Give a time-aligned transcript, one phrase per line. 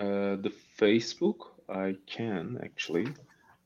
[0.00, 1.36] uh, the Facebook.
[1.68, 3.06] I can actually.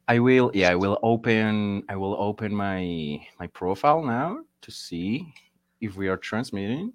[0.08, 0.50] I will.
[0.53, 1.84] Yeah, I will open.
[1.88, 5.33] I will open my my profile now to see
[5.81, 6.93] if we are transmitting.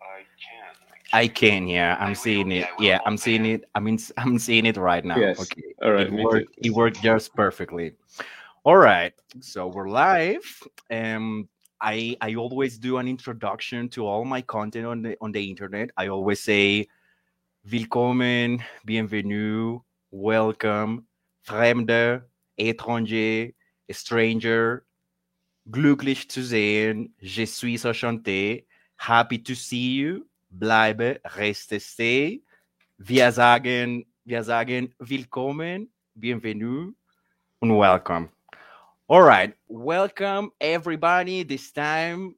[0.00, 0.74] I can.
[1.12, 1.68] I can.
[1.68, 2.66] Yeah, I'm seeing it.
[2.78, 3.64] Yeah, I'm seeing it.
[3.74, 5.18] I mean, I'm seeing it right now.
[5.18, 5.40] Yes.
[5.40, 5.74] Okay.
[5.82, 6.06] All right.
[6.06, 7.92] it worked, it worked just perfectly.
[8.64, 10.46] All right, so we're live.
[10.90, 11.48] Um,
[11.82, 15.90] I I always do an introduction to all my content on the on the internet.
[15.96, 16.86] I always say,
[17.64, 21.06] "Willkommen, bienvenue, welcome,
[21.42, 22.22] Fremde,
[22.56, 23.54] étranger,
[23.90, 24.86] stranger,
[25.70, 28.64] glücklich zu sehen, je suis enchanté,
[28.96, 32.42] happy to see you, bleibe, reste, stay."
[32.98, 36.94] Wir sagen, wir sagen, "Willkommen, bienvenue."
[37.62, 38.28] and welcome.
[39.08, 41.42] All right, welcome everybody.
[41.42, 42.34] This time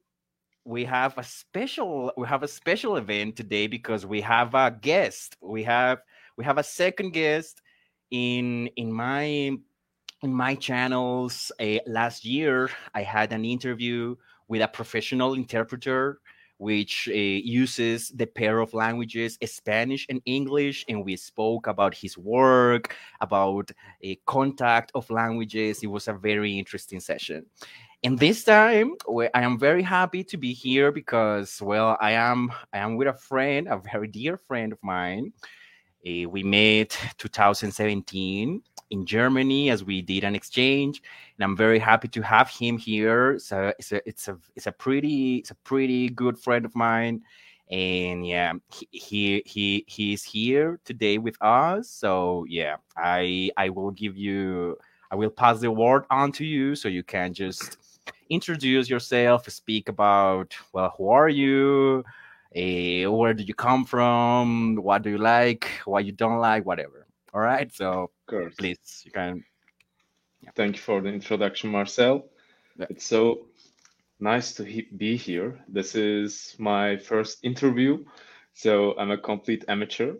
[0.65, 5.37] we have a special we have a special event today because we have a guest.
[5.41, 5.99] We have
[6.37, 7.61] we have a second guest
[8.11, 9.23] in in my
[10.21, 11.51] in my channels.
[11.59, 14.15] Uh, last year, I had an interview
[14.47, 16.19] with a professional interpreter
[16.57, 22.17] which uh, uses the pair of languages Spanish and English, and we spoke about his
[22.17, 25.83] work, about a contact of languages.
[25.83, 27.45] It was a very interesting session.
[28.03, 28.95] And this time,
[29.33, 33.13] I am very happy to be here because, well, I am I am with a
[33.13, 35.33] friend, a very dear friend of mine.
[36.05, 41.01] Uh, we met 2017 in Germany as we did an exchange,
[41.37, 43.39] and I'm very happy to have him here.
[43.39, 47.21] So it's a it's a it's a pretty it's a pretty good friend of mine,
[47.71, 51.89] and yeah, he he he he's here today with us.
[51.89, 54.77] So yeah, I I will give you
[55.11, 57.77] I will pass the word on to you so you can just
[58.29, 62.03] introduce yourself, speak about well, who are you?
[62.55, 64.75] Uh, where do you come from?
[64.75, 65.67] What do you like?
[65.85, 66.65] What you don't like?
[66.65, 67.04] Whatever.
[67.35, 67.69] All right.
[67.75, 68.11] So
[68.57, 69.43] please, you can.
[70.55, 72.29] Thank you for the introduction, Marcel.
[72.79, 72.85] Yeah.
[72.89, 73.47] It's so
[74.21, 75.59] nice to he- be here.
[75.67, 78.05] This is my first interview,
[78.53, 80.13] so I'm a complete amateur.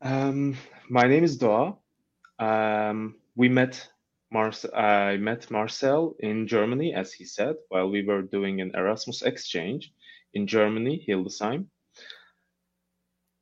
[0.00, 0.56] Um,
[0.88, 1.76] my name is Doga.
[2.38, 3.86] Um, we met
[4.32, 9.20] Marce- I met Marcel in Germany, as he said, while we were doing an Erasmus
[9.20, 9.92] exchange
[10.32, 11.66] in Germany, Hildesheim.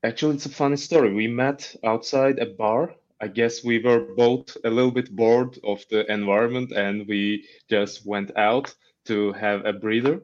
[0.05, 1.15] Actually, it's a funny story.
[1.15, 2.95] We met outside a bar.
[3.23, 8.05] I guess we were both a little bit bored of the environment and we just
[8.05, 8.75] went out
[9.07, 10.21] to have a breather.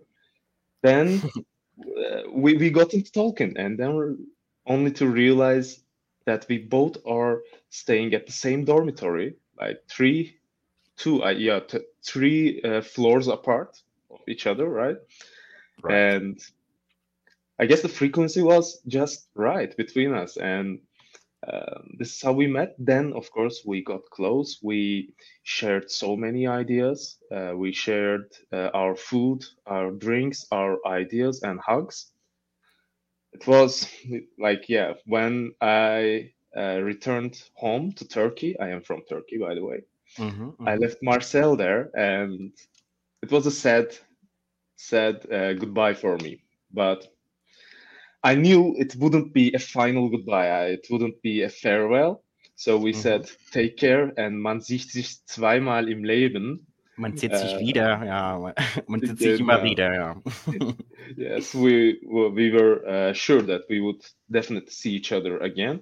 [0.82, 1.22] Then
[1.80, 4.16] uh, we, we got into talking, and then we're
[4.66, 5.80] only to realize
[6.26, 7.40] that we both are
[7.70, 10.36] staying at the same dormitory, like three,
[10.98, 13.80] two, uh, yeah, t- three uh, floors apart
[14.10, 14.96] of each other, right?
[15.82, 15.96] Right.
[15.96, 16.38] And
[17.60, 20.80] I guess the frequency was just right between us, and
[21.52, 22.74] um, this is how we met.
[22.78, 24.58] Then, of course, we got close.
[24.62, 27.18] We shared so many ideas.
[27.30, 32.12] Uh, we shared uh, our food, our drinks, our ideas, and hugs.
[33.32, 33.86] It was
[34.38, 39.64] like, yeah, when I uh, returned home to Turkey, I am from Turkey, by the
[39.64, 39.82] way.
[40.18, 40.76] Mhm, I mhm.
[40.76, 42.52] left Marcel there, and
[43.22, 43.96] it was a sad,
[44.76, 46.42] sad uh, goodbye for me.
[46.72, 47.06] But
[48.22, 50.66] I knew it wouldn't be a final goodbye.
[50.72, 52.22] It wouldn't be a farewell.
[52.54, 52.96] So we Mhm.
[52.96, 56.66] said, take care, and man sieht sich zweimal im Leben.
[56.96, 58.38] Man sieht sich Äh, wieder, ja.
[58.88, 60.22] Man, sieht sich immer wieder, ja.
[61.16, 65.80] Yes, we we we were uh, sure that we would definitely see each other again.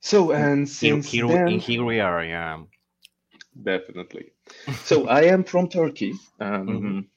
[0.00, 2.62] So, and Here, since here, then, here we are, yeah.
[3.54, 4.32] Definitely.
[4.84, 6.12] So I am from Turkey.
[6.40, 7.08] Um, Mhm.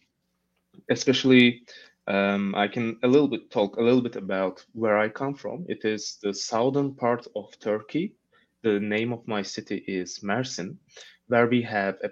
[0.89, 1.63] Especially,
[2.07, 5.65] um, I can a little bit talk a little bit about where I come from.
[5.67, 8.15] It is the southern part of Turkey.
[8.63, 10.77] The name of my city is Mersin,
[11.27, 12.09] where we have a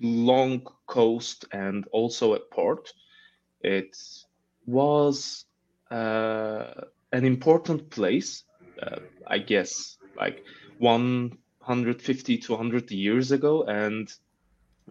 [0.00, 2.92] long coast and also a port.
[3.62, 3.96] It
[4.66, 5.46] was
[5.90, 6.72] uh,
[7.12, 8.44] an important place,
[8.82, 10.44] uh, I guess, like
[10.78, 14.12] 150 to 100 years ago, and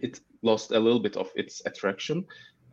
[0.02, 2.26] it lost a little bit of its attraction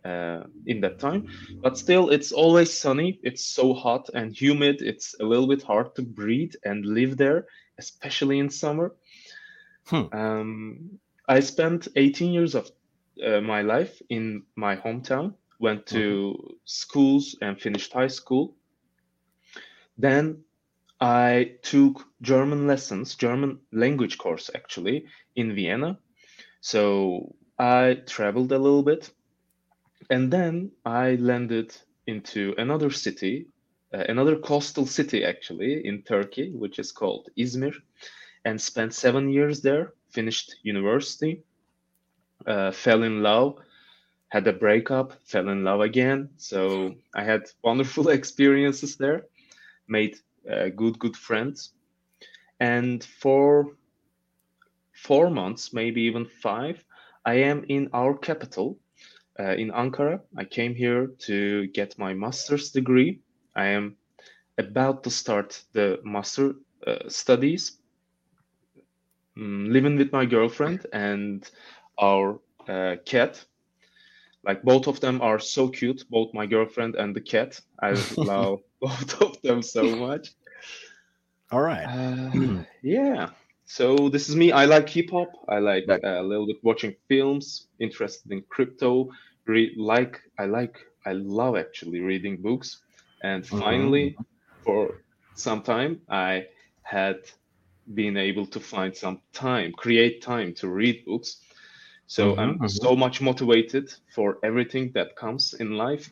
[0.05, 1.27] uh, in that time.
[1.63, 3.19] But still, it's always sunny.
[3.23, 4.83] It's so hot and humid.
[4.83, 7.47] It's a little bit hard to breathe and live there,
[7.79, 8.95] especially in summer.
[9.87, 10.05] Hmm.
[10.13, 10.99] Um,
[11.29, 12.71] I spent 18 years of
[13.25, 18.57] uh, my life in my hometown, went to schools and finished high school.
[19.97, 20.43] Then
[21.01, 25.07] I took German lessons, German language course actually,
[25.37, 25.99] in Vienna.
[26.61, 29.11] So I traveled a little bit
[30.11, 33.49] and then I landed into another city
[33.95, 37.75] uh, another coastal city actually in Turkey, which is called Izmir,
[38.45, 39.93] and spent seven years there.
[40.11, 41.43] Finished university,
[42.47, 43.59] uh, fell in love,
[44.29, 46.29] had a breakup, fell in love again.
[46.37, 49.27] So I had wonderful experiences there,
[49.87, 50.19] made
[50.51, 51.71] uh, good good friends,
[52.59, 53.77] and for
[54.93, 56.85] four months, maybe even five,
[57.25, 58.79] I am in our capital,
[59.39, 60.21] uh, in Ankara.
[60.37, 63.21] I came here to get my master's degree.
[63.57, 63.97] I am
[64.59, 66.55] about to start the master
[66.87, 67.79] uh, studies,
[69.37, 71.49] mm, living with my girlfriend and
[71.99, 73.45] our uh, cat.
[74.45, 77.61] Like both of them are so cute, both my girlfriend and the cat.
[77.83, 80.33] I love both of them so much.
[81.51, 81.87] All right.
[81.87, 83.31] Uh, yeah.
[83.67, 84.53] So this is me.
[84.53, 85.33] I like hip hop.
[85.49, 87.69] I like uh, a little bit watching films.
[87.81, 89.09] Interested in crypto.
[89.47, 90.77] Re- like I like
[91.07, 92.83] I love actually reading books.
[93.23, 93.95] And Mhm.
[93.99, 94.19] finally,
[94.65, 94.91] for
[95.35, 96.47] some time, I
[96.83, 97.17] had
[97.95, 101.41] been able to find some time, create time to read books.
[102.07, 102.67] So Mhm, I'm mhm.
[102.67, 106.11] so much motivated for everything that comes in life.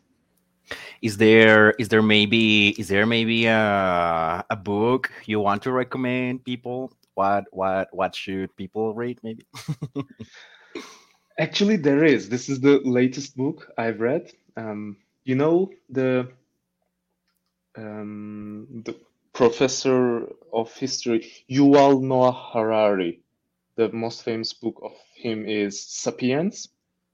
[1.02, 6.44] Is there is there maybe is there maybe a a book you want to recommend
[6.44, 6.92] people?
[7.14, 9.46] What what what should people read maybe?
[11.38, 12.28] Actually, there is.
[12.28, 14.32] This is the latest book I've read.
[14.56, 16.28] Um, you know the
[17.76, 18.94] um, the
[19.32, 23.20] professor of history Yuval Noah Harari.
[23.76, 26.68] The most famous book of him is *Sapiens*,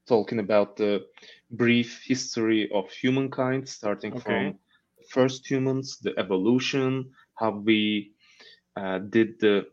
[0.07, 1.05] talking about the
[1.51, 4.21] brief history of humankind, starting Okay.
[4.23, 4.59] from
[5.09, 8.11] first humans, the evolution, how we
[8.75, 9.67] uh, did the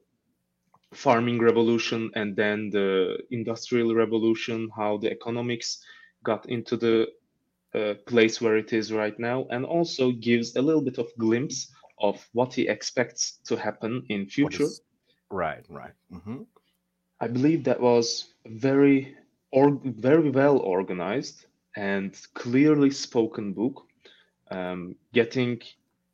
[0.97, 5.85] farming revolution and then the industrial revolution, how the economics
[6.25, 7.07] got into the
[7.75, 11.73] uh, place where it is right now, and also gives a little bit of glimpse
[11.99, 14.65] of what he expects to happen in future.
[14.65, 14.83] is
[15.31, 15.93] right, right.
[16.11, 16.43] hmm
[17.21, 19.17] I believe that was very
[19.51, 21.47] or very well organized
[21.77, 23.87] and clearly spoken book,
[24.51, 25.63] um, getting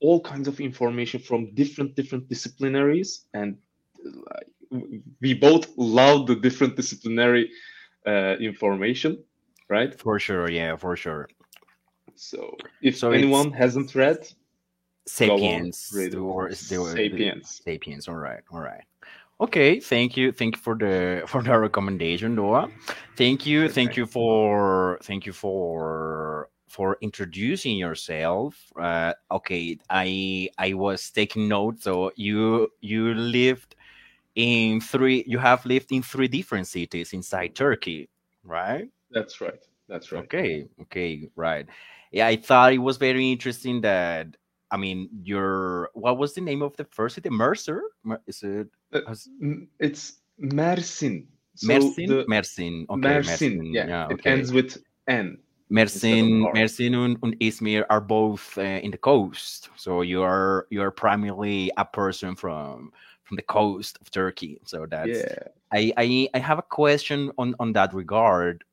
[0.00, 3.56] all kinds of information from different different disciplinaries, and
[4.06, 4.40] uh,
[5.20, 7.50] we both love the different disciplinary
[8.06, 9.22] uh, information,
[9.68, 9.98] right?
[9.98, 11.28] For sure, yeah, for sure.
[12.14, 14.28] So if So anyone hasn't read,
[15.06, 17.60] Sapiens read or is the, the Sapiens.
[17.64, 18.08] Sapiens.
[18.08, 18.84] All right, all right.
[19.40, 22.70] Okay, thank you, thank you for the for the recommendation, Noah.
[23.16, 28.56] Thank you, thank you for thank you for for introducing yourself.
[28.80, 31.84] Uh, okay, I I was taking notes.
[31.84, 33.74] So you you lived
[34.34, 35.24] in three.
[35.26, 38.08] You have lived in three different cities inside Turkey,
[38.44, 38.88] right?
[39.10, 39.62] That's right.
[39.88, 40.24] That's right.
[40.24, 41.66] Okay, okay, right.
[42.12, 44.28] Yeah, I thought it was very interesting that
[44.70, 47.28] I mean, your what was the name of the first city?
[47.30, 47.82] Mercer?
[48.26, 49.28] Is it Uh, has-
[49.78, 51.26] It's Mersin.
[51.54, 52.08] So Mersin?
[52.08, 52.86] the Mersin.
[52.88, 53.74] Okay, Mersin, Mersin.
[53.74, 54.30] yeah, it okay.
[54.32, 55.38] ends with N.
[55.70, 56.44] Mersin.
[56.54, 59.70] Mersin and, and Izmir are both uh, in the coast.
[59.76, 62.92] So you are you are primarily a person from
[63.24, 64.58] from the coast of Turkey.
[64.64, 65.48] So that's Yeah.
[65.72, 68.64] I, I I have a question on on that regard.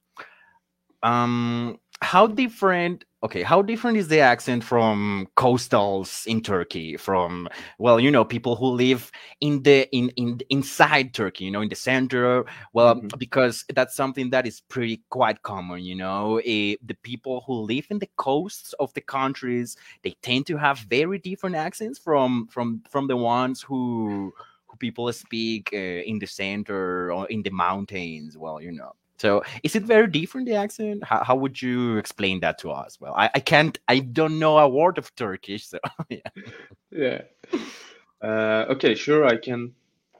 [1.02, 3.06] Um, how different?
[3.22, 6.96] Okay, how different is the accent from coastals in Turkey?
[6.96, 11.62] From well, you know, people who live in the in in inside Turkey, you know,
[11.62, 12.46] in the center.
[12.74, 13.18] Well, Mhm.
[13.18, 15.84] because that's something that is pretty quite common.
[15.84, 20.48] You know, eh, the people who live in the coasts of the countries they tend
[20.48, 24.34] to have very different accents from from from the ones who
[24.68, 28.38] who people speak uh, in the center or in the mountains.
[28.38, 28.94] Well, you know.
[29.20, 31.04] So is it very different the accent?
[31.04, 33.00] How, how would you explain that to us?
[33.02, 33.78] Well, I, I can't.
[33.88, 36.20] I don't know a word of Turkish, so yeah.
[36.92, 37.22] Yeah.
[38.22, 39.74] Uh, okay, sure, I can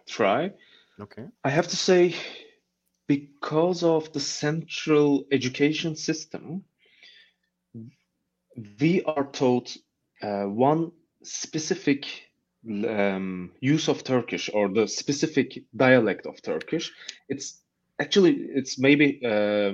[0.06, 0.52] try.
[1.00, 1.26] Okay.
[1.44, 2.16] I have to say,
[3.08, 6.66] because of the central education system,
[8.80, 9.78] we are taught
[10.22, 10.92] uh, one
[11.24, 12.06] specific
[12.68, 16.92] um, use of Turkish or the specific dialect of Turkish.
[17.30, 17.62] It's
[18.00, 19.74] actually it's maybe uh,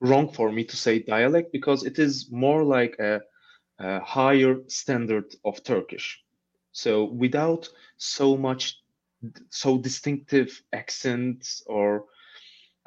[0.00, 3.20] wrong for me to say dialect because it is more like a,
[3.80, 6.20] a higher standard of Turkish.
[6.72, 8.76] So without so much
[9.50, 12.04] so distinctive accents or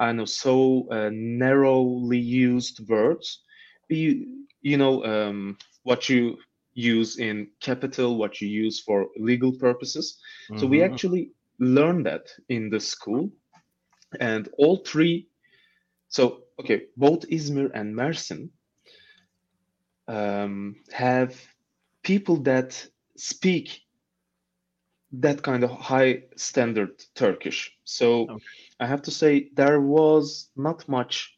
[0.00, 3.42] I know so uh, narrowly used words,
[3.88, 4.26] you
[4.62, 6.36] you know um, what you
[6.74, 10.18] use in capital, what you use for legal purposes.
[10.54, 10.82] So we Mhm.
[10.82, 13.30] actually learn that in the school,
[14.20, 15.28] and all three.
[16.08, 18.50] So okay, both Izmir and Mersin
[20.08, 21.34] um, have
[22.02, 23.80] people that speak
[25.12, 27.72] that kind of high standard Turkish.
[27.84, 28.44] So Okay.
[28.80, 31.32] I have to say there was not much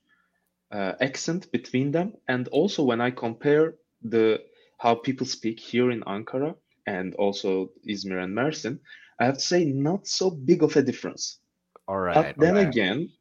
[0.73, 4.41] uh, accent between them, and also when I compare the
[4.79, 6.55] how people speak here in Ankara
[6.87, 8.79] and also Izmir and Mersin,
[9.21, 11.41] I have to say not so big of a difference.
[11.89, 12.59] All But then right.
[12.59, 13.13] again,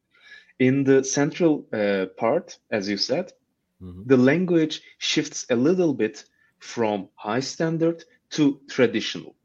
[0.58, 3.32] in the central uh, part, as you said,
[3.80, 4.04] Mhm.
[4.04, 6.24] the language shifts a little bit
[6.60, 9.36] from high standard to traditional.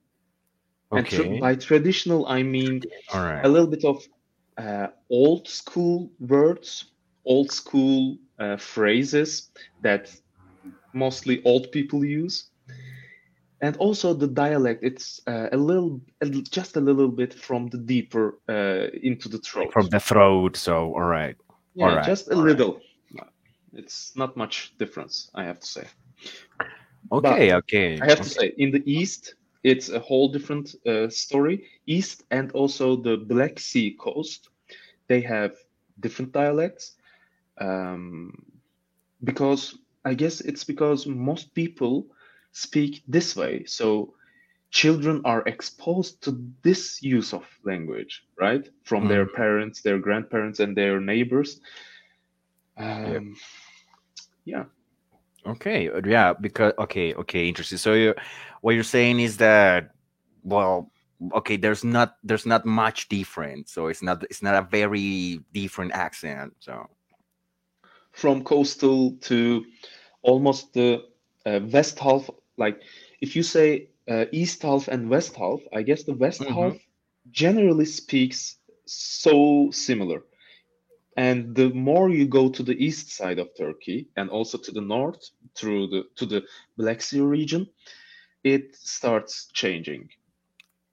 [0.92, 0.96] Okay.
[0.96, 1.39] And tr- Okay.
[1.39, 2.89] by traditional, I mean
[3.44, 4.03] a little bit of
[4.58, 6.86] uh, old school words,
[7.25, 9.51] old school uh, phrases
[9.82, 10.15] that
[10.94, 12.50] mostly old people use.
[13.63, 16.01] And also the dialect, it's uh, a little,
[16.51, 19.72] just a little bit from the deeper uh, into the throat.
[19.72, 20.58] From the throat.
[20.58, 21.38] So, all right.
[21.74, 22.50] Yeah, all right, just a all right.
[22.50, 22.82] little.
[23.72, 25.88] It's not much difference, I have to say.
[27.10, 27.53] Okay.
[27.53, 28.01] Okay.
[28.01, 31.63] I have to say, in the East, it's a whole different uh, story.
[31.88, 34.50] East and also the Black Sea coast,
[35.08, 35.55] they have
[36.01, 36.98] different dialects.
[37.60, 38.43] Um,
[39.24, 42.08] because I guess it's because most people
[42.53, 43.65] speak this way.
[43.65, 44.13] So
[44.72, 48.67] children are exposed to this use of language, right?
[48.83, 49.33] From their Mm.
[49.33, 51.60] parents, their grandparents, and their neighbors.
[52.77, 53.36] Um,
[54.45, 54.65] yeah.
[55.45, 57.77] Okay, uh, yeah, because okay, okay, interesting.
[57.77, 58.15] So you,
[58.62, 59.91] what you're saying is that,
[60.43, 60.89] well,
[61.36, 63.69] okay, there's not there's not much different.
[63.69, 66.53] So it's not it's not a very different accent.
[66.60, 66.88] So
[68.13, 69.65] from coastal to
[70.22, 71.03] almost the
[71.45, 72.29] uh, west half.
[72.57, 72.81] Like
[73.22, 76.55] if you say uh, east half and west half, I guess the west Mhm.
[76.55, 76.77] half
[77.31, 80.24] generally speaks so similar.
[81.17, 84.81] And the more you go to the east side of Turkey and also to the
[84.81, 86.43] north through the to the
[86.77, 87.67] Black Sea region,
[88.43, 90.10] it starts changing.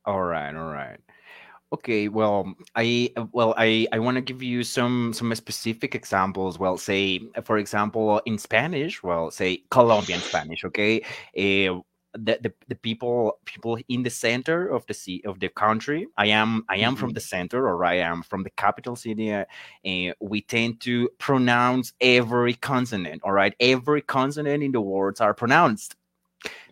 [0.07, 0.99] all right, all right.
[1.73, 6.59] Okay, well, I well, I I want to give you some some specific examples.
[6.59, 10.65] Well, say for example, in Spanish, well, say Colombian Spanish.
[10.65, 11.01] Okay,
[11.39, 11.79] uh,
[12.15, 16.09] the, the the people people in the center of the sea of the country.
[16.17, 17.15] I am I am from Mhm.
[17.15, 19.33] the center, or I am from the capital city.
[19.33, 19.45] Uh,
[19.87, 23.23] uh, we tend to pronounce every consonant.
[23.23, 25.95] All right, every consonant in the words are pronounced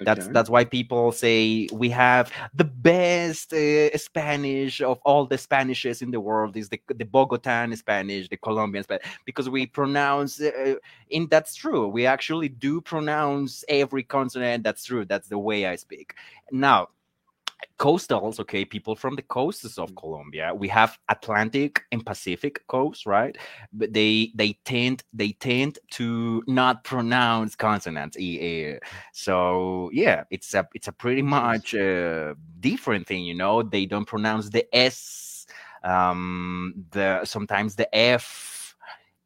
[0.00, 0.22] Okay.
[0.32, 6.10] that's why people say we have the best uh, spanish of all the spanishes in
[6.10, 10.74] the world is the the bogotan spanish the colombian spanish because we pronounce uh,
[11.12, 11.88] and that's true.
[11.88, 15.04] We actually do pronounce every consonant that's true.
[15.04, 16.14] That's the way i speak.
[16.50, 16.88] Now
[17.78, 23.36] coastals okay people from the coasts of colombia we have atlantic and pacific coast right?
[23.72, 28.16] But they they tend they tend to not pronounce consonants
[29.12, 33.62] so yeah it's a it's a pretty much uh, different thing you know?
[33.62, 35.46] They don't pronounce the s
[35.84, 38.57] um the sometimes the f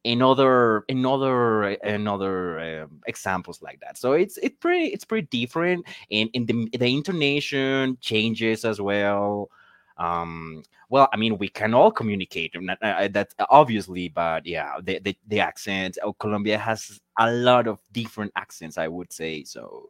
[0.03, 3.97] in other in other in other um examples like that.
[3.97, 9.49] So it's it's pretty it's pretty different and in the the intonation changes as well.
[9.97, 14.99] Um well i mean we can all communicate that, uh, that's obviously but yeah the,
[14.99, 19.43] the the accent oh, colombia has a lot of different accents i would say.
[19.43, 19.89] So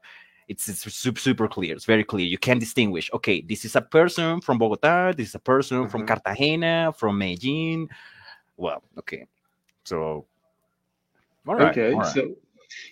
[0.50, 2.26] it's, it's super, super clear it's very clear.
[2.26, 6.04] You can distinguish okay this is a person from bogota this is a person from
[6.04, 6.16] Uh-huh.
[6.16, 7.88] cartagena from medellin.
[8.58, 9.26] Well okay
[9.86, 10.26] so
[11.48, 12.36] all right Okay, all right so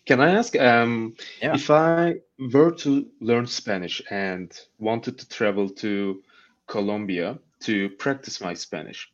[0.05, 1.59] can I ask, um, Yeah.
[1.59, 2.07] if I
[2.37, 6.21] were to learn Spanish and wanted to travel to
[6.67, 9.09] Colombia to practice my Spanish,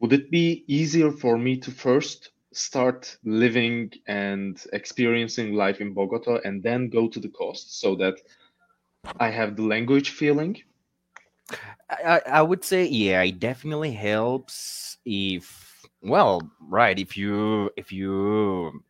[0.00, 6.40] would it be easier for me to first start living and experiencing life in Bogota
[6.44, 8.14] and then go to the coast so that
[9.18, 10.56] I have the language feeling?
[11.90, 15.63] I, I I would say yeah it definitely helps if
[16.04, 18.82] well right if you if you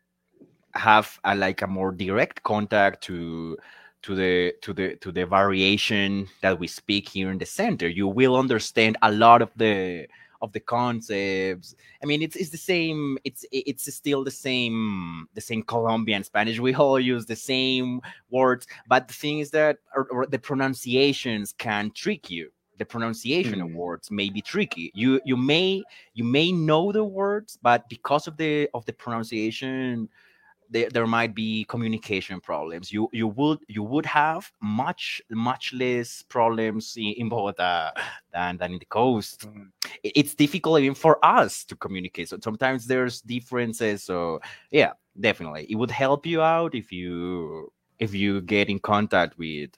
[0.74, 3.56] have a, like a more direct contact to
[4.02, 8.08] to the to the to the variation that we speak here in the center you
[8.08, 10.06] will understand a lot of the
[10.44, 11.74] of the concepts.
[12.02, 16.60] I mean it's it's the same it's it's still the same the same colombian spanish.
[16.60, 21.54] We all use the same words but the thing is that or, or the pronunciations
[21.56, 23.74] can trick you the pronunciation of Hmm.
[23.74, 25.82] words may be tricky you you may
[26.14, 30.08] you may know the words but because of the of the pronunciation
[30.70, 36.22] there, there might be communication problems you you would you would have much much less
[36.22, 37.90] problems in, in bogota
[38.32, 39.70] than than in the coast Mm.
[40.02, 44.40] it- it's difficult even for us to communicate so sometimes there's differences so
[44.70, 49.70] yeah definitely it would help you out if you if you get in contact with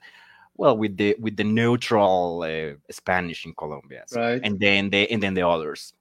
[0.59, 4.41] well with the with the neutral uh, spanish in colombia so, Right.
[4.43, 5.93] and then the and then the others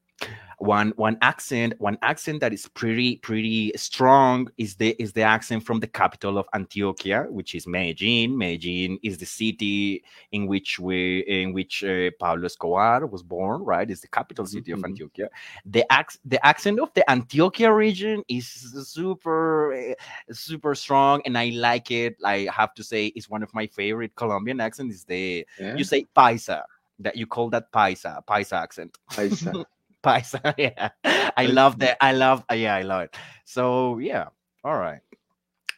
[0.60, 5.64] one one accent one accent that is pretty pretty strong is the is the accent
[5.66, 11.20] from the capital of antioquia which is medellin medellin is the city in which we
[11.28, 14.86] in which uh, pablo escobar was born right is the capital city of Mhm.
[14.96, 15.28] antioquia
[15.66, 19.94] the ac- the accent of the antioquia region is super uh,
[20.32, 24.16] super strong and i like it i have to say it's one of my favorite
[24.16, 25.76] colombian accents is the Yeah.
[25.76, 26.64] you say paisa
[27.00, 29.66] that you call that paisa paisa accent Paisa.
[30.06, 30.90] paisa yeah.
[31.36, 33.16] I love that i love uh, yeah i love it.
[33.46, 34.30] So yeah
[34.64, 35.02] all right.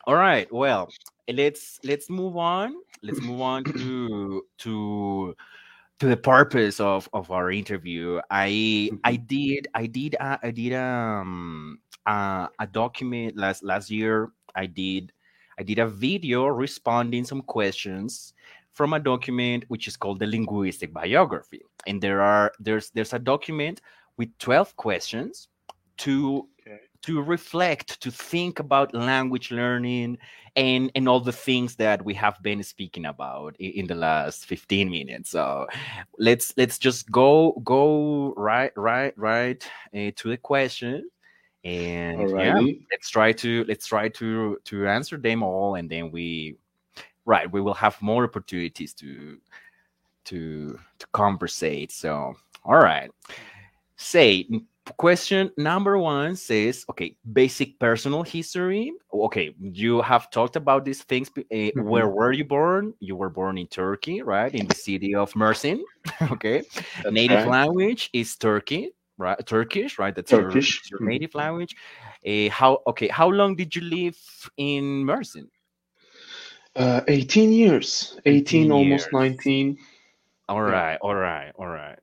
[0.06, 0.90] All right well
[1.32, 5.36] let's let's move on let's move on to to
[6.00, 8.20] to the purpose of of our interview.
[8.30, 14.32] I i did i did uh, i did um uh, a document last last year.
[14.56, 15.12] I did
[15.60, 18.34] i did a video responding some questions
[18.72, 21.62] from a document which is called the linguistic biography.
[21.88, 23.82] And there are there's there's a document
[24.18, 25.48] with 12 questions
[25.98, 26.80] to Okay.
[27.04, 30.18] to reflect to think about language learning
[30.56, 34.46] and and all the things that we have been speaking about i- in the last
[34.48, 35.30] 15 minutes.
[35.30, 35.68] So
[36.18, 39.64] let's let's just go go right right right
[39.96, 41.10] uh, to the question.
[41.64, 42.60] And yeah
[42.92, 46.56] let's try to let's try to to answer them all and then we
[47.26, 49.38] right we will have more opportunities to
[50.26, 51.92] to to conversate.
[51.92, 52.34] So
[52.66, 53.12] all right
[53.98, 54.48] say
[54.98, 61.30] question number one says okay basic personal history okay you have talked about these things
[61.52, 61.84] eh, Mhm.
[61.84, 65.82] where were you born you were born in turkey right in the city of mersin
[66.32, 66.62] okay
[67.04, 67.48] That's native right.
[67.48, 70.80] language is turkey right turkish right that's your- Turkish.
[70.80, 71.08] that's your, Mhm.
[71.12, 71.76] native language
[72.24, 74.18] Eh, how okay how long did you live
[74.58, 75.48] in mersin
[76.76, 78.20] Uh, 18 years.
[78.26, 79.78] 18, 18 almost 19.
[80.48, 81.98] All right, all right, all right.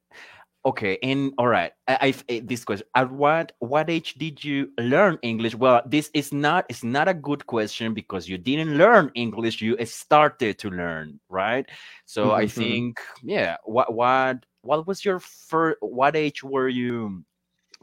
[0.67, 1.73] Okay, and all right.
[1.87, 2.87] I, I've eh, this question.
[2.95, 5.55] At what what age did you learn English?
[5.55, 9.61] Well, this is not it's not a good question because you didn't learn English.
[9.61, 11.67] You started to learn, right?
[12.07, 12.83] So I Mhm, mhm.
[12.85, 13.57] think, yeah.
[13.65, 15.79] What what what was your first?
[15.81, 17.25] What age were you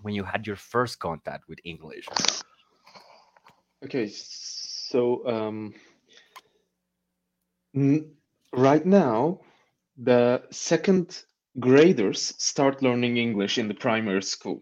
[0.02, 2.12] when you had your first contact with English?
[3.84, 5.74] Okay, so um,
[7.76, 8.12] n-
[8.54, 9.40] right now,
[9.98, 11.24] the second
[11.60, 14.62] graders start learning English in the primary school,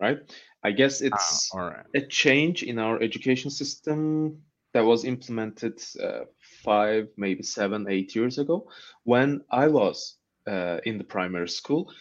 [0.00, 0.18] right?
[0.62, 1.86] I guess Ah, it's all right.
[1.94, 6.24] a change in our education system that was implemented uh,
[6.64, 8.68] five, maybe seven, eight years ago.
[9.04, 11.92] When I was uh, in the primary school,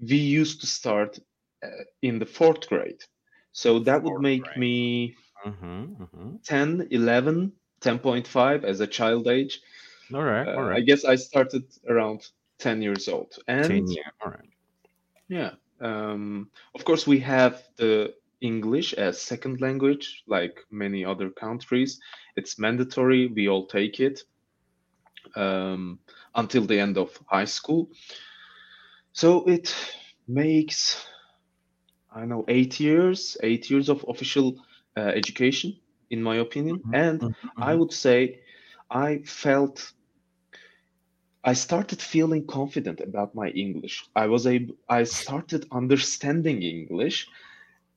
[0.00, 1.18] we used to start
[1.64, 1.68] uh,
[2.02, 3.02] in the fourth grade.
[3.52, 4.56] So that would make grade.
[4.56, 6.36] me Mm-hmm, mm-hmm.
[6.44, 9.60] 10, 11, 10.5 as a child age.
[10.14, 12.26] All right, all Uh, I guess I started around
[12.58, 13.32] 10 years old.
[13.48, 14.06] And Ten years.
[14.22, 14.48] All right.
[15.28, 21.98] yeah, um, of course, we have the English as second language, like many other countries.
[22.36, 24.20] It's mandatory, we all take it
[25.36, 25.98] um,
[26.34, 27.88] until the end of high school.
[29.12, 29.74] So it
[30.28, 31.04] makes,
[32.14, 34.56] I know, eight years, eight years of official
[34.96, 35.74] uh, education,
[36.10, 36.84] in my opinion.
[36.84, 38.40] Mhm, And mhm, I would say
[38.90, 39.92] I felt
[41.46, 44.04] I started feeling confident about my English.
[44.16, 47.28] I was able I started understanding English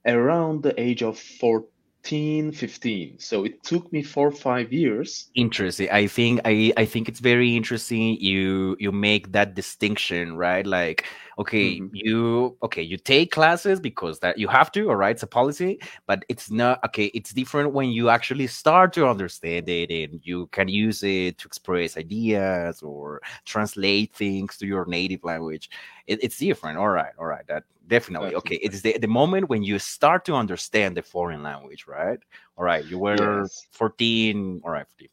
[0.05, 3.17] around the age of 14, 15.
[3.19, 5.31] So it took me 4 or 5 years.
[5.35, 10.65] interesting i think i i think it's very interesting you you make that distinction right
[10.65, 11.05] like
[11.39, 11.91] okay Mhm.
[11.91, 15.79] you okay you take classes because that you have to all right it's a policy
[16.05, 20.47] but it's not okay it's different when you actually start to understand it and you
[20.47, 25.69] can use it to express ideas or translate things to your native language
[26.07, 28.61] it, it's different all right all right that definitely okay Definitely.
[28.61, 32.19] it's the, the moment when you start to understand the foreign language right
[32.57, 33.67] all right you were Yes.
[33.71, 35.09] 14 all right 15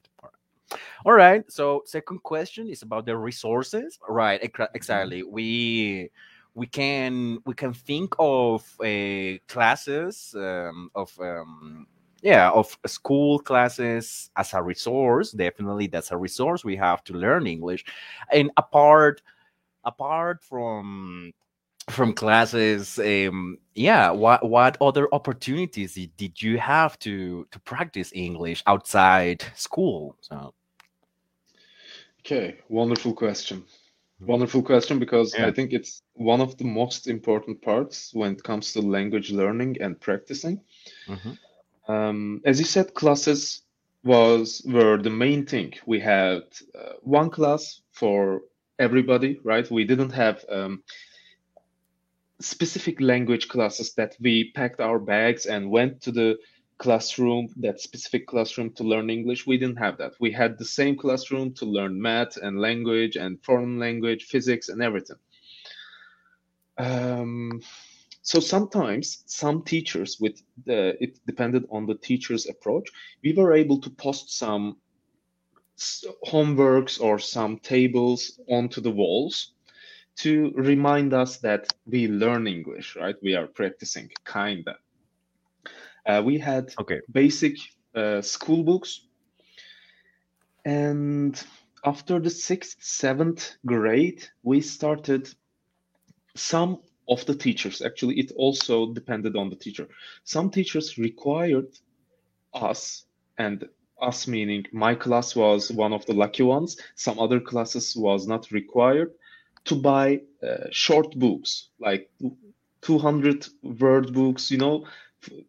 [1.05, 1.51] all right.
[1.51, 3.99] so second question is about the resources.
[4.09, 4.41] Right
[4.75, 5.23] exactly.
[5.23, 6.11] We
[6.55, 11.87] we can we can think of uh, classes um, of um,
[12.23, 15.33] yeah of school classes as a resource.
[15.33, 16.65] Definitely that's a resource.
[16.65, 17.85] We have to learn english.
[18.33, 19.23] And apart
[19.85, 21.33] apart from
[21.89, 28.63] from classes um yeah what what other opportunities did- you have to to practice english
[28.67, 30.53] outside school so
[32.21, 33.65] Okay, wonderful question.
[34.21, 35.47] Wonderful question because Yeah.
[35.47, 39.77] I think it's one of the most important parts when it comes to language learning
[39.81, 40.61] and practicing.
[41.07, 41.39] Mhm.
[41.89, 43.63] Um, as you said, classes
[44.03, 45.75] was were the main thing.
[45.87, 46.43] We had
[46.75, 48.43] uh, one class for
[48.79, 49.71] everybody, right?
[49.71, 50.83] We didn't have um,
[52.41, 56.37] specific language classes that we packed our bags and went to the
[56.79, 59.47] classroom, that specific classroom to learn English.
[59.47, 60.13] We didn't have that.
[60.21, 64.83] We had the same classroom to learn math and language and foreign language, physics, and
[64.83, 65.17] everything.
[66.79, 67.63] Um,
[68.27, 72.91] so sometimes some teachers with the it depended on the teacher's approach
[73.23, 74.77] we were able to post some
[76.27, 79.53] homeworks or some tables onto the walls
[80.17, 83.17] to remind us that we learn english right?
[83.23, 84.77] We are practicing kinda.
[86.07, 87.01] Uh, we had Okay.
[87.13, 87.57] basic
[87.95, 89.07] uh, school books.
[90.65, 91.41] And
[91.85, 95.29] after the sixth seventh grade we started
[96.35, 97.83] some of the teachers.
[97.83, 99.89] Actually it also depended on the teacher.
[100.25, 101.69] Some teachers required
[102.55, 103.05] us
[103.39, 103.65] and
[104.01, 106.77] us meaning my class was one of the lucky ones.
[106.95, 109.13] Some other classes was not required
[109.67, 112.11] to buy uh, short books like
[112.83, 113.47] 200
[113.81, 114.85] word books you know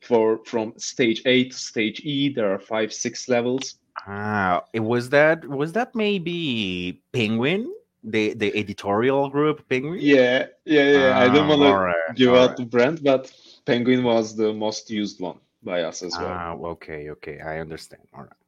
[0.02, 3.76] for from stage a to stage e there are five six levels
[4.08, 7.68] Ah, it was that was that maybe Penguin,
[8.04, 10.00] the the editorial group Penguin?
[10.00, 12.58] yeah yeah yeah i don't Ah, want to give out alright.
[12.58, 13.32] the brand but
[13.66, 18.02] penguin was the most used one by us as well Ah, okay, okay, I understand.
[18.14, 18.42] All right.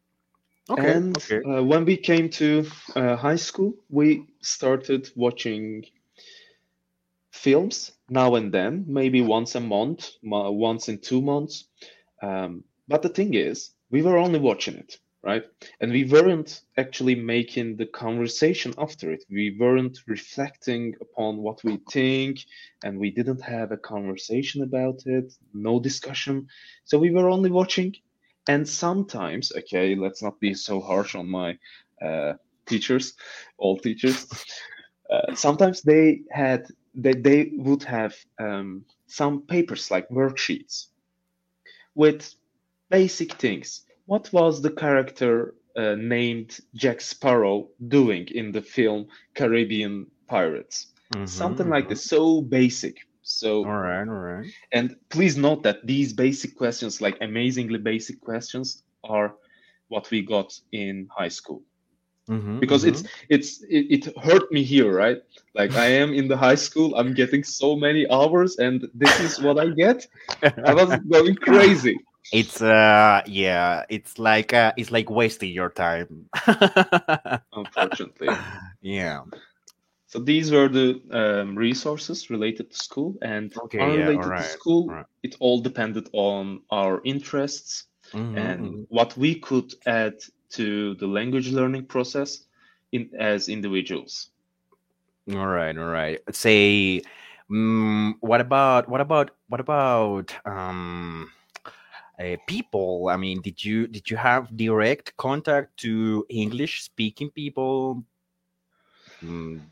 [0.70, 1.42] Okay, And okay.
[1.44, 5.86] uh, when we came to uh, high school, we started watching
[7.32, 11.66] films now and then, maybe once a month, once in two months.
[12.22, 15.44] Um, but the thing is, we were only watching it, right?
[15.80, 19.24] And we weren't actually making the conversation after it.
[19.30, 22.40] We weren't reflecting upon what we think,
[22.84, 26.48] and we didn't have a conversation about it, no discussion.
[26.86, 27.96] So we were only watching
[28.48, 31.58] and sometimes okay let's not be so harsh on my
[32.02, 32.34] uh,
[32.66, 33.14] teachers
[33.58, 34.28] all teachers.
[35.10, 40.88] Uh, sometimes they had they, they would have um, some papers like worksheets
[41.96, 42.34] with
[42.90, 43.86] basic things.
[44.06, 50.88] What was the character uh, named jack sparrow doing in the film caribbean pirates?
[51.26, 51.90] Something Mhm, like mhm.
[51.90, 52.08] this.
[52.08, 52.98] So basic
[53.30, 54.48] so All right, all right.
[54.72, 59.36] and please note that these basic questions, like amazingly basic questions, are
[59.90, 61.64] what we got in high school.
[62.30, 63.10] Mhm, Because it's mhm.
[63.30, 65.18] it's it, it hurt me here, right?
[65.56, 69.40] Like I am in the high school, I'm getting so many hours, and this is
[69.40, 70.08] what I get.
[70.66, 71.98] I was going crazy.
[72.32, 76.30] It's uh yeah, it's like uh it's like wasting your time.
[77.54, 78.46] Unfortunately.
[78.82, 79.24] yeah.
[80.10, 84.96] So these were the um, resources related to school, and Okay, yeah, unrelated to school,
[84.96, 85.06] right.
[85.24, 88.88] it all depended on our interests Mhm, and mhm.
[88.90, 90.16] what we could add
[90.52, 92.46] to the language learning process
[92.92, 94.32] in as individuals.
[95.32, 96.20] All right, all right.
[96.32, 97.02] Say,
[97.52, 101.32] mm, what about what about what about um
[102.20, 103.10] uh, people?
[103.10, 108.04] I mean, did you did you have direct contact to English speaking people?
[109.24, 109.70] Mm,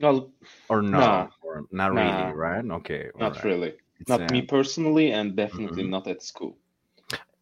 [0.00, 0.30] Well,
[0.68, 2.64] or no, no, or not really, nah, right?
[2.64, 3.44] Okay, all not right.
[3.44, 3.74] really.
[4.00, 5.88] It's Not me uh, personally, and definitely mhm.
[5.90, 6.58] not at school.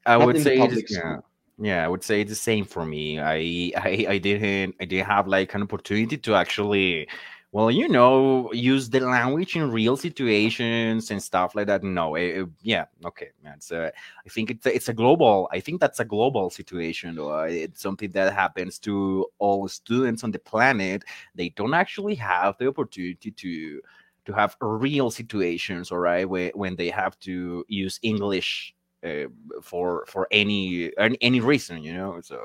[0.07, 1.17] I Not would say yeah,
[1.59, 1.85] yeah.
[1.85, 3.19] I would say it's the same for me.
[3.19, 7.09] I I I didn't I didn't have like an opportunity to actually,
[7.55, 11.85] well, you know, use the language in real situations and stuff like that.
[11.85, 13.61] No, it, it- yeah, okay, man.
[13.61, 13.91] So uh,
[14.27, 15.49] I think it's a, it's a global.
[15.53, 17.15] I think that's a global situation.
[17.15, 21.05] Though Uh, it's something that happens to all students on the planet.
[21.37, 23.81] They don't actually have the opportunity to
[24.27, 28.74] to have real situations, all right, where when they have to use English
[29.05, 29.27] uh,
[29.63, 30.91] for for any
[31.21, 32.21] any reason you know?
[32.23, 32.41] So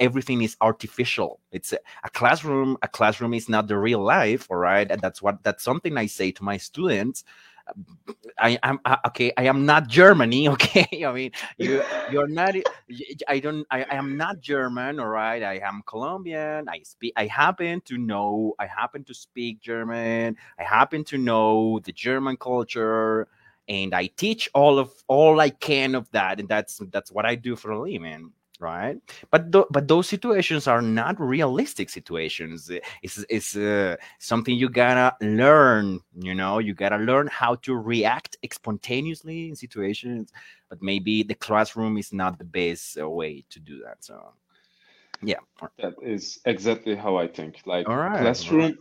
[0.00, 1.40] everything is artificial.
[1.52, 4.90] It's a, a classroom a classroom is not the real life all right?
[4.90, 7.24] And that's what that's something i say to my students.
[8.38, 11.04] I am uh, okay i am not germany okay?
[11.06, 12.56] I mean you you're not
[13.28, 15.42] I don't I, I am not german all right?
[15.42, 16.68] I am colombian.
[16.68, 20.36] I speak i happen to know i happen to speak german.
[20.58, 23.28] I happen to know the german culture
[23.68, 27.34] and I teach all of all I can of that, and that's that's what I
[27.36, 28.96] do for a living, right?
[29.30, 32.70] But th- but those situations are not realistic situations.
[33.02, 36.00] It's it's uh, something you gotta learn.
[36.18, 40.32] You know, you gotta learn how to react spontaneously in situations.
[40.68, 44.04] But maybe the classroom is not the best way to do that.
[44.04, 44.34] So
[45.22, 45.40] yeah,
[45.78, 47.62] That is exactly how I think.
[47.66, 48.72] Like all right, all right.
[48.72, 48.78] classroom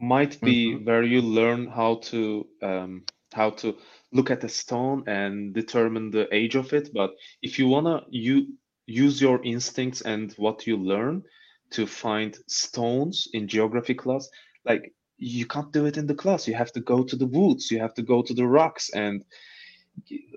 [0.00, 0.84] might be Mhm.
[0.84, 3.76] where you learn how to um, how to
[4.12, 6.90] look at a stone and determine the age of it.
[6.92, 7.10] But
[7.42, 8.54] if you wanna you
[8.86, 11.22] use your instincts and what you learn
[11.70, 14.28] to find stones in geography class
[14.64, 17.70] like you can't do it in the class you have to go to the woods
[17.70, 19.24] you have to go to the rocks and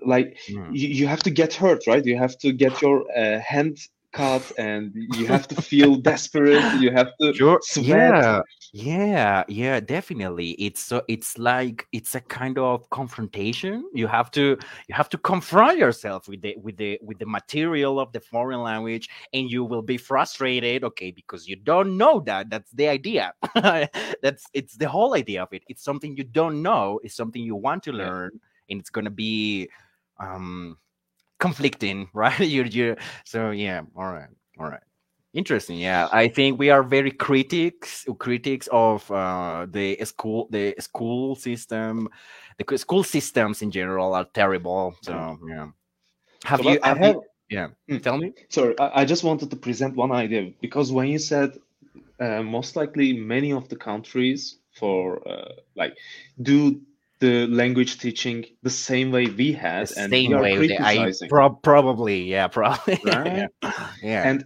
[0.04, 0.76] like Mm.
[0.76, 3.78] you, you have to get hurt right you have to get your uh, hand
[4.14, 7.58] cut and you have to feel desperate you have to Sure.
[7.62, 8.42] sweat Yeah.
[8.72, 9.44] Yeah.
[9.48, 9.78] Yeah.
[9.80, 10.50] Definitely.
[10.58, 11.02] It's so.
[11.06, 13.84] It's like it's a kind of confrontation.
[13.94, 14.58] You have to.
[14.88, 18.62] You have to confront yourself with the with the with the material of the foreign
[18.62, 20.82] language, and you will be frustrated.
[20.82, 22.50] Okay, because you don't know that.
[22.50, 23.32] That's the idea.
[23.54, 25.62] That's it's the whole idea of it.
[25.68, 26.98] It's something you don't know.
[27.04, 28.10] It's something you want to Yeah.
[28.10, 29.68] learn, and it's gonna be
[30.18, 30.78] um
[31.44, 32.40] conflicting, right?
[32.40, 32.96] you you.
[33.24, 33.82] So yeah.
[33.96, 34.30] All right.
[34.58, 34.82] All right.
[35.34, 35.78] Interesting.
[35.78, 42.08] Yeah, I think we are very critics critics of uh, the school the school system.
[42.58, 44.94] The school systems in general are terrible.
[45.02, 45.12] So
[45.48, 45.68] yeah.
[46.44, 46.78] Have So, you?
[46.78, 47.22] but I Have have you?
[47.50, 47.68] Yeah.
[47.88, 47.98] Hmm.
[47.98, 48.32] Tell me.
[48.48, 51.50] Sorry, I, I just wanted to present one idea because when you said
[52.20, 55.96] uh, most likely many of the countries for uh, like
[56.40, 56.80] do
[57.20, 60.52] the language teaching the same way we had, The and same way.
[60.54, 62.22] I criticizing, prob probably.
[62.24, 62.48] Yeah.
[62.48, 63.00] Probably.
[63.04, 63.48] right?
[63.62, 63.72] yeah.
[64.02, 64.28] Yeah.
[64.28, 64.44] And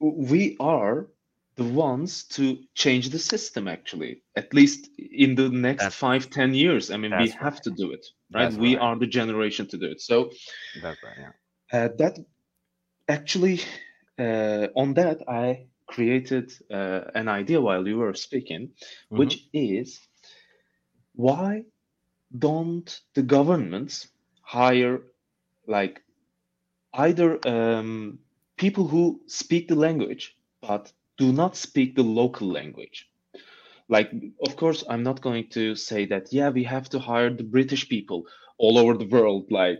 [0.00, 1.08] we are
[1.56, 6.54] the ones to change the system actually, at least in the next That's five, ten
[6.54, 6.90] years.
[6.90, 7.62] I mean, we have right.
[7.64, 8.44] to do it, right?
[8.44, 8.82] That's We right.
[8.82, 10.00] are the generation to do it.
[10.00, 10.30] So
[10.82, 11.16] That's right.
[11.18, 11.32] Yeah.
[11.84, 12.18] uh, that
[13.08, 13.60] actually,
[14.18, 18.70] uh, on that, I created uh, an idea while you were speaking,
[19.10, 20.00] hmm which is
[21.14, 21.64] why
[22.36, 24.08] don't the governments
[24.42, 25.02] hire
[25.66, 26.02] like
[26.94, 28.18] either um,
[28.56, 33.08] people who speak the language but do not speak the local language?
[33.88, 34.10] Like,
[34.46, 37.88] of course, I'm not going to say that, yeah, we have to hire the British
[37.88, 38.26] people
[38.58, 39.50] all over the world.
[39.50, 39.78] Like,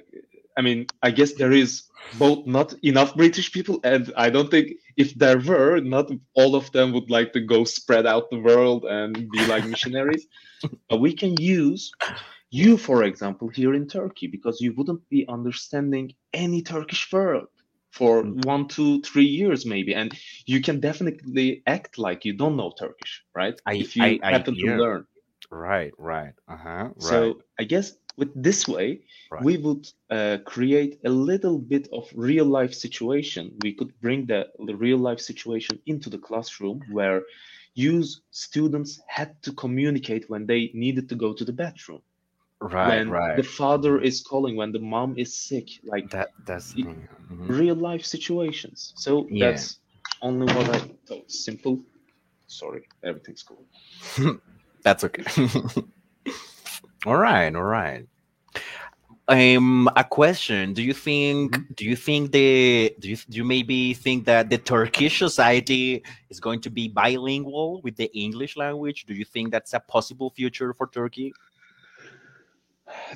[0.57, 1.85] I mean, I guess there is
[2.19, 6.73] both not enough British people, and I don't think if there were, not all of
[6.73, 10.27] them would like to go spread out the world and be like missionaries.
[10.89, 11.93] But we can use
[12.51, 17.47] you, for example, here in Turkey, because you wouldn't be understanding any Turkish word
[17.91, 18.45] for Mm.
[18.47, 19.95] one, two, three years, maybe.
[19.95, 23.61] And you can definitely act like you don't know Turkish, right?
[23.67, 23.75] I.
[23.75, 24.21] If you I.
[24.23, 24.33] I.
[24.33, 25.07] happen to learn.
[25.51, 25.93] Right.
[25.99, 26.35] Right.
[26.49, 26.85] Uh huh.
[26.95, 26.97] Right.
[26.99, 29.43] So I guess with this way, Right.
[29.45, 33.53] we would uh, create a little bit of real life situation.
[33.63, 37.23] We could bring the, the real life situation into the classroom where
[37.75, 42.03] use students had to communicate when they needed to go to the bathroom,
[42.61, 42.89] Right.
[42.99, 43.37] when Right.
[43.37, 46.31] the father is calling, when the mom is sick, like That.
[46.45, 46.75] That's.
[46.75, 47.07] mhm.
[47.49, 48.93] real life situations.
[48.97, 49.53] So Yeah.
[49.53, 49.79] that's
[50.23, 51.31] only what I thought.
[51.31, 51.81] Simple.
[52.49, 53.65] Sorry, everything's cool.
[54.83, 55.23] That's okay.
[57.07, 58.07] all right, all right.
[59.29, 61.53] Um, a question: Do you think?
[61.57, 61.77] Mhm.
[61.77, 62.95] Do you think the?
[62.99, 67.83] Do you, do you maybe think that the Turkish society is going to be bilingual
[67.83, 69.05] with the English language?
[69.05, 71.35] Do you think that's a possible future for Turkey?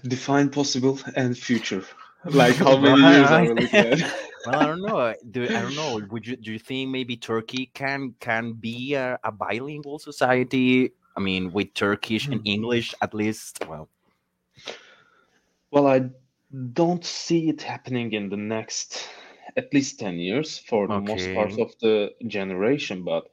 [0.07, 1.85] Define possible and future.
[2.25, 3.99] Like how many years are we looking at?
[4.47, 5.15] well, I don't know.
[5.33, 5.99] Do I don't know.
[6.11, 10.93] Would you do you think maybe Turkey can can be a, a bilingual society?
[11.17, 12.47] I mean, with Turkish and Hmm.
[12.47, 13.59] English at least.
[13.67, 13.89] Well,
[15.73, 16.11] Well, I
[16.73, 19.09] don't see it happening in the next
[19.57, 23.03] at least 10 years for the most part of the generation.
[23.05, 23.25] But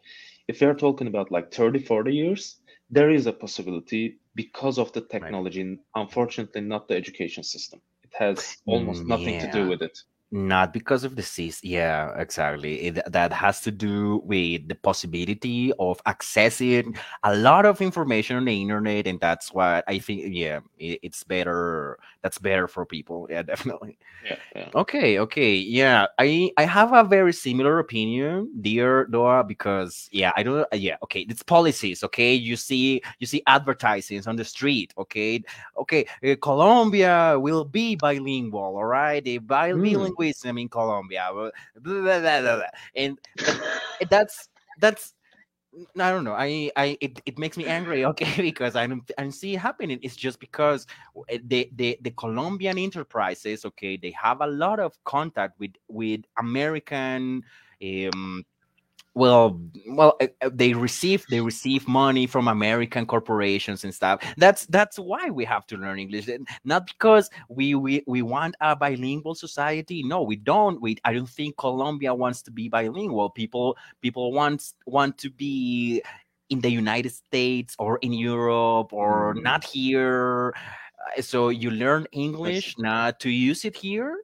[0.48, 2.58] if we're talking about like 30, 40 years,
[2.90, 7.82] there is a possibility because of the technology, unfortunately, not the education system.
[8.04, 9.98] It has almost Mm, nothing to do with it.
[10.32, 11.60] Not because of the seas.
[11.64, 12.82] Yeah, exactly.
[12.82, 18.46] It, that has to do with the possibility of accessing a lot of information on
[18.46, 20.26] the internet, and that's what I think.
[20.28, 21.98] Yeah, it, it's better.
[22.22, 23.26] That's better for people.
[23.28, 23.98] Yeah, definitely.
[24.24, 24.70] Yeah, yeah.
[24.76, 26.06] Okay, okay, yeah.
[26.20, 30.68] I I have a very similar opinion, dear Doga, because yeah, I don't.
[30.74, 32.04] Yeah, okay, it's policies.
[32.04, 34.94] Okay, you see, you see advertisements on the street.
[34.96, 35.42] Okay,
[35.76, 38.78] okay, uh, Colombia will be bilingual.
[38.78, 40.19] All right, the Hmm.
[40.20, 41.50] Bilingualism in Colombia, blah,
[42.02, 42.62] blah, blah,
[42.96, 43.18] and
[44.10, 45.14] that's that's
[46.00, 46.34] I don't know.
[46.34, 48.04] I, I, it, it makes me angry.
[48.10, 50.00] Okay, because I don't, I don't see it happening.
[50.02, 54.94] It's just because w- the, the, the Colombian enterprises, okay, they have a lot of
[55.04, 57.44] contact with, with American,
[57.84, 58.44] um,
[59.16, 64.24] well, well, uh, uh, they receive, they receive money from American corporations and stuff.
[64.38, 66.30] That's, that's why we have to learn English,
[66.64, 70.04] not because we, we, we want a bilingual society.
[70.04, 70.80] No, we don't.
[70.82, 73.30] We, I don't think Colombia wants to be bilingual.
[73.32, 76.02] People people want want to be
[76.50, 80.54] in the United States or in Europe or Mm, not here.
[81.18, 84.18] Uh, So you learn English not to use it here.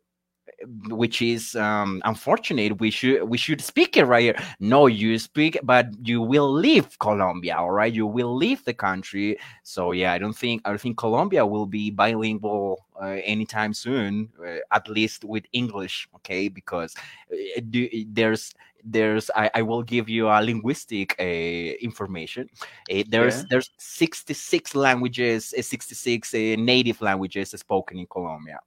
[0.88, 2.80] Which is um, unfortunate.
[2.80, 4.36] We should we should speak it right here.
[4.60, 7.58] No, you speak, but you will leave Colombia.
[7.58, 9.38] All right, you will leave the country.
[9.64, 14.30] So yeah, I don't think I don't think Colombia will be bilingual uh, anytime soon,
[14.46, 16.08] uh, at least with English.
[16.16, 16.96] Okay, because
[17.32, 17.62] uh,
[18.08, 18.54] there's
[18.86, 22.48] there's I, I will give you a linguistic uh, information
[22.92, 23.44] uh, there's yeah.
[23.50, 28.60] there's 66 languages uh, 66 uh, native languages spoken in colombia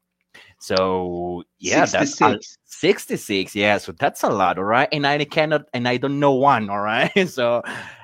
[0.59, 2.19] so yeah 66.
[2.19, 6.19] that's 66 yeah so that's a lot all right and i cannot and i don't
[6.19, 7.63] know one all right so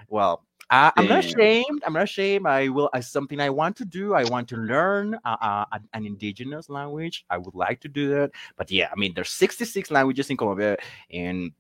[0.08, 1.82] well I, am not ashamed.
[1.86, 2.46] I'm not ashamed.
[2.46, 2.90] I will.
[2.94, 4.14] As something I want to do.
[4.14, 7.24] I want to learn uh, uh, an indigenous language.
[7.30, 8.30] I would like to do that.
[8.56, 10.76] But yeah, I mean, there's 66 languages in Colombia,
[11.12, 11.52] and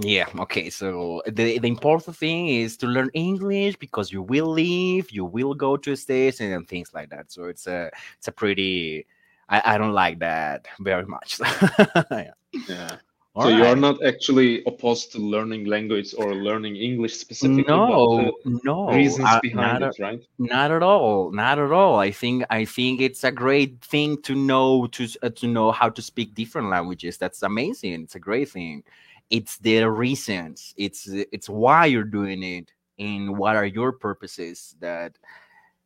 [0.00, 0.70] yeah, okay.
[0.70, 5.54] So the, the important thing is to learn English because you will leave, you will
[5.54, 7.30] go to states and things like that.
[7.30, 9.06] So it's a it's a pretty
[9.48, 11.40] I, I don't like that very much.
[12.10, 12.30] yeah.
[12.68, 12.96] yeah.
[13.36, 13.58] All so right.
[13.58, 17.64] you are not actually opposed to learning language or learning English specifically.
[17.66, 20.22] No, no reasons uh, behind it, right?
[20.38, 21.32] Not at all.
[21.32, 21.98] Not at all.
[21.98, 25.88] I think I think it's a great thing to know to uh, to know how
[25.88, 27.18] to speak different languages.
[27.18, 28.04] That's amazing.
[28.04, 28.84] It's a great thing
[29.30, 35.18] it's the reasons it's it's why you're doing it and what are your purposes that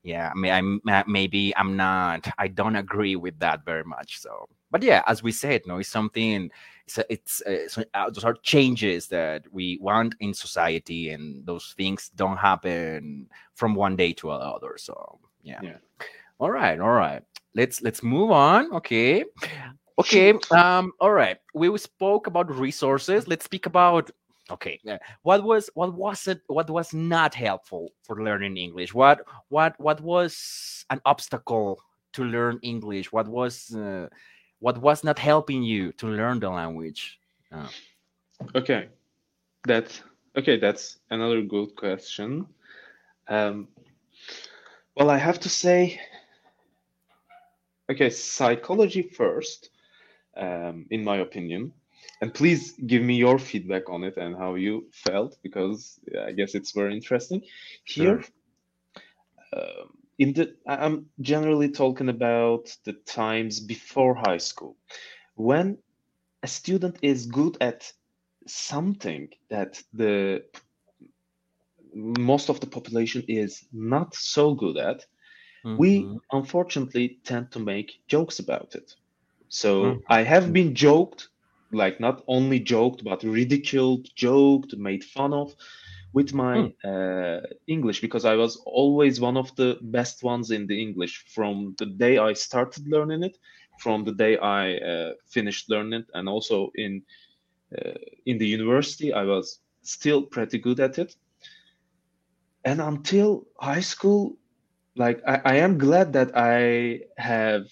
[0.08, 4.48] yeah I mean, I'm maybe I'm not I don't agree with that very much so
[4.70, 6.50] but yeah as we said no it's something
[6.86, 12.38] it's it's, uh, those are changes that we want in society and those things don't
[12.38, 15.76] happen from one day to another so yeah, yeah.
[16.38, 17.22] all right all right
[17.54, 19.24] let's let's move on okay
[19.98, 20.32] Okay.
[20.52, 20.92] Um.
[21.00, 21.38] All right.
[21.54, 23.26] We spoke about resources.
[23.26, 24.12] Let's speak about.
[24.50, 24.80] Okay.
[25.22, 26.40] What was what was it?
[26.46, 28.94] What was not helpful for learning English?
[28.94, 31.80] What what what was an obstacle
[32.14, 33.12] to learn English?
[33.12, 34.08] What was uh,
[34.60, 37.18] what was not helping you to learn the language?
[37.52, 37.68] Uh.
[38.54, 38.88] Okay,
[39.64, 40.02] that's
[40.36, 40.58] okay.
[40.58, 42.46] That's another good question.
[43.28, 43.68] Um,
[44.96, 46.00] well, I have to say,
[47.90, 49.70] okay, psychology first
[50.38, 51.72] um, in my opinion.
[52.20, 56.54] And please give me your feedback on it and how you felt, because I guess
[56.54, 57.42] it's very interesting.
[57.84, 58.24] Here,
[59.52, 59.84] uh,
[60.18, 64.76] in the, I'm generally talking about the times before high school,
[65.36, 65.78] when
[66.42, 67.92] a student is good at
[68.46, 70.42] something that the
[71.94, 75.06] most of the population is not so good at,
[75.64, 75.76] mm-hmm.
[75.76, 78.94] we unfortunately tend to make jokes about it.
[79.48, 80.02] So mm.
[80.08, 81.28] I have been joked,
[81.72, 85.54] like not only joked, but ridiculed, joked, made fun of
[86.12, 86.72] with my mm.
[86.84, 91.74] uh, English because I was always one of the best ones in the English from
[91.78, 93.38] the day I started learning it,
[93.78, 97.02] from the day I uh, finished learning it, and also in
[97.76, 101.14] uh, in the university I was still pretty good at it.
[102.64, 104.36] And until high school,
[104.96, 107.66] like I, I am glad that I have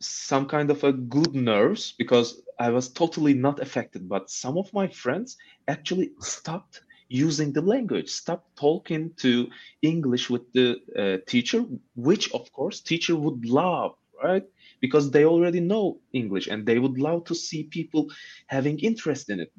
[0.00, 4.08] some kind of a good nerves because I was totally not affected.
[4.08, 9.48] But some of my friends actually stopped using the language, stopped talking to
[9.82, 11.64] English with the uh, teacher,
[11.96, 14.44] which of course teacher would love, right?
[14.80, 18.10] Because they already know English and they would love to see people
[18.46, 19.50] having interest in it.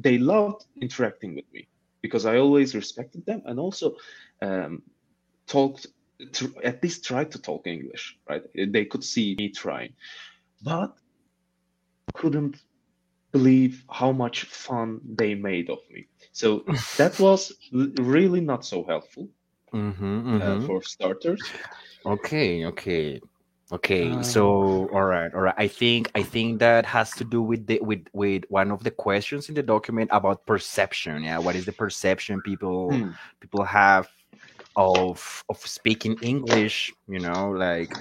[0.00, 1.68] They loved interacting with me
[2.00, 3.96] because I always respected them and also
[4.40, 4.82] um,
[5.46, 5.88] talked
[6.32, 8.42] to at least tried to talk English, right?
[8.54, 9.92] They could see me trying,
[10.62, 10.96] but
[12.12, 12.62] couldn't
[13.32, 16.06] believe how much fun they made of me.
[16.32, 16.64] So
[16.96, 19.28] that was really not so helpful
[19.72, 20.64] mm-hmm, uh, mm-hmm.
[20.64, 21.42] Uh, for starters.
[22.06, 23.20] Okay, okay.
[23.72, 25.54] Okay, uh, so all right, all right.
[25.56, 28.90] I think I think that has to do with the with with one of the
[28.90, 31.24] questions in the document about perception.
[31.24, 33.10] Yeah, what is the perception people hmm.
[33.40, 34.06] people have
[34.76, 37.92] of of speaking English, you know, like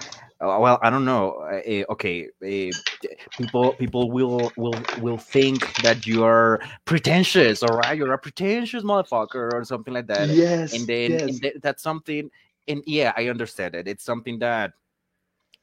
[0.43, 1.35] uh, well, I don't know.
[1.51, 3.07] Uh, okay, uh,
[3.37, 7.97] people people will will will think that you are pretentious, all right?
[7.97, 10.29] You're a pretentious motherfucker or something like that.
[10.29, 11.21] Yes, and then yes.
[11.29, 12.29] and th- that's something.
[12.67, 13.87] And yeah, I understand it.
[13.87, 14.71] It's something that,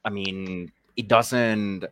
[0.05, 1.85] I mean, it doesn't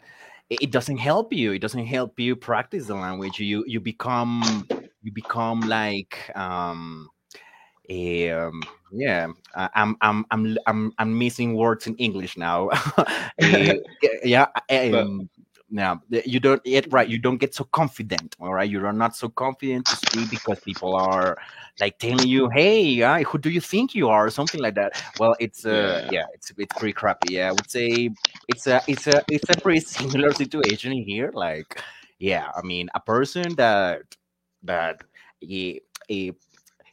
[0.49, 1.51] it doesn't help you.
[1.51, 3.39] It doesn't help you practice the language.
[3.39, 4.67] You you become
[5.03, 7.09] you become like um
[7.89, 8.61] um,
[8.91, 12.69] yeah, I'm, I'm, I'm, I'm, I'm missing words in English now.
[12.69, 13.05] uh,
[14.23, 15.29] yeah, um,
[15.71, 18.69] now you don't yet right you don't get so confident all right?
[18.69, 21.37] You're not so confident to speak because people are
[21.79, 24.25] like telling you hey uh, who do you think you are?
[24.25, 25.01] or something like that.
[25.19, 27.33] Well it's uh yeah, yeah it's it's pretty crappy.
[27.33, 28.09] Yeah i would say
[28.47, 31.81] it's a it's a it's a pretty similar situation here like
[32.17, 34.01] yeah i mean a person that
[34.63, 35.03] that
[35.43, 35.79] a,
[36.09, 36.33] a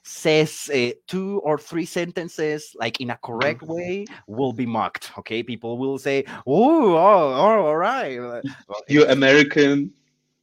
[0.07, 3.75] says uh, two or three sentences like in a correct mm-hmm.
[3.75, 5.43] way will be mocked okay?
[5.43, 8.19] People will say oh oh, all right.
[8.19, 8.43] Well,
[8.89, 9.93] you american?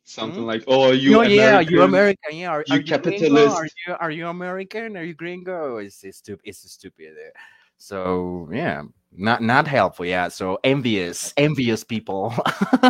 [0.03, 0.47] Something hmm?
[0.47, 2.35] like oh you no, yeah you american?
[2.35, 3.55] Yeah are, you, are you capitalist?
[3.55, 4.97] Are you, are you american?
[4.97, 5.77] Are you gringo?
[5.77, 7.15] It's, it's stupid it's stupid
[7.77, 8.83] so yeah
[9.17, 12.33] not not helpful yeah so envious envious people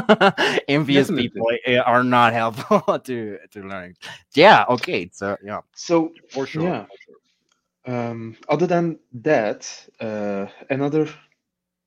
[0.68, 1.30] envious Definitely.
[1.30, 3.96] people eh, are not helpful to to learn
[4.34, 6.84] yeah okay so yeah so for sure, yeah.
[6.86, 7.16] For sure.
[7.86, 9.70] Um, other than that
[10.00, 11.10] uh, another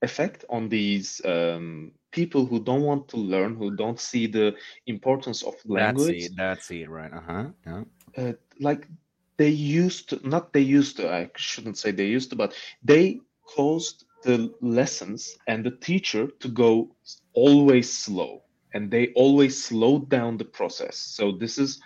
[0.02, 4.54] effect on these um, people who don't want to learn who don't see the
[4.86, 7.82] importance of language that's it, that's it right uh-huh yeah.
[8.16, 8.88] Uh, like
[9.36, 13.20] they used to not they used to i shouldn't say they used to but they
[13.46, 16.90] closed the lessons and the teacher to go
[17.32, 18.42] always slow.
[18.74, 20.96] And they always slowed down the process.
[20.98, 21.80] So this is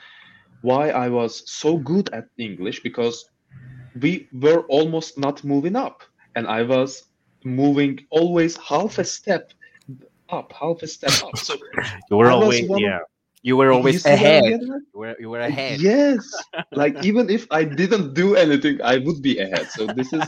[0.62, 3.24] why i was so good at english because
[4.03, 6.03] we were almost not moving up.
[6.36, 6.91] And i was
[7.45, 9.53] moving always half a step
[10.28, 11.36] up half a step up.
[11.38, 11.57] So
[12.11, 13.01] you were always yeah.
[13.43, 14.61] You were always you ahead.
[14.61, 15.80] you were, you were ahead.
[15.80, 16.20] Yes.
[16.72, 19.66] Like even if i didn't do anything i would be ahead.
[19.70, 20.24] So this is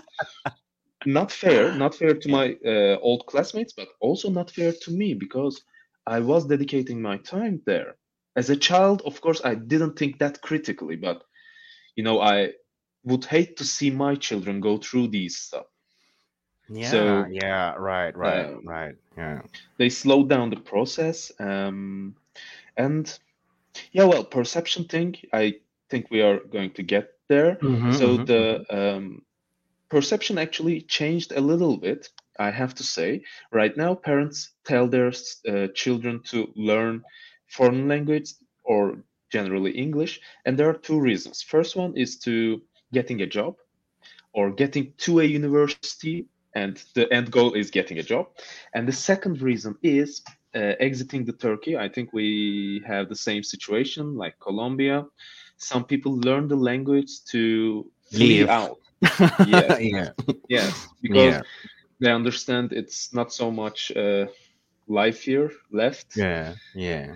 [1.06, 5.14] not fair, not fair to my uh, old classmates, but also not fair to me
[5.14, 5.62] because
[6.06, 7.96] I was dedicating my time there.
[8.34, 11.22] As a child, of course, I didn't think that critically, but
[11.96, 12.52] you know, I
[13.04, 15.66] would hate to see my children go through these stuff.
[16.68, 18.94] Yeah, so, yeah, right, right, uh, right.
[19.16, 19.42] Yeah.
[19.76, 21.30] They slowed down the process.
[21.38, 22.14] Um,
[22.76, 23.18] and
[23.92, 25.56] yeah, well, perception thing, I
[25.90, 27.56] think we are going to get there.
[27.56, 28.24] Mm-hmm, so mm-hmm.
[28.24, 29.22] the um,
[29.92, 33.22] perception actually changed a little bit, I have to say.
[33.52, 35.12] Right now, parents tell their
[35.46, 37.02] uh, children to learn
[37.46, 38.28] foreign language
[38.64, 38.96] or
[39.30, 41.42] generally English, and there are two reasons.
[41.42, 42.62] First one is to
[42.94, 43.56] getting a job
[44.32, 48.24] or getting to a university, and the end goal is getting a job.
[48.74, 50.22] And the second reason is
[50.54, 51.76] uh, exiting the Turkey.
[51.76, 55.04] I think we have the same situation like Colombia.
[55.58, 59.80] Some people learn the language to leave out yes.
[59.80, 60.10] yeah.
[60.48, 60.88] Yes.
[61.00, 61.40] Because yeah.
[62.00, 64.26] they understand it's not so much uh,
[64.86, 66.16] life here left.
[66.16, 66.54] Yeah.
[66.74, 67.14] Yeah.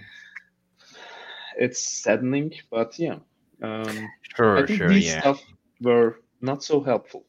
[1.58, 3.18] It's saddening, but yeah.
[3.62, 4.58] Um, sure.
[4.58, 4.88] I think sure.
[4.88, 5.20] These yeah.
[5.20, 5.42] stuff
[5.80, 7.24] were not so helpful.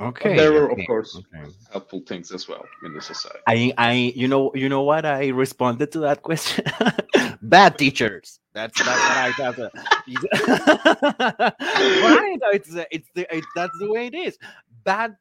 [0.00, 0.30] Okay.
[0.30, 1.50] But there were, of course, okay.
[1.70, 3.38] helpful things as well in the society.
[3.46, 6.64] I, I, you know, you know what I responded to that question.
[7.42, 8.40] Bad teachers.
[8.54, 9.58] That's that's what I thought.
[11.68, 12.38] right?
[12.52, 14.38] It's it's the it, that's the way it is.
[14.84, 15.16] Bad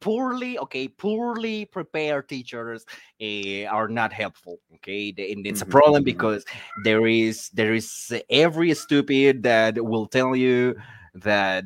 [0.00, 2.86] poorly okay poorly prepared teachers
[3.20, 6.04] uh, are not helpful okay and it's a mm-hmm, problem mm-hmm.
[6.04, 6.44] because
[6.84, 10.76] there is there is every stupid that will tell you
[11.14, 11.64] that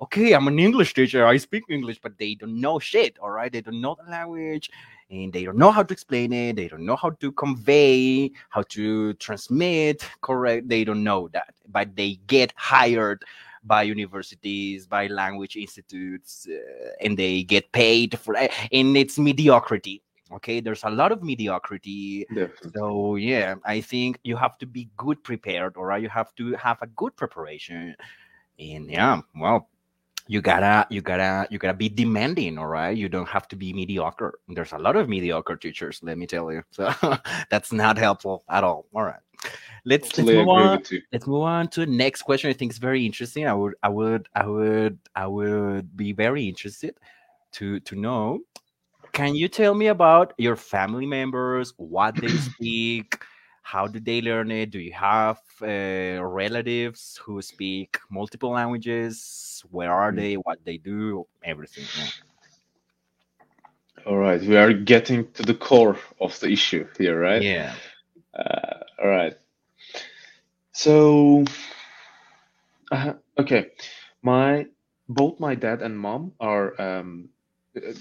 [0.00, 1.26] okay i'm an english teacher.
[1.26, 3.52] I speak english but they don't know shit all right?
[3.52, 4.70] They don't know the language
[5.10, 6.56] and they don't know how to explain it.
[6.56, 11.94] They don't know how to convey how to transmit correct they don't know that but
[11.96, 13.22] they get hired
[13.64, 20.02] by universities by language institutes uh, and they get paid for it and it's mediocrity
[20.32, 20.60] okay?
[20.60, 22.24] There's a lot of mediocrity.
[22.28, 22.70] Definitely.
[22.74, 26.02] so yeah i think you have to be good prepared or right?
[26.02, 27.94] you have to have a good preparation
[28.58, 29.68] and yeah well
[30.28, 32.96] you gotta you gotta you gotta be demanding all right?
[32.96, 34.38] You don't have to be mediocre.
[34.48, 36.62] There's a lot of mediocre teachers let me tell you.
[36.72, 36.92] So
[37.50, 38.86] that's not helpful at all.
[38.94, 39.20] All right.
[39.84, 40.82] Let's totally let's move on.
[41.12, 42.50] let's move on to the next question.
[42.50, 43.46] I think it's very interesting.
[43.46, 46.94] I would i would i would i would be very interested
[47.52, 48.40] to to know
[49.12, 53.18] can you tell me about your family members what they speak
[53.62, 54.70] how do they learn it?
[54.70, 59.64] Do you have uh, relatives who speak multiple languages?
[59.70, 60.16] Where are mm.
[60.16, 60.34] they?
[60.34, 61.26] What they do?
[61.44, 62.10] Everything yeah.
[64.06, 67.42] all right we are getting to the core of the issue here right?
[67.42, 67.74] Yeah.
[68.34, 69.36] Uh, all right.
[70.72, 71.44] So
[72.90, 73.70] uh, okay.
[74.22, 74.66] My
[75.08, 77.28] both my dad and mom are um,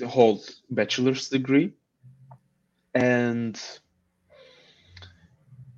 [0.07, 1.74] hold bachelor's degree.
[2.93, 3.59] And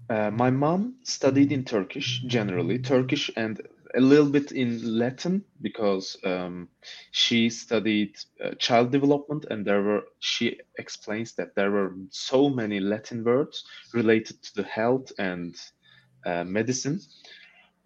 [0.09, 3.61] uh, my mom studied in Turkish generally, Turkish and
[3.95, 6.69] a little bit in Latin because um,
[7.11, 12.79] she studied uh, child development, and there were she explains that there were so many
[12.79, 15.55] Latin words related to the health and
[16.25, 16.99] uh, medicine,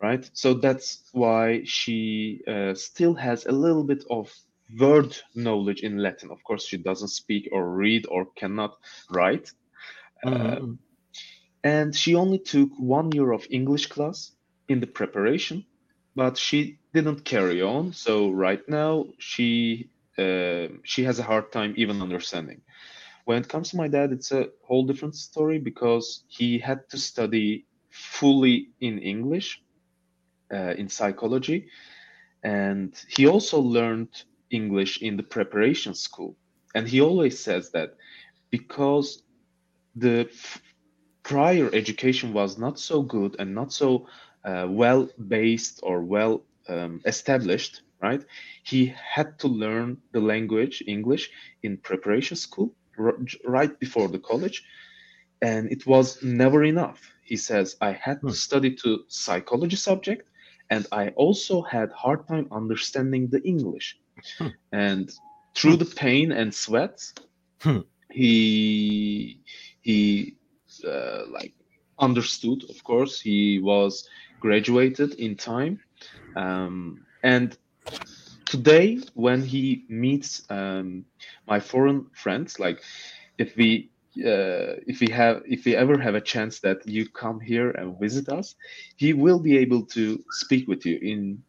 [0.01, 0.30] right?
[0.34, 4.34] So that's why she uh, still has a little bit of
[4.80, 6.32] word knowledge in Latin.
[6.32, 8.76] Of course, she doesn't speak or read or cannot
[9.09, 9.51] write.
[10.26, 10.80] Mhm.
[11.64, 14.32] And she only took one year of English class
[14.70, 15.66] in the preparation,
[16.16, 17.93] but she didn't carry on.
[17.93, 22.62] So right now she uh, she has a hard time even understanding.
[23.26, 26.97] When it comes to my dad, it's a whole different story because he had to
[26.97, 29.62] study fully in English
[30.53, 31.68] uh, in psychology,
[32.43, 34.10] and he also learned
[34.51, 36.38] English in the preparation school.
[36.76, 37.95] And he always says that
[38.51, 39.24] because
[39.95, 40.30] the
[41.28, 44.07] prior education was not so good and not so
[44.45, 48.23] uh, well based or well um, established, right?
[48.65, 51.30] He had to learn the language English
[51.63, 54.63] in preparation school r- right before the college,
[55.41, 56.99] and it was never enough.
[57.25, 58.36] He says I had to Hmm.
[58.36, 60.23] study to psychology subject,
[60.69, 63.97] and I also had hard time understanding the English,
[64.39, 64.49] Hmm.
[64.71, 65.09] and
[65.55, 66.99] through the pain and sweat,
[67.61, 67.82] Hmm.
[68.11, 69.41] he
[69.82, 70.36] he
[70.88, 71.53] uh, like
[71.99, 73.19] understood of course.
[73.19, 74.07] He was
[74.39, 75.79] graduated in time.
[76.35, 77.57] Um, and
[78.45, 81.05] today when he meets um,
[81.47, 82.81] my foreign friends like
[83.38, 87.39] if we uh, if we have if we ever have a chance that you come
[87.39, 88.55] here and visit us
[88.95, 91.43] he will be able to speak with you in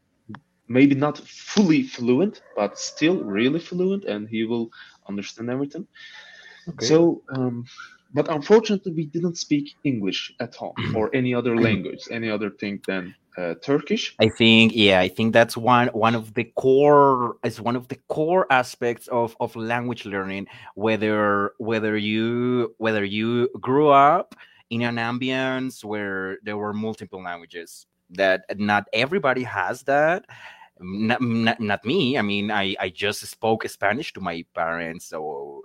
[0.68, 4.68] maybe not fully fluent but still really fluent and he will
[5.08, 5.86] understand everything.
[6.68, 6.86] Okay.
[6.86, 7.64] so, um,
[8.14, 12.80] but unfortunately, we didn't speak English at all or any other language, any other thing
[12.86, 14.14] than uh, Turkish.
[14.18, 17.96] I think yeah, I think that's one one of the core is one of the
[18.08, 20.46] core aspects of of language learning.
[20.74, 24.34] Whether whether you whether you grew up
[24.70, 30.24] in an ambience where there were multiple languages, that not everybody has that.
[30.80, 32.16] Not, not, not me.
[32.16, 35.62] I mean, I I just spoke Spanish to my parents, so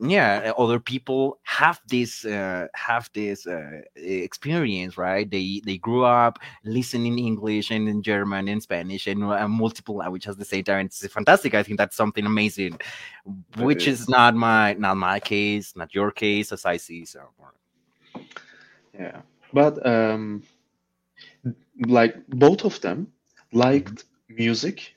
[0.00, 5.30] yeah other people have this uh, have this uh, experience right?
[5.30, 10.30] They they grew up listening english and in german and spanish and uh, multiple languages
[10.30, 10.86] at the same time.
[10.86, 11.54] It's fantastic.
[11.54, 12.80] I think that's something amazing
[13.58, 14.02] which is.
[14.02, 14.08] is.
[14.08, 17.20] not my not my case not your case as i see so.
[18.98, 19.22] Yeah,
[19.52, 20.42] but um,
[21.86, 23.08] like both of them
[23.52, 24.93] liked music,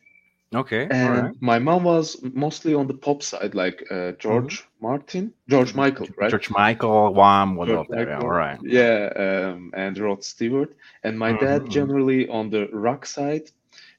[0.53, 5.33] okay and right my mom was mostly on the pop side, like uh, George Martin,
[5.49, 6.39] George Michael, right?
[6.39, 11.33] george michael wham what George yeah, all right yeah, um, and Rod Stewart, and my
[11.33, 11.69] dad Mhm.
[11.69, 13.49] generally on the rock side.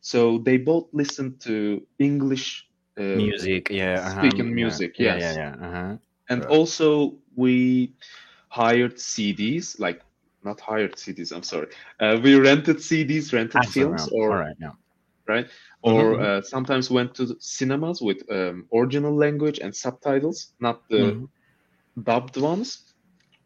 [0.01, 2.66] So they both listened to English
[2.99, 5.96] uh, music yeah uh-huh, speaking yeah, music, yeah yeah yeah uh-huh.
[6.28, 6.46] And Right.
[6.46, 7.94] also we
[8.49, 10.01] hired CDs, like
[10.42, 11.68] not hired CDs, I'm sorry.
[12.01, 14.12] Uh, we rented CDs, rented That's films, around.
[14.12, 14.72] or all right yeah
[15.28, 15.46] right,
[15.83, 16.20] or Mhm.
[16.20, 21.29] uh, sometimes went to cinemas with um, original language and subtitles, not the Mhm.
[22.03, 22.95] dubbed ones.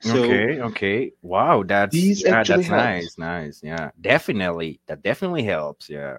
[0.00, 1.12] So okay okay.
[1.22, 3.60] Wow that's yeah that's nice nice.
[3.62, 4.80] Yeah definitely.
[4.86, 6.18] That definitely helps yeah.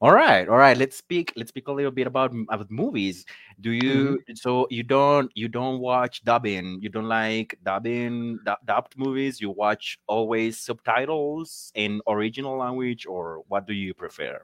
[0.00, 0.76] All right all right.
[0.76, 3.24] Let's speak let's speak a little bit about about movies.
[3.60, 6.78] Do you so you don't you don't watch dubbing.
[6.80, 9.40] You don't like dubbing du- dubbed movies.
[9.40, 14.42] You watch always subtitles in original language or what do you prefer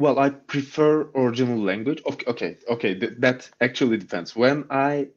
[0.00, 2.02] Well, I prefer original language.
[2.10, 2.94] Okay, okay, okay.
[2.98, 4.34] th- that actually depends.
[4.34, 5.08] When I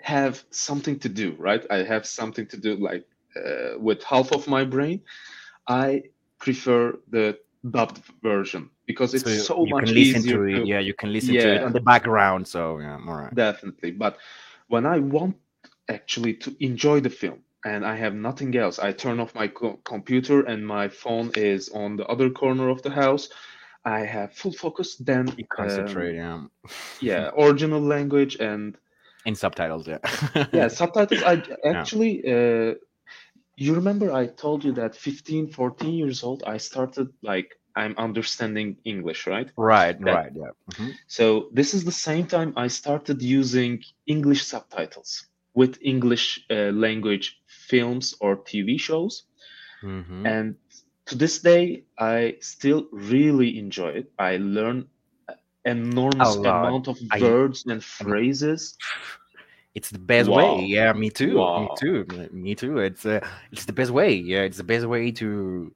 [0.00, 1.66] have something to do, right?
[1.70, 3.04] I have something to do, like
[3.36, 5.02] uh, with half of my brain.
[5.68, 6.04] I
[6.38, 7.38] prefer the
[7.70, 10.66] dubbed version because it's so you, so you much can listen easier to it to,
[10.66, 13.90] yeah you can listen to it on the background so yeah all right definitely.
[13.90, 14.18] But
[14.68, 15.36] when I want
[15.88, 19.80] actually to enjoy the film and I have nothing else, I turn off my co-
[19.84, 23.28] computer and my phone is on the other corner of the house.
[23.88, 26.40] I have full focus, then you um, concentrate yeah
[27.00, 28.76] yeah, original language and
[29.24, 29.98] in subtitles yeah
[30.52, 31.22] yeah, subtitles.
[31.22, 32.74] I actually, uh,
[33.56, 38.76] you remember I told you that 15, 14 years old, I started like I'm understanding
[38.84, 39.50] English, right?
[39.56, 40.96] right That right yeah Mhm.
[41.06, 47.40] so this is the same time I started using English subtitles with English uh, language
[47.46, 49.24] films or TV shows,
[49.82, 50.24] Mhm.
[50.24, 50.56] and
[51.08, 54.12] to this day I still really enjoy it.
[54.18, 54.86] I learn
[55.64, 58.76] enormous amount of words and I'm- phrases.
[59.74, 63.20] it's the best way yeah me too me too me too it's uh,
[63.52, 65.70] it's the best way yeah it's the best way to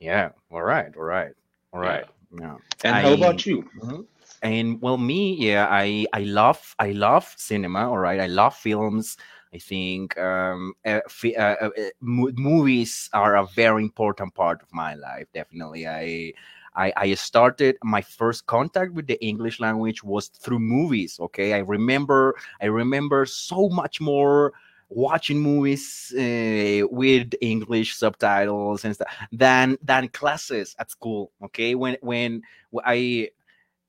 [0.00, 0.30] Yeah.
[0.54, 0.94] All right.
[0.96, 1.34] All right.
[1.74, 2.06] All right.
[2.38, 2.56] Yeah.
[2.84, 3.66] And how about you?
[3.82, 4.06] Mhm.
[4.46, 7.90] And well, me, yeah, I I love I love cinema.
[7.90, 9.18] All right, I love films.
[9.54, 10.74] I think um,
[11.08, 15.26] fi- uh, uh, uh, movies are a very important part of my life.
[15.34, 16.32] Definitely, I.
[16.76, 21.18] I, I started my first contact with the English language was through movies.
[21.18, 24.52] Okay, I remember I remember so much more
[24.88, 31.32] watching movies uh, with English subtitles and stuff than than classes at school.
[31.42, 32.42] Okay, when when
[32.84, 33.30] I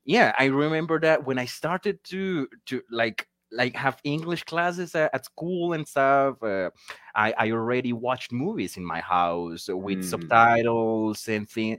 [0.05, 5.09] yeah i remember that when i started to to like like have english classes at,
[5.13, 6.69] at school and stuff uh,
[7.15, 10.03] i i already watched movies in my house with Mm.
[10.03, 11.77] subtitles and things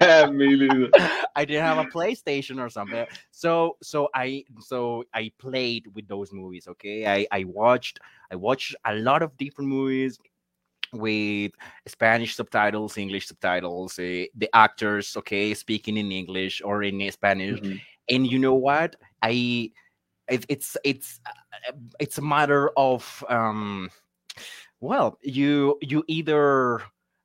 [0.32, 0.92] Me neither.
[1.36, 6.32] i didn't have a playstation or something so so i so i played with those
[6.32, 7.98] movies okay i i watched
[8.30, 10.18] i watched a lot of different movies
[10.92, 11.52] with
[11.86, 17.60] Spanish subtitles, English subtitles, uh, the actors, okay, speaking in English or in Spanish.
[17.60, 17.80] Mhm.
[18.10, 18.96] And you know what?
[19.22, 19.70] I
[20.28, 23.90] it, it's it's uh, it's a matter of um
[24.80, 26.82] well, you you either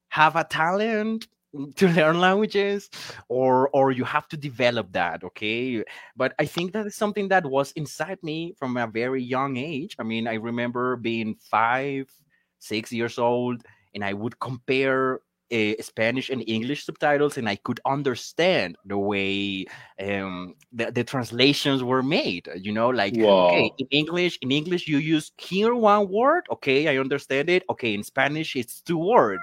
[0.09, 1.28] have a talent
[1.76, 2.89] to learn languages
[3.30, 5.84] or or you have to develop that okay
[6.15, 9.95] but i think that is something that was inside me from a very young age
[9.97, 12.11] i mean i remember being five
[12.60, 15.22] six years old and i would compare
[15.53, 19.66] uh, spanish and english subtitles and i could understand the way
[20.01, 24.97] um the, the translations were made you know like okay in english in english you
[24.97, 29.41] use here one word okay i understand it okay in spanish it's two words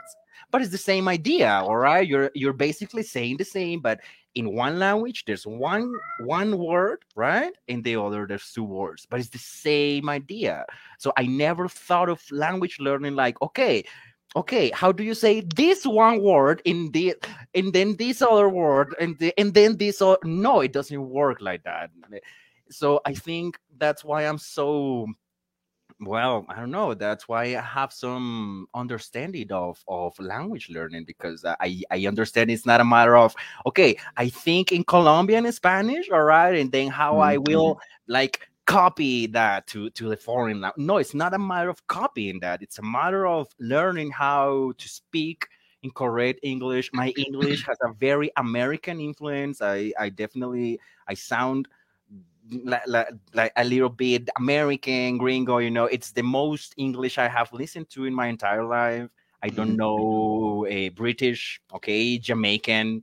[0.55, 2.07] but it's the same idea all right?
[2.07, 3.98] You're you're basically saying the same but
[4.36, 7.52] in one language there's one one word right?
[7.66, 10.64] In the other there's two words but it's the same idea.
[10.98, 13.84] So i never thought of language learning like okay
[14.36, 17.16] okay how do you say this one word in the
[17.57, 21.64] and then this other word and the, and then this no it doesn't work like
[21.64, 21.90] that.
[22.70, 25.09] So i think that's why i'm so
[26.01, 31.45] well i don't know that's why i have some understanding of of language learning because
[31.45, 33.34] i i understand it's not a matter of
[33.64, 37.45] okay i think in colombian spanish all right and then how i Mhm.
[37.45, 37.78] will
[38.09, 42.40] like copy that to to the foreign language no it's not a matter of copying
[42.40, 45.47] that it's a matter of learning how to speak
[45.82, 51.68] in correct english my english has a very american influence i i definitely i sound
[52.51, 57.28] like, like, like a little bit American gringo, you know, it's the most English I
[57.28, 59.09] have listened to in my entire life.
[59.42, 59.76] I don't Mhm.
[59.76, 63.03] know a British, okay, Jamaican,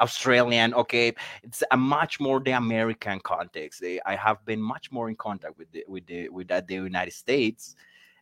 [0.00, 1.14] Australian, okay.
[1.42, 3.82] It's a much more the American context.
[4.06, 7.76] I have been much more in contact with the with the with the United States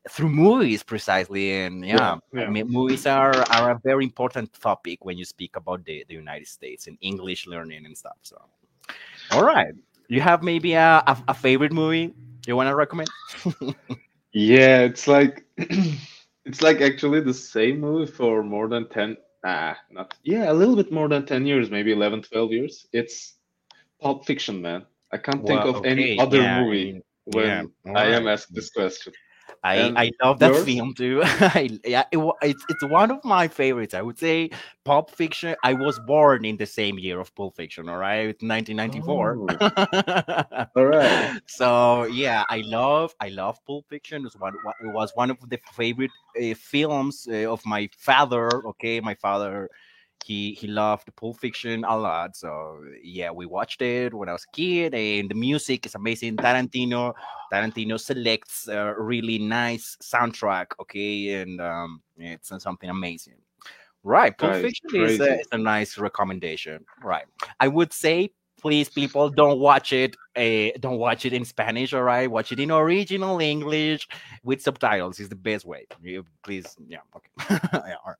[0.09, 2.45] through movies precisely and yeah, Yeah.
[2.45, 2.51] I Yeah.
[2.51, 6.49] mean, movies are are a very important topic when you speak about the, the United
[6.49, 8.17] States and English learning and stuff.
[8.23, 8.37] So
[9.31, 9.75] all right.
[10.09, 12.15] You have maybe a, a, a favorite movie
[12.47, 13.11] you want to recommend?
[14.33, 15.45] Yeah, it's like
[16.45, 20.77] it's like actually the same movie for more than 10 ah not yeah, a little
[20.77, 22.87] bit more than 10 years, maybe 11, 12 years.
[22.93, 23.37] It's
[24.01, 24.87] Pulp Fiction, man.
[25.13, 28.07] I can't think Well, of any other yeah, I movie mean, when yeah, all I
[28.07, 29.13] am asked this question.
[29.65, 30.65] I And I love that yours?
[30.65, 31.21] film too.
[31.25, 33.95] I, yeah, it, it's it's one of my favorites.
[33.95, 34.51] I would say
[34.85, 35.57] Pulp Fiction.
[35.65, 37.89] I was born in the same year of Pulp Fiction.
[37.89, 39.39] All right, 1994.
[39.61, 41.41] Oh, all right.
[41.47, 44.23] so yeah, I love I love Pulp Fiction.
[44.23, 47.89] It was one one- it was one of the favorite uh, films uh, of my
[47.97, 48.49] father.
[48.69, 49.69] Okay, my father
[50.25, 52.37] he he loved Pulp Fiction a lot.
[52.37, 56.37] So yeah, we watched it when I was a kid, and the music is amazing.
[56.37, 57.15] Tarantino
[57.53, 60.67] Tarantino selects a really nice soundtrack.
[60.81, 63.37] Okay, and um, it's something amazing.
[64.05, 66.85] Right, Pulp Guys, Fiction is a, is a nice recommendation.
[67.03, 67.27] Right,
[67.61, 72.03] I would say please people don't watch it uh, don't watch it in spanish all
[72.03, 74.09] right watch it in original english
[74.43, 77.31] with subtitles is the best way you please yeah okay
[77.73, 78.17] yeah, all right.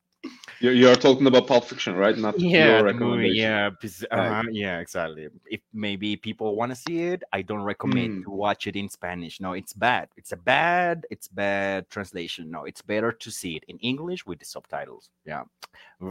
[0.61, 2.17] You you are talking about Pulp Fiction, right?
[2.17, 3.71] Not yeah movie yeah
[4.11, 8.25] uh-huh, yeah exactly if maybe people want to see it i don't recommend Mm.
[8.25, 12.65] to watch it in spanish no it's bad it's a bad it's bad translation no
[12.65, 15.43] it's better to see it in english with the subtitles yeah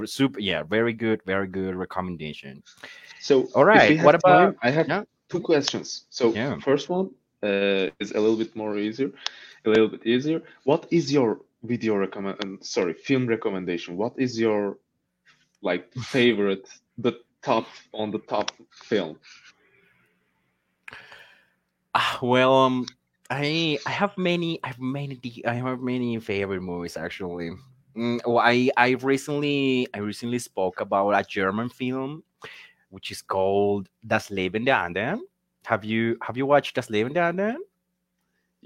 [0.06, 2.64] super yeah very good very good recommendation
[3.20, 4.00] So all right.
[4.06, 6.06] what about time, I have yeah two questions.
[6.10, 7.08] So yeah first one
[7.44, 9.12] uh, is a little bit more easier,
[9.66, 10.42] a little bit easier.
[10.64, 12.44] What is your video recommend?
[12.44, 13.98] um, Sorry, film recommendation.
[13.98, 14.78] What is your
[15.62, 19.18] like favorite, the top on the top film?
[21.96, 22.86] Ah, well, um,
[23.30, 27.52] I I have many I have many I have many favorite movies actually.
[27.96, 32.24] Mm, I I recently I recently spoke about a German film
[32.90, 35.22] which is called Das Leben der Anderen.
[35.66, 37.58] Have you have you watched Das Leben der Anderen?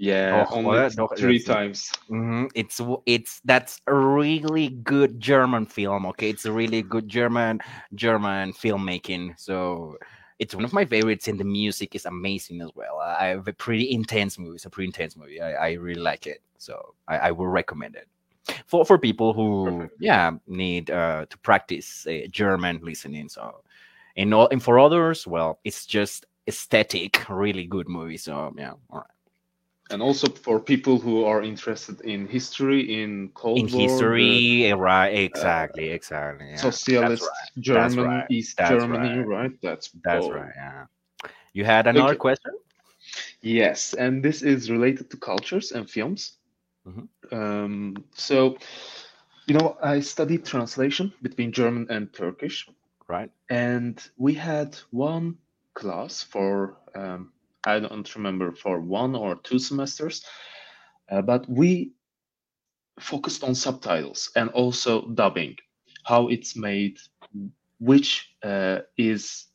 [0.02, 1.16] Yeah, Oh, only what?
[1.16, 1.92] Three times.
[2.10, 2.50] Mhm.
[2.56, 6.06] It's it's that's a really good German film.
[6.06, 7.60] Okay, it's a really good German
[7.94, 9.38] German filmmaking.
[9.38, 9.96] So
[10.40, 12.98] it's one of my favorites, and the music is amazing as well.
[12.98, 14.56] I I have a pretty intense movie.
[14.56, 15.40] It's a pretty intense movie.
[15.40, 16.42] I, I really like it.
[16.58, 18.08] So I, I will recommend it
[18.66, 20.02] for for people who Perfect.
[20.02, 23.28] yeah need uh, to practice uh, German listening.
[23.28, 23.62] So
[24.16, 28.18] and all, and for others, well, it's just aesthetic, really good movie.
[28.18, 29.06] So yeah, all right.
[29.92, 34.66] And also for people who are interested in history, in Cold in War, the history
[34.66, 36.58] eh, right exactly exactly yeah.
[36.58, 37.30] socialist
[37.72, 38.26] That's German, right.
[38.30, 39.26] East That's Germany, right.
[39.26, 39.52] right?
[39.62, 40.32] That's that's both.
[40.32, 40.86] right yeah
[41.54, 42.16] you had another Okay.
[42.16, 42.52] question
[43.42, 46.38] Yes, and this is related to cultures and films.
[46.86, 47.08] Mhm.
[47.32, 48.56] Um, so,
[49.46, 52.68] you know, I studied translation between German and Turkish,
[53.08, 55.38] right and we had one
[55.74, 57.32] class for um,
[57.64, 60.24] I don't remember for one or two semesters,
[61.10, 61.92] uh, but we
[63.00, 65.56] focused on subtitles and also dubbing,
[66.04, 66.98] how it's made,
[67.78, 69.46] which uh, is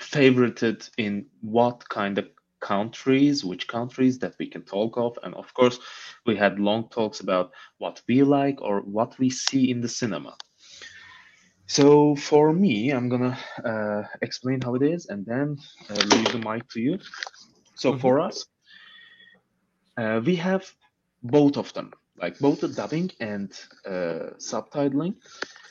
[0.00, 2.28] favorited in what kind of
[2.60, 5.78] countries, which countries that we can talk of, and of course,
[6.26, 10.36] we had long talks about what we like or what we see in the cinema.
[11.70, 15.58] So for me, I'm gonna uh, explain how it is and then
[15.90, 16.98] uh, leave the mic to you.
[17.76, 18.18] So Mhm.
[18.18, 18.46] for us,
[19.96, 20.64] uh, we have
[21.22, 23.52] both of them, like both the dubbing and
[23.86, 25.14] uh, subtitling,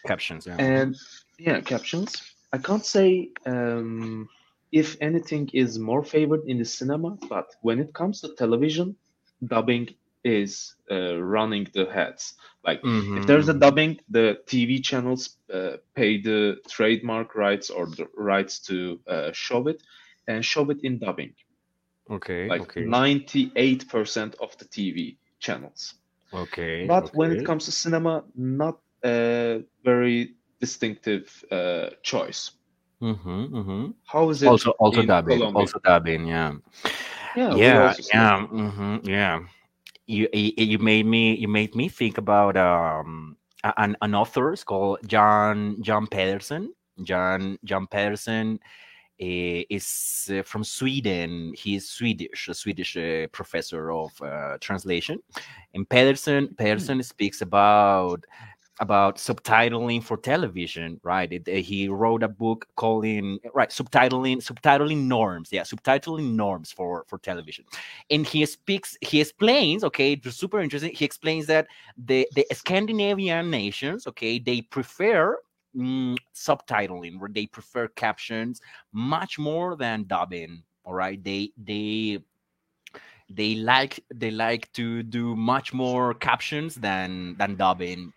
[0.06, 0.96] captions yeah and
[1.40, 2.22] yeah, captions.
[2.54, 4.28] I can't say um,
[4.72, 8.96] if anything is more favored in the cinema, but when it comes to television,
[9.46, 9.90] dubbing
[10.24, 12.34] is uh, running the heads.
[12.64, 12.84] Like
[13.16, 18.60] if there's a dubbing, the TV channels uh, pay the trademark rights or the rights
[18.68, 19.82] to uh, show it
[20.28, 21.34] and show it in dubbing.
[22.10, 25.96] okay Like okay 98% of the TV channels.
[26.34, 32.52] okay But when it comes to cinema, not a very distinctive uh, choice.
[33.02, 33.94] Mhm, mhm.
[34.06, 35.54] How is it also also in dubbing Colombia?
[35.54, 36.54] also dubbing yeah
[37.36, 39.40] Yeah, yeah yeah hmm yeah
[40.10, 43.38] you, you made me you made me think about um
[43.78, 44.52] an, an author.
[44.54, 46.74] It's called john john pedersen.
[47.04, 48.60] John john pedersen
[49.20, 51.54] eh, is uh, from sweden.
[51.56, 55.20] He's swedish a swedish uh, professor of uh, translation.
[55.76, 58.26] And pedersen pedersen speaks about
[58.80, 61.32] about subtitling for television right?
[61.32, 67.04] It, uh, he wrote a book calling right subtitling subtitling norms yeah subtitling norms for
[67.08, 67.66] for television.
[68.10, 71.68] And he speaks he explains okay it's super interesting he explains that
[71.98, 75.38] the the scandinavian nations okay they prefer
[75.76, 78.62] mm, subtitling where they prefer captions
[78.94, 81.24] much more than dubbing all right?
[81.24, 82.20] They they
[83.30, 88.12] they like they like to do much more captions than than dubbing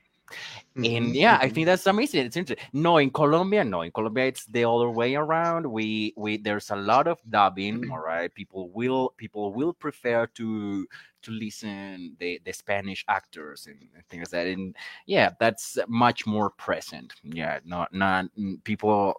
[0.85, 1.51] and Mhm, yeah i mhm.
[1.51, 2.27] think that's amazing.
[2.27, 5.67] It's interesting no in colombia no in colombia it's the other way around.
[5.67, 10.87] We we there's a lot of dubbing all right people will people will prefer to
[11.23, 13.79] to listen the the spanish actors and
[14.09, 14.47] things like that.
[14.53, 14.77] And
[15.07, 17.13] yeah that's much more present.
[17.23, 18.27] Yeah not not
[18.65, 19.15] people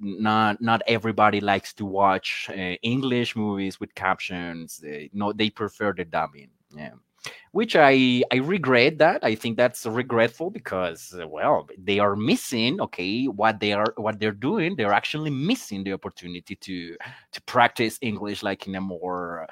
[0.00, 4.78] not not everybody likes to watch uh, english movies with captions.
[4.78, 6.50] They, no they prefer the dubbing.
[6.76, 6.94] Yeah
[7.52, 9.24] which I I regret that.
[9.24, 14.18] I think that's regretful because uh, well, they are missing okay what they are what
[14.20, 14.76] they're doing.
[14.76, 16.96] They're actually missing the opportunity to
[17.32, 19.46] to practice English like in a more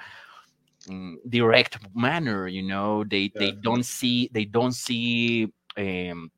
[0.87, 2.49] mm, direct manner.
[2.49, 6.31] You know, they they don't see they don't see um,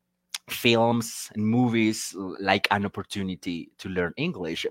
[0.51, 4.67] films and movies like an opportunity to learn english.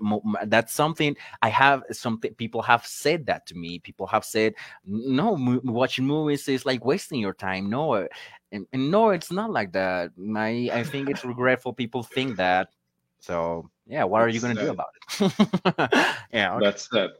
[0.46, 3.78] That's something i have something people have said that to me.
[3.78, 4.54] People have said
[4.84, 7.70] no watching movies is like wasting your time.
[7.70, 8.06] No uh,
[8.52, 10.10] and, and no it's not like that.
[10.36, 12.68] I i think it's regretful people think that.
[13.20, 15.80] So yeah what are you gonna do about it?
[16.32, 16.64] Yeah okay.
[16.64, 17.10] That's that.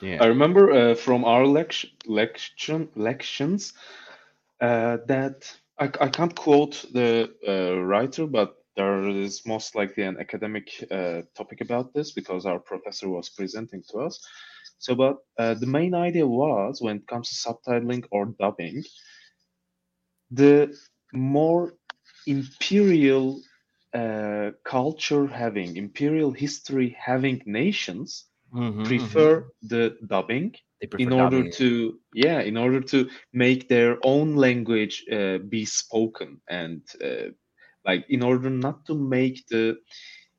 [0.00, 0.18] Yeah.
[0.20, 3.72] I remember uh, from our lection, lection lections
[4.60, 10.18] uh, that I, I can't quote the uh, writer, but there is most likely an
[10.20, 14.20] academic uh, topic about this because our professor was presenting to us.
[14.78, 18.82] So, but uh, the main idea was when it comes to subtitling or dubbing,
[20.30, 20.74] the
[21.12, 21.74] more
[22.26, 23.40] imperial
[23.94, 29.24] uh, culture having, imperial history having nations Mhm, mhm.
[29.24, 30.54] prefer the dubbing
[30.96, 36.82] in order to yeah in order to make their own language uh, be spoken and
[37.04, 37.28] uh,
[37.84, 39.74] like in order not to make the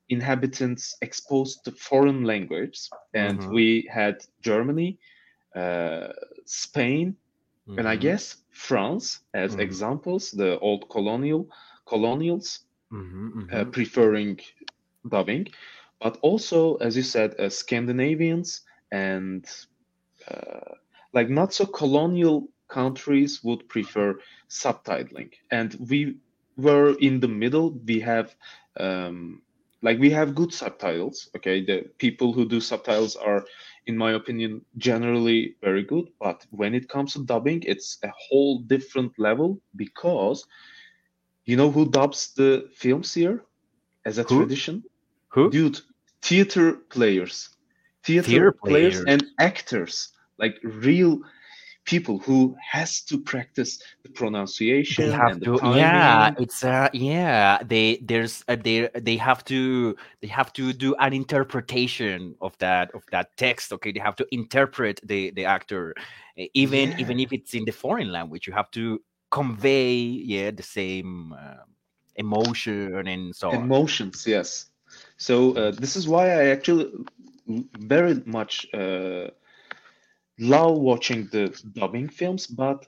[0.08, 2.90] inhabitants exposed to foreign language.
[3.14, 4.98] And Mhm, we had germany
[5.54, 6.08] uh,
[6.46, 7.16] spain
[7.76, 11.46] and i mhm, guess france as mhm, examples the old colonial
[11.88, 13.72] colonials mhm, uh, mhm.
[13.72, 14.38] preferring
[15.08, 15.46] dubbing.
[16.00, 19.44] But also as you said uh, scandinavians and
[20.30, 20.74] uh,
[21.12, 24.18] like not so colonial countries would prefer
[24.48, 25.30] subtitling.
[25.50, 26.16] And we
[26.56, 27.78] were in the middle.
[27.86, 28.34] We have
[28.78, 29.42] um,
[29.82, 31.64] like we have good subtitles okay?
[31.64, 33.44] The people who do subtitles are
[33.86, 36.06] in my opinion generally very good.
[36.20, 40.46] But when it comes to dubbing it's a whole different level because
[41.44, 43.44] you know who dubs the films here
[44.04, 44.38] as a Who?
[44.38, 44.84] tradition?
[45.30, 45.50] Who?
[45.50, 45.80] dude
[46.22, 47.50] theater players.
[48.04, 49.06] Theater Theater players players.
[49.06, 51.20] and actors like real
[51.84, 54.10] people who has to practice the
[54.96, 57.58] They pronunciation have and the to, timing yeah, it's uh, yeah.
[57.64, 62.90] They there's uh, they they have to they have to do an interpretation of that
[62.94, 63.72] of that text.
[63.72, 65.94] Okay, they have to interpret the the actor,
[66.54, 68.46] even yeah even if it's in the foreign language.
[68.46, 71.64] You have to convey yeah the same uh,
[72.16, 73.72] emotion and so on.
[73.72, 74.66] emotions yes
[75.16, 76.90] so uh, this is why i actually
[77.78, 79.28] very much uh,
[80.38, 82.86] love watching the dubbing films but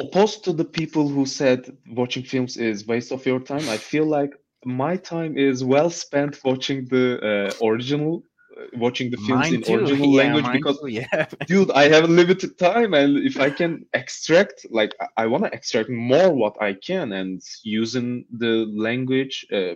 [0.00, 1.60] opposed to the people who said
[1.90, 4.32] watching films is waste of your time i feel like
[4.64, 8.22] my time is well spent watching the uh, original
[8.58, 9.76] uh, watching the films Mine in too.
[9.76, 10.86] original Yeah, language because too.
[10.88, 11.26] Yeah.
[11.46, 15.44] dude i have a limited time and if i can extract like i, I want
[15.44, 18.54] to extract more what i can and using the
[18.88, 19.74] language uh,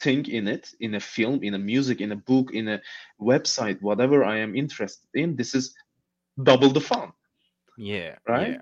[0.00, 2.80] thing in it in a film in a music in a book in a
[3.20, 5.74] website whatever i am interested in this is
[6.42, 7.12] double the fun
[7.76, 8.58] Yeah, right yeah,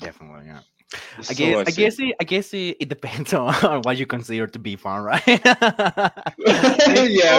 [0.00, 0.46] definitely.
[0.46, 0.60] Yeah.
[1.28, 3.96] I how guess i I guess it, I guess it, it depends on, on what
[3.96, 5.22] you consider to be fun, right?
[5.36, 6.10] yeah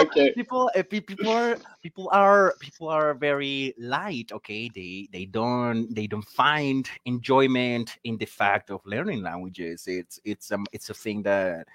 [0.00, 4.70] okay people uh, people are people are people are very light, okay?
[4.74, 9.84] They they don't they don't find enjoyment in the fact of learning languages.
[9.86, 11.66] It's it's um it's a thing that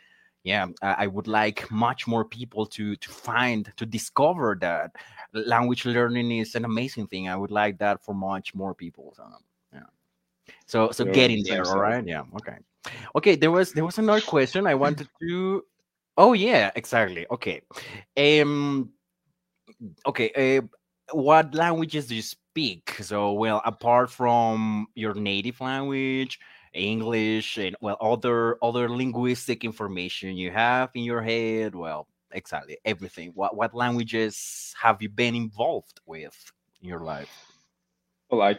[0.44, 4.92] yeah, I, I would like much more people to to find to discover that
[5.34, 7.28] language learning is an amazing thing.
[7.28, 9.14] I would like that for much more people.
[9.16, 9.26] So,
[9.74, 9.82] yeah.
[10.66, 12.06] So so We're get in there, all right?
[12.06, 12.24] Yeah.
[12.36, 12.58] Okay.
[13.16, 13.36] Okay.
[13.36, 15.66] There was there was another question I wanted to.
[16.18, 17.26] Oh yeah, exactly.
[17.32, 17.62] Okay.
[18.18, 18.92] Um.
[20.06, 20.58] Okay.
[20.58, 20.68] Uh,
[21.12, 22.96] what languages do you speak?
[23.02, 26.40] So well, apart from your native language,
[26.74, 31.76] English, and well, other other linguistic information you have in your head.
[31.76, 33.32] Well, exactly everything.
[33.36, 36.38] What what languages have you been involved with
[36.82, 37.30] in your life?
[38.30, 38.56] well i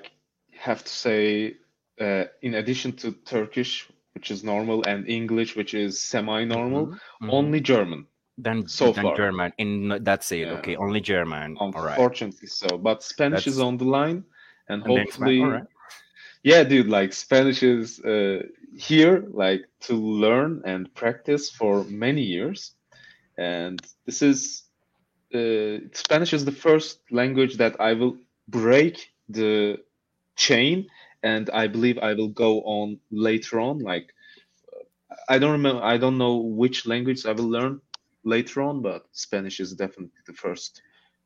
[0.53, 1.55] have to say
[2.01, 7.33] uh, in addition to turkish which is normal and english which is semi-normal Mhm, mhm.
[7.39, 8.07] only german
[8.39, 10.47] Then so far German, and that's it.
[10.49, 11.57] yeah Okay, only German.
[11.61, 11.95] All right.
[11.99, 14.25] unfortunately so but spanish is on the line
[14.69, 15.63] and and then Spa- all hopefully.
[16.43, 18.41] Yeah dude like spanish is uh,
[18.77, 22.75] here like to learn and practice for many years.
[23.39, 24.65] And this is
[25.35, 28.17] uh, spanish is the first language that i will
[28.49, 29.79] break the
[30.37, 30.87] chain
[31.23, 34.11] and i believe i will go on later on like
[35.29, 37.81] i don't remember i don't know which language i will learn
[38.25, 40.83] later on but spanish is definitely the first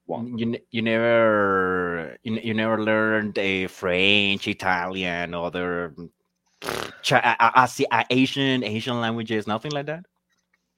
[0.07, 5.95] one You you never you, you never learned a French, Italian, other
[7.07, 10.05] Chi- Asi- uh, Asian Asian languages, nothing like that.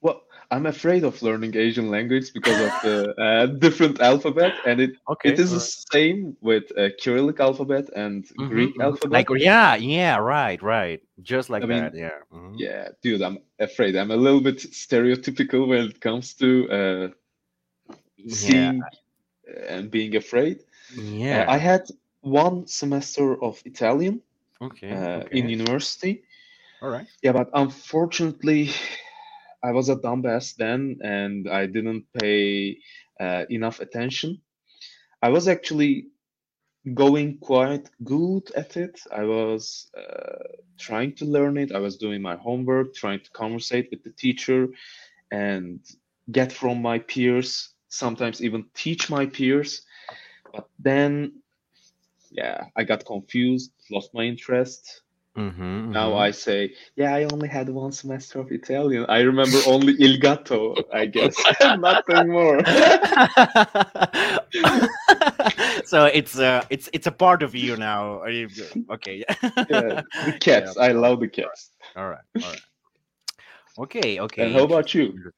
[0.00, 4.92] well i'm afraid of learning asian language because of the uh, different alphabet and it
[5.08, 5.30] Okay.
[5.30, 5.72] it is all the right.
[5.92, 8.80] same with uh, cyrillic alphabet and Mhm, greek mhm.
[8.82, 11.00] alphabet Like yeah, yeah, right, right.
[11.22, 11.94] Just like I mean, that.
[11.94, 12.18] Yeah.
[12.32, 12.58] mhm.
[12.58, 17.08] yeah dude i'm afraid i'm a little bit stereotypical when it comes to uh,
[18.18, 18.72] Yeah.
[19.46, 20.58] Seeing and being afraid
[21.30, 21.54] Uh, Yeah.
[21.56, 21.82] i had
[22.20, 24.20] one semester of italian
[24.60, 24.96] Okay.
[24.96, 26.22] uh, in university
[26.82, 27.06] All right.
[27.22, 28.70] yeah but unfortunately
[29.62, 32.76] i was a dumbass then and i didn't pay
[33.20, 34.38] uh, enough attention
[35.22, 36.06] i was actually
[36.94, 40.42] going quite good at it i was uh,
[40.78, 44.68] trying to learn it i was doing my homework trying to conversate with the teacher
[45.30, 45.80] and
[46.30, 49.82] get from my peers sometimes even teach my peers
[50.52, 51.32] but then
[52.30, 55.02] yeah i got confused lost my interest
[55.36, 56.18] Mm-hmm, now mm-hmm.
[56.18, 59.04] I say, yeah, I only had one semester of Italian.
[59.10, 61.36] I remember only Il Gatto, I guess,
[61.78, 62.64] nothing more.
[65.84, 68.18] so it's uh it's it's a part of you now.
[68.20, 68.48] Are you
[68.90, 69.24] okay?
[69.42, 70.78] yeah, the cats.
[70.78, 71.72] I love the cats.
[71.96, 72.62] All right, all right.
[73.78, 74.46] Okay, okay.
[74.46, 75.32] And how about you?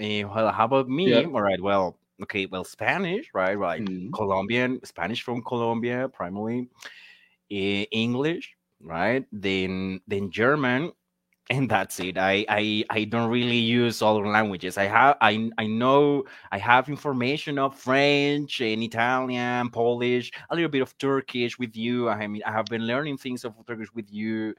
[0.00, 1.12] Uh, well, how about me?
[1.12, 1.24] Yeah.
[1.24, 1.60] All right.
[1.60, 2.46] Well, okay.
[2.46, 3.54] Well, Spanish, right?
[3.58, 3.82] Right.
[3.82, 6.68] Mm, Colombian, Spanish from Colombia, primarily.
[7.50, 9.26] Eh, English, right?
[9.32, 10.92] Then then German,
[11.50, 12.18] and that's it.
[12.18, 14.78] I I I don't really use other languages.
[14.78, 20.70] I have I I know I have information of French and Italian, Polish, a little
[20.70, 22.08] bit of Turkish with you.
[22.10, 24.54] I mean, I have been learning things of Turkish with you.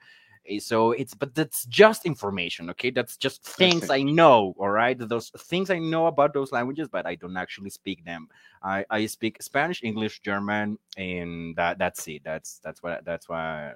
[0.47, 2.89] Eh, So it's but that's just information, okay?
[2.91, 3.89] That's just things.
[3.89, 4.97] I know, all right?
[4.97, 8.27] Those things I know about those languages, but I don't actually speak them.
[8.63, 12.23] I, I speak Spanish, English, German, and that that's it.
[12.23, 13.73] That's that's what that's why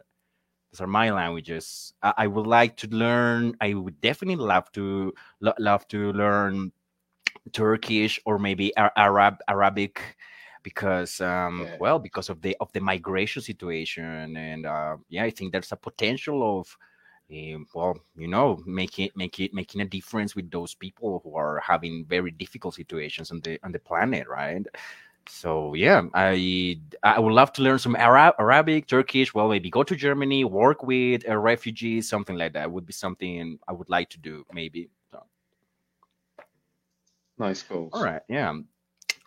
[0.71, 1.93] those are my languages.
[2.03, 3.55] I, I would like to learn.
[3.61, 6.71] I would definitely love to lo- love to learn
[7.51, 10.01] Turkish or maybe Ar- Arab Arabic
[10.63, 11.77] because um Yeah.
[11.79, 15.77] well because of the of the migration situation and uh, yeah I think there's a
[15.77, 16.77] potential of
[17.31, 21.59] um, well you know making make it making a difference with those people who are
[21.59, 24.65] having very difficult situations on the on the planet right
[25.27, 29.83] so yeah i i would love to learn some Arab, arabic turkish well maybe go
[29.83, 34.09] to germany work with uh, refugees something like that would be something i would like
[34.09, 35.23] to do maybe so,
[37.37, 37.93] nice goals.
[37.93, 38.53] all right yeah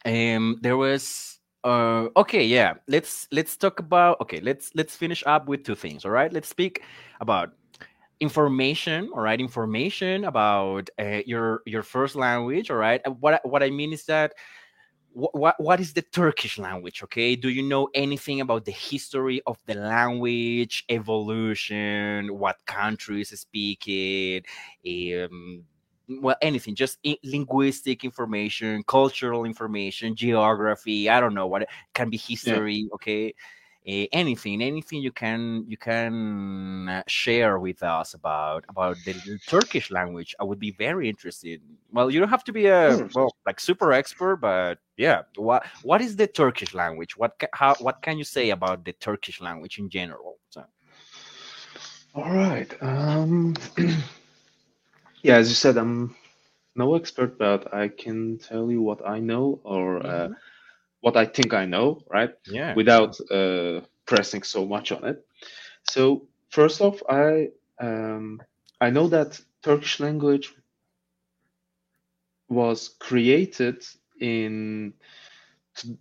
[0.07, 5.49] um there was uh okay yeah let's let's talk about okay let's let's finish up
[5.49, 6.33] with two things all right?
[6.33, 6.83] Let's speak
[7.21, 7.53] about
[8.21, 9.41] information all right?
[9.41, 13.01] Information about uh, your your first language all right?
[13.21, 14.33] What what i mean is that
[15.13, 17.35] what, what what is the turkish language okay?
[17.35, 24.47] Do you know anything about the history of the language evolution what countries speak it
[24.87, 25.65] um
[26.09, 32.09] well anything just i- linguistic information cultural information geography i don't know what it can
[32.11, 33.35] be history okay?
[33.87, 39.39] Eh, anything anything you can you can uh, share with us about about the l-
[39.47, 41.61] turkish language i would be very interested.
[41.93, 46.01] Well you don't have to be a well like super expert but yeah what what
[46.01, 47.17] is the turkish language?
[47.17, 50.39] What ca- how what can you say about the turkish language in general?
[50.51, 50.65] So
[52.15, 52.73] All right.
[52.81, 53.55] Um,
[55.27, 56.16] yeah, as you said, I'm
[56.77, 60.29] no expert, but I can tell you what I know or uh,
[61.01, 62.31] what I think I know, right?
[62.47, 65.24] yeah Without uh, pressing so much on it.
[65.85, 67.49] So first off, I
[67.81, 68.43] um,
[68.81, 70.55] I know that Turkish language
[72.49, 73.83] was created
[74.20, 74.95] in
[75.77, 75.99] t-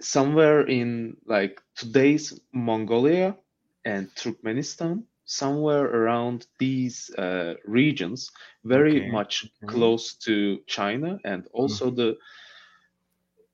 [0.00, 3.36] somewhere in like today's Mongolia
[3.84, 8.30] and Turkmenistan, somewhere around these uh, regions,
[8.64, 9.66] very Okay, much okay.
[9.66, 12.16] close to China, and also the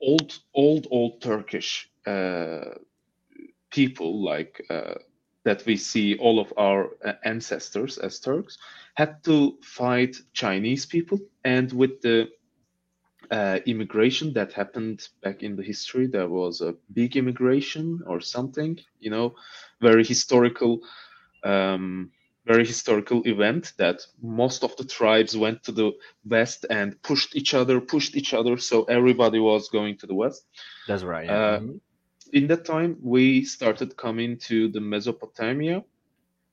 [0.01, 2.79] old, old, old Turkish uh,
[3.71, 4.95] people like uh,
[5.45, 8.59] that we see all of our uh, ancestors as Turks
[8.95, 12.29] had to fight Chinese people, and with the
[13.31, 18.79] uh, immigration that happened back in the history, there was a big immigration or something,
[19.01, 19.35] you know,
[19.81, 20.81] very historical,
[21.47, 22.11] um,
[22.47, 25.91] very historical event that most of the tribes went to the
[26.25, 30.47] west and pushed each other, pushed each other, so everybody was going to the west
[30.87, 31.81] that's right yeah uh, mhm.
[32.33, 35.83] in that time we started coming to the mesopotamia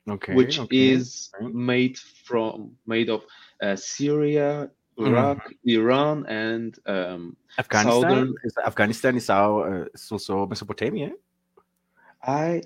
[0.09, 0.89] okay which okay.
[0.89, 3.21] is made from made of
[3.61, 10.45] uh, syria iraq iran and um, Afghanistan southern- is Afghanistan is our uh, is also
[10.45, 11.11] Mesopotamia.
[12.21, 12.61] i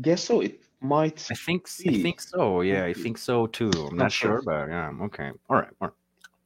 [0.00, 1.92] guess so it might I think s- I Be.
[1.92, 2.60] think so.
[2.62, 3.86] Yeah, I think so too.
[3.90, 4.42] I'm not, Not sure, sure.
[4.42, 5.30] but yeah, okay.
[5.48, 5.72] All right.
[5.80, 5.94] All right.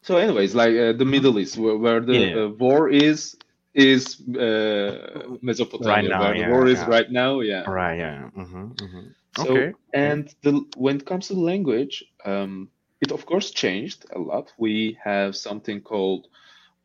[0.02, 2.44] so anyways like uh, the middle east where, where the Yeah.
[2.44, 3.36] uh, war is
[3.74, 6.88] is uh, mesopotamia Right now, where the yeah, war is yeah.
[6.88, 7.98] right now yeah All right.
[7.98, 8.30] Yeah.
[8.36, 9.06] Mm-hmm, mm-hmm.
[9.32, 9.74] So, Okay.
[9.92, 12.70] and the when it comes to language, um,
[13.00, 14.52] it of course changed a lot.
[14.58, 16.26] We have something called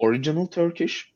[0.01, 1.13] original Turkish,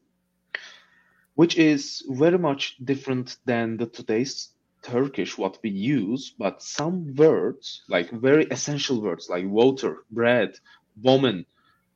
[1.35, 4.52] which is very much different than the today's
[4.83, 10.51] Turkish what we use, but some words, like very essential words like water, bread,
[11.01, 11.45] woman,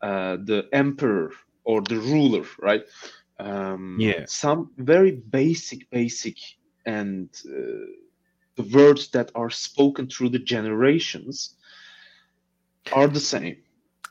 [0.02, 1.32] uh, the emperor
[1.64, 2.84] or the ruler, right?
[3.40, 4.26] Um, Yeah.
[4.28, 6.38] Some very basic, basic,
[6.86, 7.86] and uh,
[8.56, 11.56] the words that are spoken through the generations
[12.92, 13.58] are the same.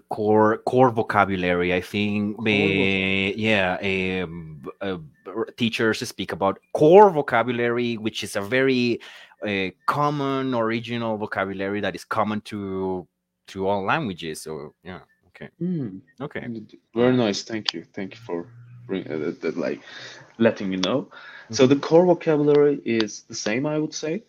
[0.09, 1.75] Core core vocabulary.
[1.75, 2.37] I think.
[2.37, 4.23] Core eh, yeah.
[4.23, 4.99] Um, uh,
[5.57, 9.01] teachers speak about core vocabulary, which is a very
[9.47, 13.07] uh, common original vocabulary that is common to
[13.49, 14.43] to all languages.
[14.43, 15.01] So yeah.
[15.29, 15.51] Okay.
[15.59, 16.49] Hmm, Okay.
[16.95, 17.43] Very nice.
[17.43, 17.85] Thank you.
[17.93, 18.47] Thank you for
[18.87, 19.83] bring, uh, that, that, like
[20.39, 21.11] letting me know.
[21.51, 24.25] So the core vocabulary is the same, I would say.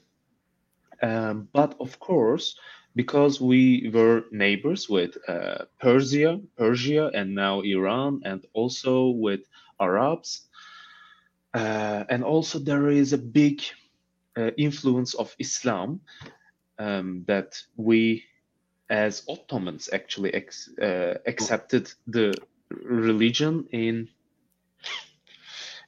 [1.01, 2.58] Um, but of course,
[2.95, 9.41] because we were neighbors with uh, Persia, Persia, and now Iran, and also with
[9.80, 10.47] Arabs,
[11.54, 13.62] uh, and also there is a big
[14.38, 16.02] uh, influence of Islam
[16.80, 18.24] um, that we,
[18.89, 22.34] as Ottomans, actually ex- uh, accepted the
[22.70, 24.10] religion in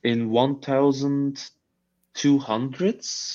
[0.03, 1.61] in 1200s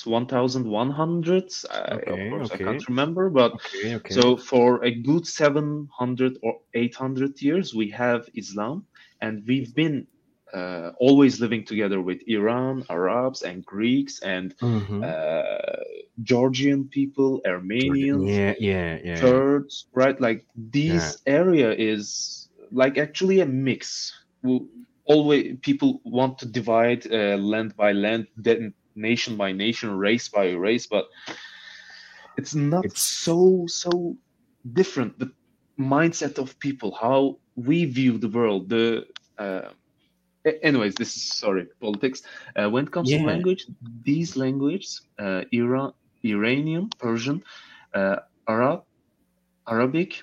[0.05, 2.63] 1100s Okay, of course okay.
[2.63, 4.13] i can't remember but Okay, okay.
[4.13, 8.85] so for a good 700 or 800 years we have islam
[9.21, 10.07] and we've been
[10.55, 15.03] uh, always living together with iran arabs and greeks and Mhm.
[15.03, 15.83] uh,
[16.23, 19.19] georgian people armenians yeah, yeah, yeah.
[19.19, 20.19] Kurds, right?
[20.21, 24.13] Like this area is like actually a mix.
[25.05, 30.51] Always people want to divide uh, land by land, then nation by nation, race by
[30.51, 31.05] race, but
[32.37, 34.17] it's not It's- so so
[34.73, 35.19] different.
[35.19, 35.31] The
[35.79, 39.05] mindset of people, how we view the world, the
[39.37, 39.69] uh,
[40.45, 42.21] anyways, this is sorry politics.
[42.55, 43.17] Uh, when it comes Yeah.
[43.17, 43.65] to language,
[44.03, 45.93] these languages, uh, Iran,
[46.23, 47.43] Iranian, Persian,
[47.93, 48.17] uh,
[48.47, 48.81] Arab,
[49.67, 50.21] Arabic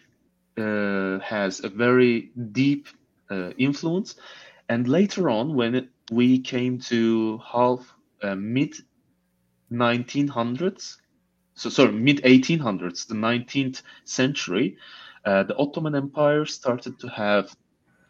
[0.58, 2.86] uh, has a very deep
[3.30, 4.14] uh, influence.
[4.68, 7.80] And later on, when it, we came to half
[8.22, 8.74] uh, mid
[9.70, 10.96] 1900s,
[11.54, 14.76] so sorry, mid 1800s, the 19th century,
[15.24, 17.54] uh, the Ottoman Empire started to have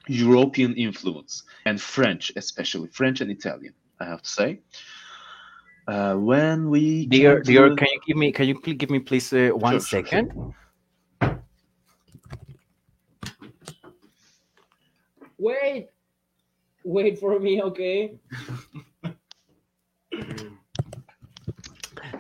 [0.08, 3.74] European influence and French, especially French and Italian.
[4.00, 4.60] I have to say.
[5.86, 8.32] Uh, when we Dear, came to dear, the- can you give me?
[8.32, 10.54] Can you please give me, please, uh, one Sure, sure, second?
[15.38, 15.88] Wait,
[16.84, 18.14] wait for me, okay?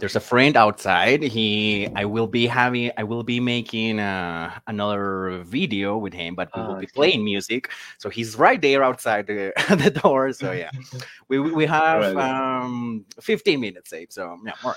[0.02, 1.22] There's a friend outside.
[1.22, 6.50] He, I will be having, I will be making uh, another video with him, but
[6.56, 6.92] we will be okay.
[6.92, 7.70] playing music.
[7.98, 10.32] So he's right there outside the, the door.
[10.32, 10.72] So yeah,
[11.28, 12.64] we we have Alright.
[12.64, 14.12] um 15 minutes saved.
[14.12, 14.74] So yeah, more.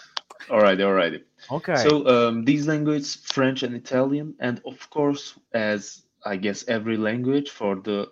[0.52, 1.26] all right, all right.
[1.50, 1.78] Okay.
[1.78, 7.50] So um, these languages, French and Italian, and of course, as I guess every language
[7.50, 8.12] for the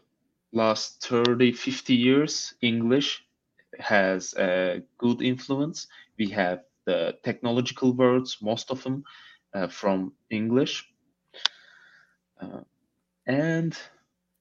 [0.52, 3.24] last 30, 50 years, English
[3.78, 5.86] has a good influence.
[6.18, 9.04] We have the technological words, most of them
[9.54, 10.86] uh, from English.
[12.42, 12.62] Uh,
[13.28, 13.78] and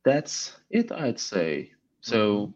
[0.05, 1.71] that's it, I'd say.
[2.01, 2.53] So,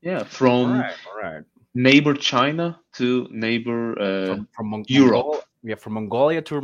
[0.00, 1.44] yeah, from right, all right.
[1.74, 5.26] neighbor China to neighbor uh, From, from Mon- Europe.
[5.26, 6.60] Mongol- yeah, from Mongolia to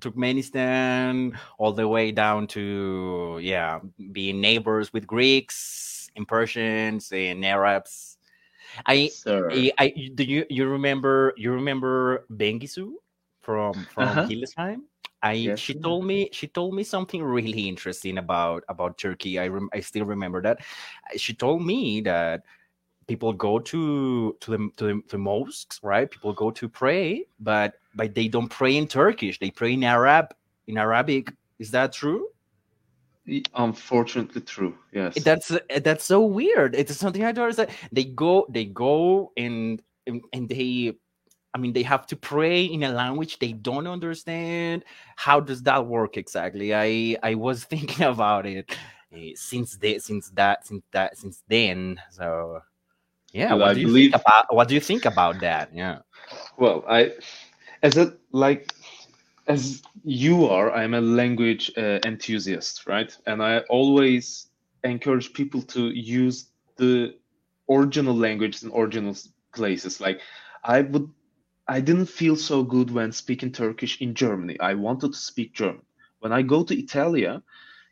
[0.00, 3.80] Turkmenistan, all the way down to yeah,
[4.12, 8.16] being neighbors with Greeks and Persians and Arabs.
[8.86, 9.50] I sir.
[9.50, 12.92] I, I do you you remember you remember Bengisu
[13.42, 14.26] from from Uh-huh.
[14.26, 14.82] Hildesheim?
[15.22, 19.38] I Yes, she told me she told me something really interesting about about Turkey.
[19.38, 20.60] I rem, I still remember that.
[21.16, 22.42] She told me that
[23.06, 26.10] people go to to the to the, to mosques, right?
[26.10, 29.38] People go to pray, but but they don't pray in Turkish.
[29.38, 30.34] They pray in Arab
[30.66, 31.32] in Arabic.
[31.58, 32.28] Is that true?
[33.54, 34.74] Unfortunately, true.
[34.92, 35.22] Yes.
[35.22, 35.50] that's
[35.82, 36.74] that's so weird.
[36.74, 40.92] It's something i don't understand they go they go and and, and they
[41.54, 44.84] i mean they have to pray in a language they don't understand.
[45.16, 46.74] How does that work exactly?
[46.74, 48.70] I i was thinking about it
[49.12, 51.98] eh, since the, since that since that since then.
[52.10, 52.60] So
[53.32, 55.70] yeah Well, what I do you believe- think about what do you think about that?
[55.74, 56.00] Yeah.
[56.58, 57.12] Well, I,
[57.82, 58.72] as a like,
[59.46, 63.16] as you are, I'm a language uh, enthusiast, right?
[63.26, 64.48] And I always
[64.82, 67.16] encourage people to use the
[67.68, 69.16] original language in original
[69.54, 70.00] places.
[70.00, 70.20] Like,
[70.62, 71.10] I would,
[71.68, 74.58] I didn't feel so good when speaking Turkish in Germany.
[74.60, 75.82] I wanted to speak German.
[76.20, 77.42] When I go to Italia,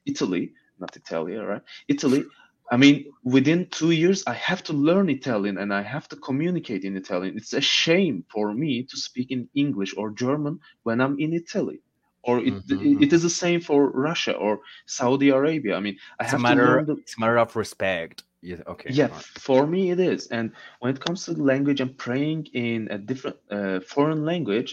[0.06, 1.62] Italy, not Italia, right?
[1.88, 2.24] Italy.
[2.72, 6.84] I mean, within two years, I have to learn Italian and I have to communicate
[6.84, 7.36] in Italian.
[7.36, 11.80] It's a shame for me to speak in English or German when I'm in Italy.
[12.24, 13.02] Or it, Mhm.
[13.04, 15.76] it is the same for Russia or Saudi Arabia.
[15.76, 18.24] I mean, I it's a have to matter learn the, it's a matter of respect
[18.42, 19.24] yeah okay yeah, right.
[19.48, 20.26] for me it is.
[20.36, 24.70] And when it comes to language and praying in a different uh, foreign language,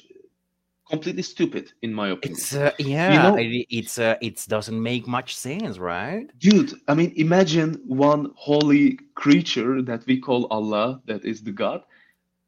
[0.89, 2.37] completely stupid in my opinion.
[2.37, 6.93] it's uh, yeah know- it, it's uh, it doesn't make much sense right Dude, I
[6.93, 11.83] mean, imagine one holy creature that we call Allah, that is the God,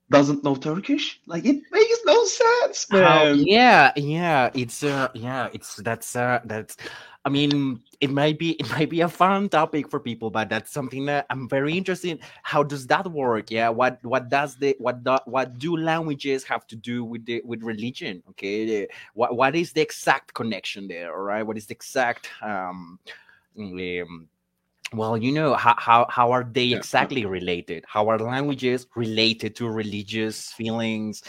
[0.10, 1.20] doesn't know Turkish.
[1.26, 3.44] Like it makes no sense, man.
[3.46, 6.78] yeah, yeah, it's uh, yeah, it's that's uh, that's.
[7.24, 10.72] I mean, it might be it might be a fun topic for people, but that's
[10.72, 12.20] something that I'm very interested in.
[12.42, 13.52] How does that work?
[13.52, 17.42] Yeah, what what does the what do, what do languages have to do with the
[17.46, 18.24] with religion?
[18.30, 21.14] Okay, what what is the exact connection there?
[21.14, 22.98] All right, what is the exact um,
[23.58, 24.28] um
[24.94, 29.70] well you know how, how how are they exactly related how are languages related to
[29.70, 31.24] religious feelings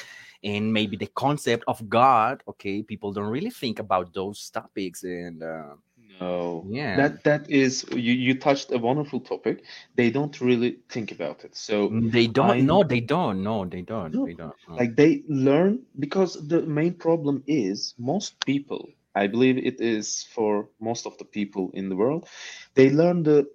[0.44, 5.43] and maybe the concept of god okay people don't really think about those topics and
[5.43, 5.74] uh,
[6.20, 6.97] No, Yeah.
[6.97, 9.64] that that is you you touched a wonderful topic.
[9.97, 11.56] They don't really think about it.
[11.56, 14.77] So they don't I- no they don't no they don't No, they don't no.
[14.78, 20.69] like they learn because the main problem is most people i believe it is for
[20.81, 22.28] most of the people in the world
[22.74, 23.47] they learn the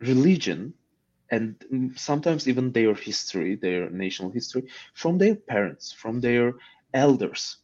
[0.00, 0.74] religion
[1.32, 4.64] and mm, sometimes even their history their national history
[4.94, 6.54] from their parents from their
[6.94, 7.58] elders.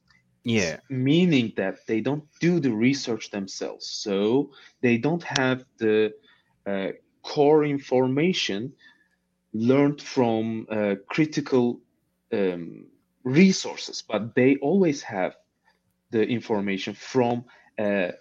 [0.44, 0.78] Yeah.
[0.88, 3.86] Meaning that they don't do the research themselves.
[3.90, 6.14] So they don't have the
[6.66, 6.92] uh,
[7.22, 8.72] core information
[9.52, 11.80] learned from uh, critical
[12.32, 12.86] um,
[13.24, 15.34] resources but they always have
[16.10, 17.44] the information from
[17.78, 18.12] uh,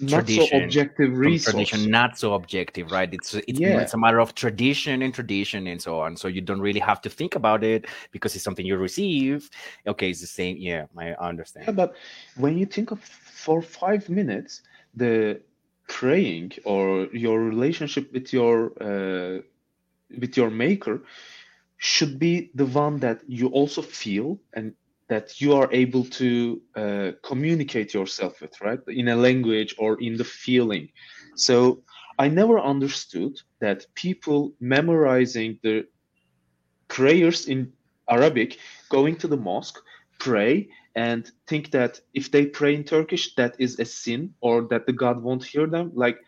[0.00, 3.12] not so Tradition, objective tradition not so objective right?
[3.12, 3.80] It's it's, Yeah.
[3.80, 6.16] it's a matter of tradition and tradition and so on.
[6.16, 9.48] So you don't really have to think about it because it's something you receive.
[9.86, 10.56] Okay it's the same.
[10.58, 11.66] Yeah i understand.
[11.66, 11.94] Yeah, but
[12.36, 14.62] when you think of for five minutes,
[14.94, 15.40] the
[15.88, 19.40] praying or your relationship with your uh,
[20.18, 21.02] with your maker
[21.78, 24.74] should be the one that you also feel and
[25.08, 28.80] that you are able to uh, communicate yourself with, right?
[28.88, 30.88] In a language or in the feeling.
[31.36, 31.82] So
[32.18, 35.86] I never understood that people memorizing the
[36.88, 37.72] prayers in
[38.08, 38.58] Arabic,
[38.88, 39.78] going to the mosque,
[40.18, 44.86] pray, and think that if they pray in Turkish, that is a sin or that
[44.86, 45.92] the God won't hear them.
[45.94, 46.18] Like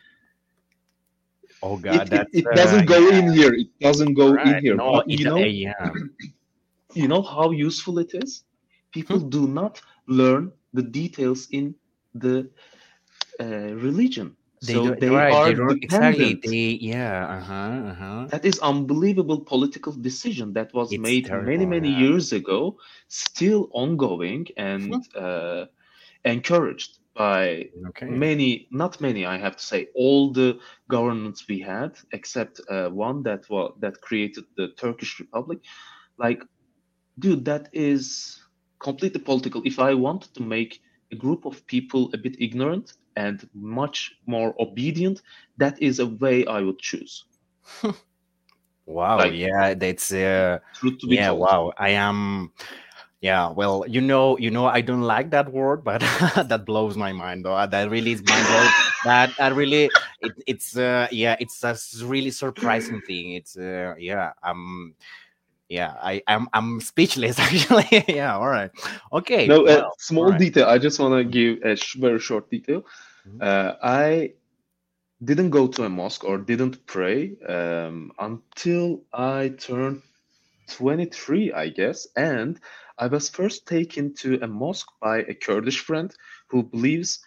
[1.63, 3.53] oh god it, that's it uh, doesn't go yeah, in here.
[3.53, 4.75] It doesn't go in here.
[4.75, 5.91] no But it, you know, uh, yeah
[6.93, 8.43] you know how useful it is.
[8.91, 9.29] People Hmm.
[9.29, 11.75] do not learn the details in
[12.13, 12.49] the
[13.39, 18.59] uh, religion, they so they right are they exactly they yeah uh-huh uh-huh That is
[18.59, 21.89] unbelievable political decision that was It's made many terrible, many yeah.
[21.89, 25.65] years ago, still ongoing and uh,
[26.23, 30.59] encouraged by okay many, not many, I have to say, all the
[30.89, 35.59] governments we had, except uh, one that was that created the Turkish Republic.
[36.17, 36.43] Like,
[37.17, 38.39] dude, that is
[38.79, 39.61] completely political.
[39.65, 40.81] If I want to make
[41.11, 45.21] a group of people a bit ignorant and much more obedient,
[45.57, 47.25] that is a way I would choose.
[48.85, 51.39] wow like- yeah that's uh Truth to be yeah told.
[51.41, 52.51] wow i am
[53.21, 55.99] yeah well you know you know i don't like that word but
[56.35, 58.69] that blows my mind though that really is mind blowing
[59.05, 59.91] that that really
[60.21, 64.95] it, it's uh yeah it's a really surprising thing it's uh yeah um
[65.69, 68.71] yeah i i'm i'm speechless actually yeah all right
[69.13, 70.39] okay No, a well, small alright.
[70.39, 70.67] detail.
[70.67, 72.83] I just want to give a sh- very short detail.
[73.27, 73.41] Mhm.
[73.41, 74.33] Uh, I
[75.23, 80.01] didn't go to a mosque or didn't pray um, until I turned
[80.69, 82.07] 23, I guess.
[82.15, 82.59] And
[82.97, 86.13] I was first taken to a mosque by a Kurdish friend
[86.49, 87.19] who believes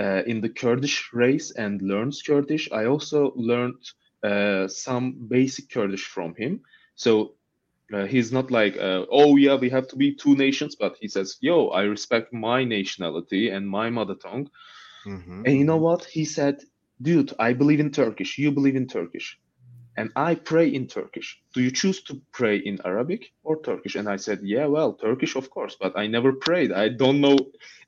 [0.00, 2.68] uh, in the Kurdish race and learns Kurdish.
[2.72, 3.82] I also learned
[4.22, 6.60] uh, some basic Kurdish from him.
[6.94, 7.34] So
[7.92, 11.08] uh, he's not like, uh, oh yeah, we have to be two nations, but he
[11.08, 14.48] says, yo, I respect my nationality and my mother tongue.
[15.04, 16.04] Mhm, And you know what?
[16.04, 16.60] He said,
[17.00, 18.38] dude, I believe in Turkish.
[18.38, 19.38] You believe in Turkish.
[19.96, 21.40] And I pray in Turkish.
[21.54, 23.96] Do you choose to pray in Arabic or Turkish?
[23.96, 26.72] And I said, yeah, well, Turkish, of course, but I never prayed.
[26.72, 27.36] I don't know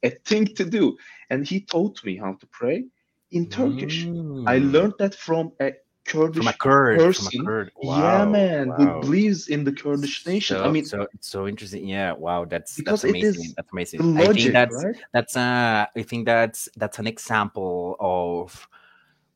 [0.03, 0.97] a thing to do.
[1.31, 2.85] And he taught me how to pray
[3.31, 4.11] in Turkish.
[4.47, 4.59] I Mm.
[4.59, 5.73] learned that from a
[6.05, 7.31] Kurdish from a Kurd, person.
[7.31, 7.73] from a Kurd.
[7.83, 8.77] yeah, man, wow.
[8.77, 10.57] who believes in the Kurdish nation.
[10.57, 11.87] So, I mean, so so interesting.
[11.87, 13.45] Yeah, wow, that's because that's amazing.
[13.45, 14.15] is That's amazing.
[14.15, 14.97] the I think that's right?
[15.13, 18.69] that's uh I think that's that's an example of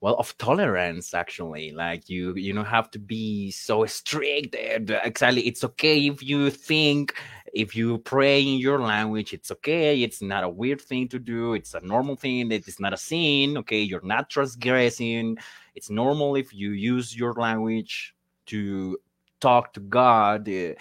[0.01, 1.73] well of tolerance actually.
[1.73, 4.55] Like you you don't have to be so strict.
[4.59, 7.15] Exactly, it's okay if you think
[7.53, 10.03] if you pray in your language, it's okay.
[10.03, 11.55] It's not a weird thing to do.
[11.55, 12.53] It's a normal thing.
[12.53, 13.57] It is not a sin.
[13.59, 15.39] Okay, you're not transgressing.
[15.75, 18.15] It's normal if you use your language
[18.47, 18.99] to
[19.41, 20.49] talk to God.
[20.49, 20.75] uh,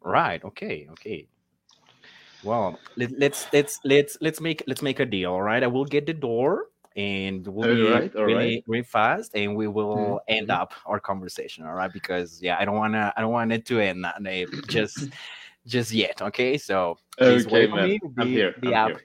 [0.00, 0.42] right.
[0.44, 0.88] Okay.
[0.92, 1.26] Okay.
[2.42, 5.32] Well, let, let's let's let's let's make let's make a deal.
[5.32, 5.62] All right.
[5.62, 8.64] I will get the door and we'll all be right, really, right.
[8.66, 10.16] really fast and we will mm-hmm.
[10.28, 13.52] end up our conversation all right because yeah i don't want to i don't want
[13.52, 14.06] it to end
[14.68, 15.08] just
[15.66, 18.88] just yet okay so okay man me, be, i'm here, I'm up.
[18.90, 19.00] here.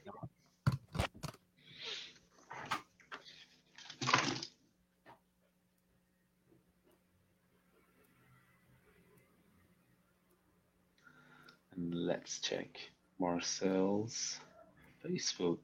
[11.82, 12.78] Let's check
[13.20, 14.38] Marcel's
[15.02, 15.60] Facebook.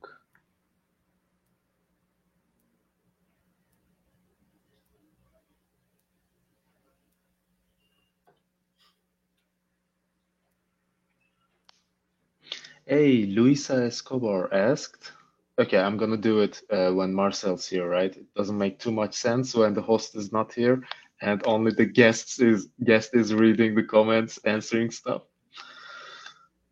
[12.88, 15.12] Hey, Luisa Escobar asked.
[15.58, 18.16] Okay, I'm gonna do it uh, when Marcel's here, right?
[18.16, 20.84] It doesn't make too much sense when the host is not here
[21.20, 25.24] and only the guests is guest is reading the comments, answering stuff.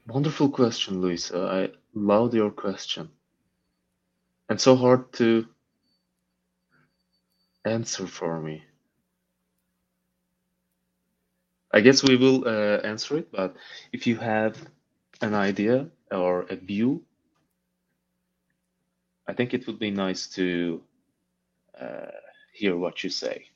[0.07, 1.41] Wonderful question, Luisa.
[1.43, 3.09] I love your question.
[4.49, 5.45] And so hard to
[7.65, 8.63] answer for me.
[11.73, 13.55] I guess we will uh, answer it, but
[13.91, 14.57] if you have
[15.21, 17.03] an idea or a view,
[19.27, 20.81] I think it would be nice to
[21.79, 22.11] uh,
[22.53, 23.50] hear what you say.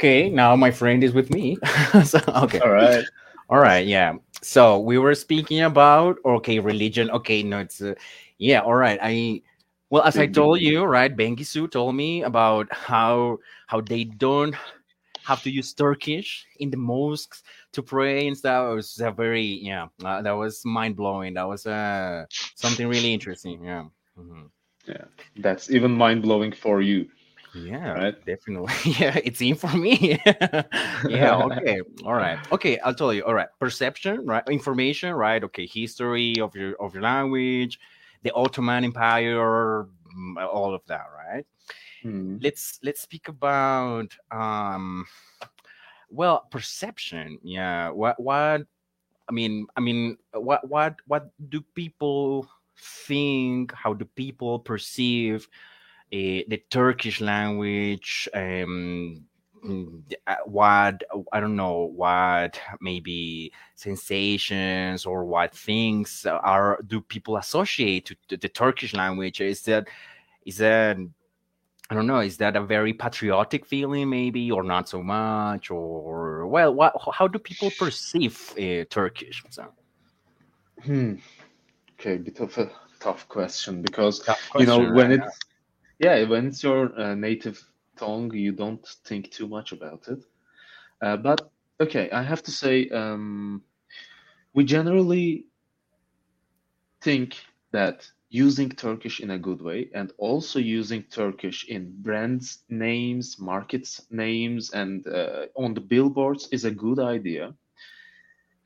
[0.00, 1.58] Okay, now my friend is with me.
[2.04, 2.58] so, okay.
[2.60, 3.04] All right.
[3.50, 4.14] All right, yeah.
[4.40, 7.10] So we were speaking about okay, religion.
[7.10, 7.92] Okay, no, it's uh,
[8.38, 8.60] yeah.
[8.60, 9.42] All right, I
[9.90, 14.56] well, as I told you, right, Bengisu told me about how how they don't
[15.22, 18.72] have to use Turkish in the mosques to pray and stuff.
[18.72, 21.34] It was a very yeah, uh, that was mind blowing.
[21.34, 22.24] That was uh
[22.54, 23.62] something really interesting.
[23.62, 23.84] Yeah.
[24.18, 24.48] Mhm.
[24.88, 25.04] Yeah,
[25.36, 27.06] that's even mind blowing for you.
[27.54, 28.24] Yeah, Right.
[28.24, 28.72] definitely.
[28.98, 30.20] Yeah, it's in for me.
[31.08, 31.80] yeah, okay.
[32.04, 32.38] All right.
[32.52, 33.24] Okay, I'll tell you.
[33.24, 33.48] All right.
[33.58, 34.46] Perception, right?
[34.48, 35.42] Information, right?
[35.42, 37.80] Okay, history of your of your language,
[38.22, 39.86] the Ottoman Empire,
[40.16, 41.44] mm, all of that, right?
[42.02, 42.38] Hmm.
[42.40, 45.06] Let's let's speak about um
[46.10, 47.38] well, perception.
[47.42, 47.90] Yeah.
[47.90, 48.62] What what
[49.28, 52.48] I mean, I mean, what what what do people
[52.78, 53.72] think?
[53.72, 55.48] How do people perceive
[56.10, 58.28] the Turkish language?
[58.34, 59.24] Um,
[60.26, 68.06] uh, what I don't know what maybe sensations or what things are do people associate
[68.06, 69.40] to, to the Turkish language?
[69.40, 69.88] Is that
[70.46, 70.96] is that
[71.90, 72.20] I don't know.
[72.20, 75.72] Is that a very patriotic feeling, maybe, or not so much?
[75.72, 76.94] Or well, what?
[77.12, 79.42] How do people perceive uh, Turkish?
[79.50, 79.66] So,
[80.84, 81.16] Hmm.
[81.98, 82.70] Okay, bit of a
[83.00, 85.20] tough question because tough you know when right?
[85.20, 85.38] it's
[86.00, 87.62] yeah when it's your uh, native
[87.96, 90.24] tongue you don't think too much about it.
[91.02, 91.50] Uh, but
[91.80, 93.62] okay, I have to say um,
[94.54, 95.46] we generally
[97.02, 97.36] think
[97.72, 104.06] that using Turkish in a good way and also using Turkish in brands names, markets
[104.10, 107.54] names, and uh, on the billboards is a good idea.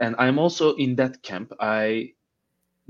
[0.00, 1.52] And I'm also in that camp.
[1.60, 2.12] I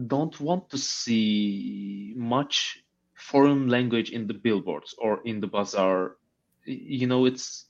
[0.06, 2.83] don't want to see much
[3.30, 6.16] foreign language in the billboards or in the bazaar.
[6.64, 7.66] You know, it's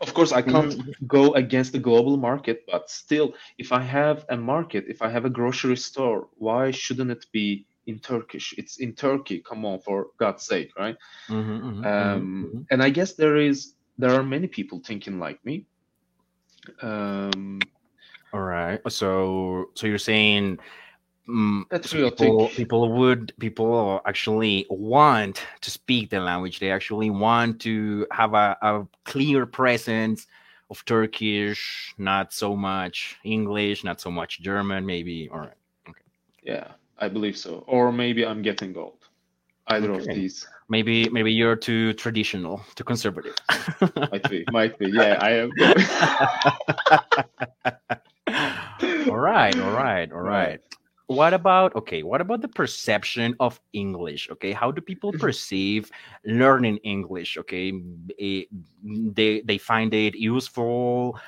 [0.00, 0.74] of course I can't
[1.06, 5.24] go against the global market, but still, if I have a market, if I have
[5.24, 8.54] a grocery store, why shouldn't it be in Turkish?
[8.58, 9.42] It's in Turkey.
[9.48, 10.96] Come on, for God's sake, right?
[11.30, 12.66] Mhm, mhm, mhm, Um, mhm.
[12.70, 15.66] and I guess there is there are many people thinking like me.
[16.82, 17.58] Um,
[18.32, 18.80] All right.
[18.90, 20.58] So, so you're saying
[21.28, 22.18] mm, so patriotic.
[22.18, 26.58] people people would people actually want to speak the language.
[26.58, 30.26] They actually want to have a, a clear presence
[30.70, 35.28] of Turkish, not so much English, not so much German, maybe.
[35.32, 35.58] All right.
[35.88, 36.02] Okay.
[36.42, 37.64] Yeah, I believe so.
[37.66, 38.98] Or maybe I'm getting old.
[39.68, 43.36] Either of these Maybe maybe you're too traditional, too conservative.
[44.10, 44.44] might be.
[44.50, 44.90] Might be.
[44.90, 45.52] Yeah, I am.
[49.08, 50.60] all right, all right, all Right.
[51.06, 52.02] What about okay?
[52.02, 54.28] What about the perception of English?
[54.30, 55.90] Okay, how do people perceive
[56.24, 57.36] learning English?
[57.38, 57.72] Okay,
[58.18, 58.44] Eh,
[58.82, 61.18] they they find it useful.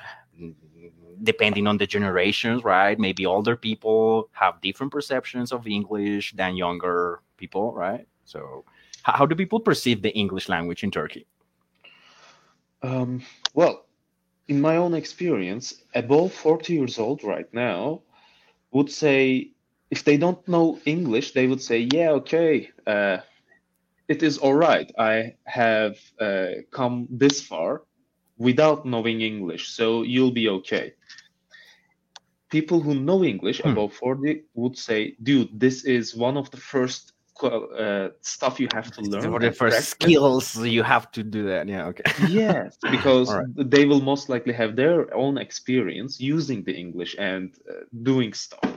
[1.23, 2.97] depending on the generations, right?
[2.97, 8.07] Maybe older people have different perceptions of English than younger people, right?
[8.23, 8.63] So,
[9.03, 11.25] how, how do people perceive the English language in Turkey?
[12.81, 13.21] Um,
[13.53, 13.85] well,
[14.47, 18.01] in my own experience, above 40 years old right now
[18.71, 19.51] would say
[19.91, 23.17] if they don't know English, they would say, yeah, okay, uh,
[24.07, 24.91] it is all right.
[24.97, 27.83] I have uh, come this far
[28.37, 30.93] without knowing English, so you'll be okay.
[32.49, 33.69] People who know English Hmm.
[33.69, 37.13] above 40 would say, dude, this is one of the first
[37.43, 39.39] uh, stuff you have to learn.
[39.39, 41.67] The first practice." skills, you have to do that.
[41.67, 42.03] Yeah, okay.
[42.17, 43.45] Yes, because right.
[43.55, 48.68] they will most likely have their own experience using the English and uh, doing stuff.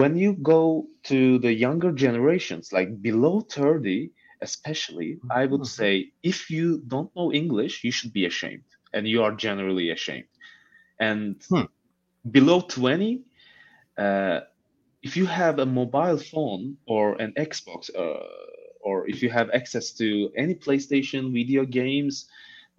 [0.00, 5.70] When you go to the younger generations, like below 30, especially, I would Mhm.
[5.78, 5.92] say
[6.22, 8.64] if you don't know English, you should be ashamed,
[8.94, 10.28] and you are generally ashamed.
[11.00, 11.64] And Hmm.
[12.30, 13.22] below 20,
[13.98, 14.40] uh,
[15.02, 18.26] if you have a mobile phone or an Xbox, uh,
[18.80, 22.28] or if you have access to any PlayStation video games,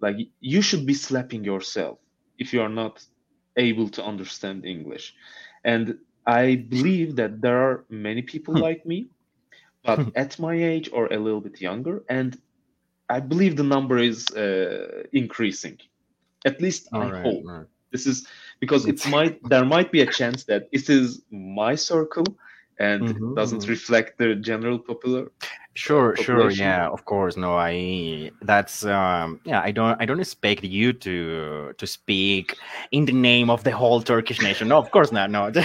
[0.00, 1.98] like you should be slapping yourself
[2.38, 3.04] if you are not
[3.56, 5.14] able to understand English.
[5.64, 5.98] And
[6.30, 8.60] I believe that there are many people Hmm.
[8.60, 9.10] like me,
[9.84, 12.36] but at my age or a little bit younger, and
[13.08, 15.78] I believe the number is uh, increasing.
[16.44, 17.22] At least I All right.
[17.22, 17.66] hope right.
[17.92, 18.26] this is
[18.60, 22.38] because it might there might be a chance that it is my circle
[22.78, 23.68] and Mhm, it doesn't mhm.
[23.68, 25.32] reflect the general popular
[25.74, 27.36] Sure, sure, yeah, of course.
[27.36, 32.56] No, I that's um yeah, I don't I don't expect you to to speak
[32.90, 34.68] in the name of the whole Turkish nation.
[34.68, 35.30] No, of course not.
[35.30, 35.52] No.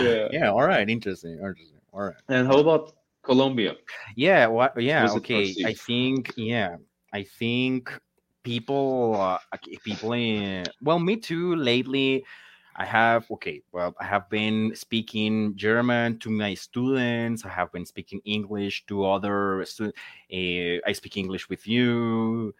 [0.00, 0.28] Yeah.
[0.32, 1.32] yeah, all right, interesting.
[1.32, 1.78] Interesting.
[1.92, 2.16] All right.
[2.28, 2.92] and how about
[3.22, 3.76] colombia
[4.16, 5.54] Yeah, what yeah, Was okay.
[5.66, 6.76] I think yeah,
[7.12, 7.92] I think
[8.44, 9.38] people uh,
[9.84, 12.24] people in well, me too lately
[12.80, 17.44] I have okay, well, I have been speaking German to my students.
[17.44, 19.98] I have been speaking English to other students.
[20.32, 22.54] Uh, I speak English with you.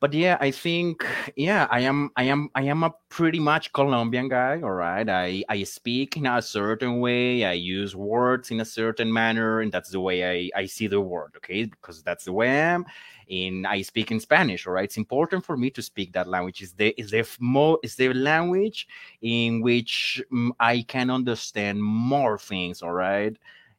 [0.00, 1.06] But yeah, I think
[1.36, 5.08] yeah, I am I am I am a pretty much Colombian guy, all right?
[5.08, 9.72] I I speak in a certain way, I use words in a certain manner, and
[9.72, 11.64] that's the way I I see the world, okay?
[11.64, 12.84] Because that's the way I am.
[13.30, 14.84] And I speak in Spanish, all right?
[14.84, 16.62] It's important for me to speak that language.
[16.62, 18.86] Is the is the f- mo is the language
[19.20, 23.36] in which mm, I can understand more things, all right?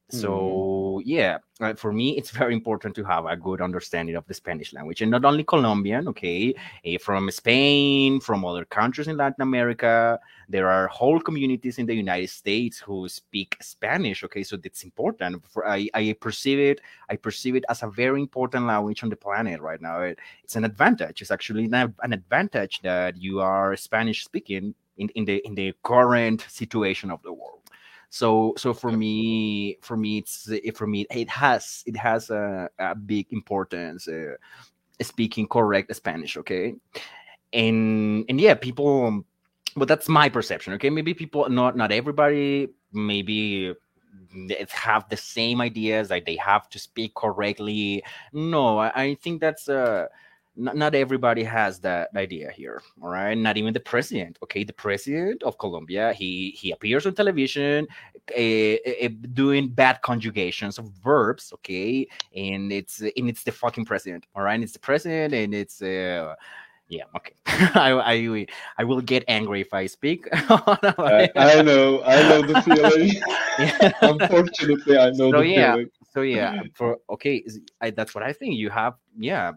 [0.09, 4.33] So yeah, uh, for me, it's very important to have a good understanding of the
[4.33, 6.07] Spanish language, and not only Colombian.
[6.07, 6.55] Okay,
[6.85, 10.17] eh, from Spain, from other countries in Latin America,
[10.47, 14.23] there are whole communities in the United States who speak Spanish.
[14.23, 15.43] Okay, so that's important.
[15.49, 16.79] For I, I perceive it,
[17.09, 20.01] I perceive it as a very important language on the planet right now.
[20.01, 21.21] It, it's an advantage.
[21.21, 25.73] It's actually an, an advantage that you are Spanish speaking in, in the in the
[25.83, 27.57] current situation of the world
[28.09, 32.95] so so for me for me it's for me it has it has a, a
[32.95, 34.35] big importance uh,
[35.01, 36.73] speaking correct spanish okay?
[37.53, 39.23] And and yeah people
[39.75, 40.89] but that's my perception okay?
[40.89, 43.73] Maybe people not not everybody maybe
[44.71, 48.03] have the same ideas like they have to speak correctly.
[48.33, 50.07] No i, I think that's uh
[50.57, 53.37] not, not everybody has that idea here all right?
[53.37, 54.63] Not even the president okay?
[54.63, 57.87] The president of colombia he he appears on television
[58.35, 58.75] uh,
[59.05, 62.07] uh, doing bad conjugations of verbs okay?
[62.35, 64.59] And it's and it's the fucking president all right?
[64.61, 66.35] It's the president and it's uh
[66.89, 67.33] yeah okay.
[67.75, 68.45] I, I
[68.77, 70.27] i will get angry if i speak.
[70.33, 73.11] I, I know i know the feeling.
[73.59, 73.91] Yeah.
[74.03, 75.71] unfortunately i know So, the yeah.
[75.73, 75.89] feeling.
[76.13, 77.43] So yeah for okay
[77.81, 78.55] I, that's what i think.
[78.55, 79.51] You have yeah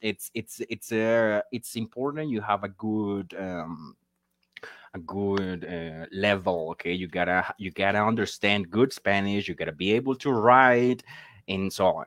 [0.00, 3.96] it's it's it's uh it's important you have a good um
[4.94, 6.92] a good uh, level okay?
[6.92, 11.02] You gotta you gotta understand good spanish you gotta be able to write
[11.48, 12.06] and so on.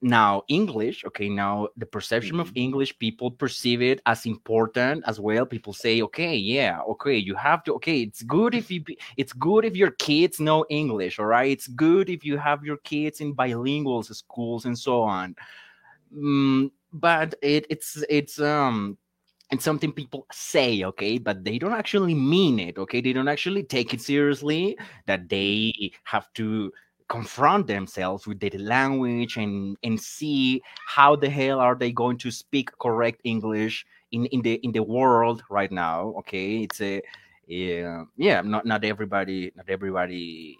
[0.00, 2.56] Now english okay now the perception of Mhm.
[2.56, 5.44] english people perceive it as important as well.
[5.46, 9.32] People say okay yeah okay you have to okay it's good if you be, it's
[9.34, 11.50] good if your kids know english all right?
[11.52, 15.36] It's good if you have your kids in bilingual schools and so on.
[16.12, 18.98] Mm, but it, it's it's um
[19.50, 21.18] it's something people say okay?
[21.18, 23.00] But they don't actually mean it okay?
[23.00, 26.72] They don't actually take it seriously that they have to
[27.08, 32.30] confront themselves with the language and and see how the hell are they going to
[32.30, 36.58] speak correct english in in the in the world right now okay?
[36.62, 37.02] It's a
[37.46, 40.58] yeah yeah not not everybody not everybody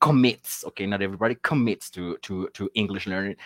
[0.00, 0.84] commits okay?
[0.84, 3.36] Not everybody commits to to to english learning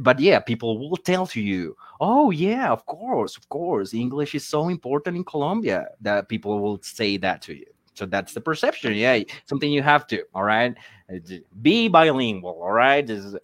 [0.00, 4.44] but yeah, people will tell to you, "Oh yeah, of course, of course, English is
[4.46, 7.66] so important in Colombia." That people will say that to you.
[7.94, 8.94] So that's the perception.
[8.94, 10.24] Yeah, something you have to.
[10.34, 10.74] All right,
[11.12, 11.18] Uh,
[11.60, 12.60] be bilingual.
[12.62, 13.08] All right.
[13.08, 13.36] Is-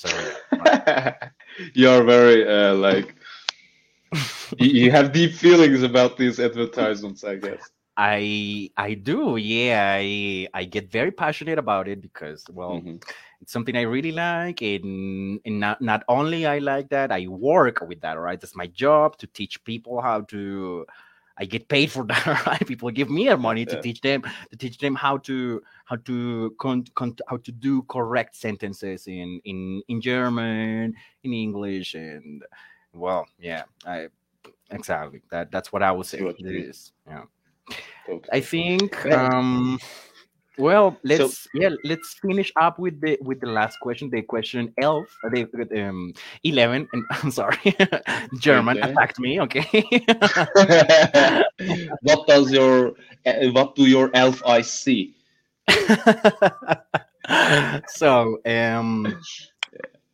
[0.00, 0.08] so
[1.74, 3.14] You're very uh, like
[4.58, 7.70] you, have deep feelings about these advertisements, I guess.
[7.96, 9.36] I I do.
[9.36, 13.02] Yeah, I I get very passionate about it because well, Mhm.
[13.40, 17.80] It's something I really like, and and not not only I like that, I work
[17.86, 18.14] with that.
[18.18, 20.86] Right, that's my job to teach people how to.
[21.38, 22.66] I get paid for that, right?
[22.66, 23.80] People give me a money to Yeah.
[23.80, 28.36] teach them to teach them how to how to con, con, how to do correct
[28.36, 30.94] sentences in in in German,
[31.24, 32.44] in English, and
[32.92, 34.08] well, yeah, I
[34.70, 36.20] exactly that that's what I would say.
[36.22, 36.36] what.
[36.38, 37.24] This, yeah.
[38.06, 38.28] Totally.
[38.32, 39.78] I think um
[40.58, 45.08] well let's yeah let's finish up with the with the last question the question elf
[45.24, 46.12] uh, the um
[46.44, 47.74] 11 and i'm sorry
[48.38, 48.80] german Okay.
[48.82, 49.66] attacked me okay
[52.02, 52.94] what does your
[53.26, 55.14] uh, what do your elf eyes see?
[57.86, 59.20] so um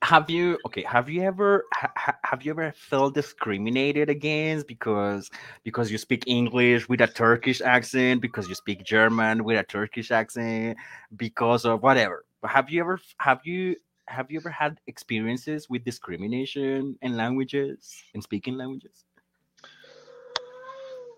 [0.07, 5.29] have you okay have you ever ha, ha- have you ever felt discriminated against because
[5.65, 10.13] because you speak english with a turkish accent because you speak german with a turkish
[10.13, 10.79] accent
[11.17, 12.25] because of whatever?
[12.45, 13.77] Have you ever have you
[14.07, 19.05] have you ever had experiences with discrimination in languages in speaking languages?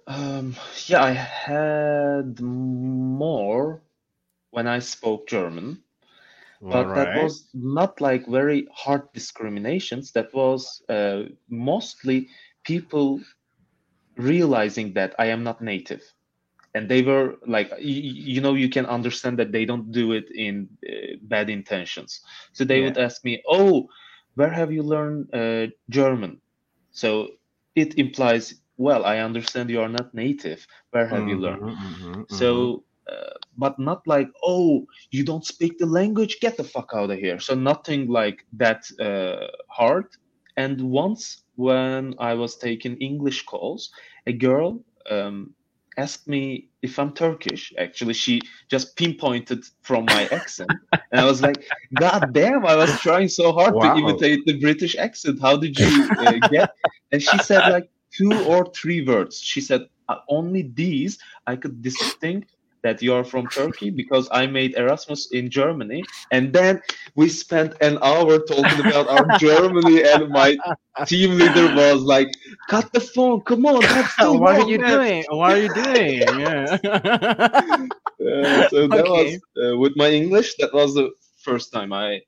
[0.07, 0.57] Um,
[0.87, 3.83] yeah, I had more
[4.51, 5.83] when I spoke German,
[6.67, 10.13] but that was not like very hard discriminations.
[10.13, 12.29] That was uh, mostly
[12.65, 13.21] people
[14.17, 16.03] realizing that I am not native.
[16.75, 20.13] And they were like, y- y- you know, you can understand that they don't do
[20.13, 22.21] it in uh, bad intentions.
[22.53, 22.83] So they Yeah.
[22.83, 23.89] would ask me, Oh,
[24.35, 26.41] where have you learned uh, German?
[26.91, 27.29] So
[27.75, 30.67] it implies, well, I understand you are not native.
[30.91, 31.65] Where have you learned?
[31.65, 32.73] Mhm, mhm, mhm.
[33.11, 37.19] Uh, but not like, oh, you don't speak the language, get the fuck out of
[37.19, 37.39] here.
[37.41, 40.07] So, nothing like that uh, hard.
[40.57, 43.91] And once when I was taking English calls,
[44.27, 45.55] a girl um,
[45.97, 47.73] asked me if I'm Turkish.
[47.79, 48.41] Actually, she
[48.71, 50.77] just pinpointed from my accent.
[51.13, 51.65] And I was like,
[51.97, 53.83] God damn, I was trying so hard Wow.
[53.83, 55.41] to imitate the British accent.
[55.41, 56.71] How did you uh, get?
[57.13, 59.41] And she said, like, two or three words.
[59.41, 62.53] She said, "Uh, only these I could distinct
[62.83, 66.09] that you're from Turkey because I made Erasmus in Germany.
[66.31, 66.81] And then
[67.15, 70.57] we spent an hour talking about our Germany, and my
[71.07, 72.29] team leader was like,
[72.69, 75.25] cut the phone, come on, that's so what are you man." doing?
[75.31, 76.39] What are you doing?
[76.39, 76.79] Yeah.
[78.21, 79.09] Uh, so that Okay.
[79.09, 80.55] was uh, with my English.
[80.59, 81.11] That was the
[81.45, 82.21] first time I.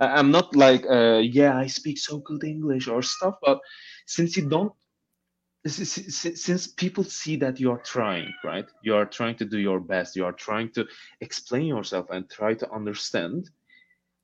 [0.00, 3.58] I'm not like, uh, yeah, I speak so good English or stuff, but
[4.06, 4.72] since you don't,
[5.66, 8.66] since people see that you are trying, right?
[8.82, 10.16] You are trying to do your best.
[10.16, 10.86] You are trying to
[11.20, 13.50] explain yourself and try to understand.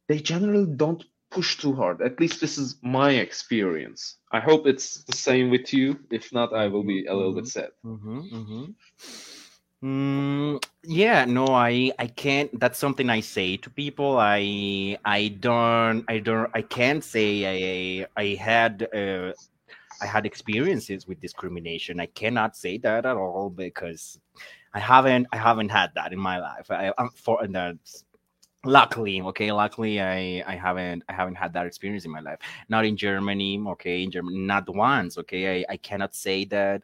[0.08, 2.00] They generally don't push too hard.
[2.00, 4.16] At least this is my experience.
[4.32, 5.98] I hope it's the same with you.
[6.10, 7.70] If not, I will be a little bit sad.
[7.84, 8.64] Mm-hmm, mm-hmm.
[9.84, 12.48] Mm, yeah, no, I I can't.
[12.58, 14.16] That's something I say to people.
[14.18, 19.32] I I don't I don't I can't say I I had uh,
[20.00, 22.00] I had experiences with discrimination.
[22.00, 24.18] I cannot say that at all because
[24.74, 26.70] I haven't I haven't had that in my life.
[26.70, 28.04] I, I'm for and that's
[28.64, 32.84] luckily okay luckily i i haven't i haven't had that experience in my life not
[32.84, 36.82] in germany okay in germany not once okay i, I cannot say that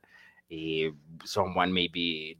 [1.24, 2.36] someone maybe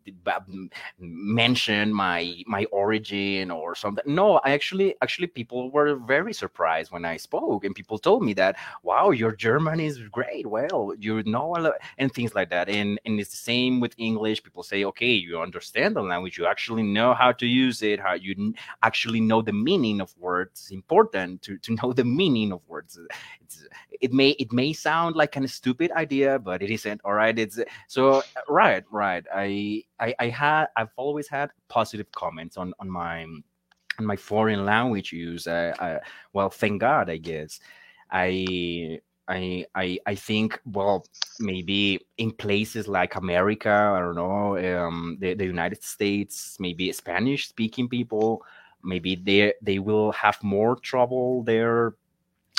[0.98, 4.05] mentioned my my origin or something.
[4.06, 8.32] No i actually actually people were very surprised when i spoke and people told me
[8.34, 10.47] that wow your german is great.
[10.47, 12.68] Well you know a lot and things like that.
[12.68, 14.43] And and it's the same with english.
[14.43, 16.39] People say okay you understand the language.
[16.39, 20.62] You actually know how to use it how you actually know the meaning of words.
[20.62, 22.98] It's important to, to know the meaning of words.
[23.40, 23.64] It's,
[24.01, 27.39] it may it may sound like a stupid idea but it isn't all right?
[27.39, 28.01] It's so
[28.48, 29.24] right right.
[29.34, 33.22] I i, I had i've always had positive comments on on my
[33.98, 35.98] on my foreign language use uh, uh,
[36.32, 37.60] well thank god i guess.
[38.10, 41.06] I I, I I think well
[41.40, 47.48] maybe in places like America I don't know um, the, the United States maybe Spanish
[47.48, 48.42] speaking people
[48.82, 51.94] maybe they they will have more trouble there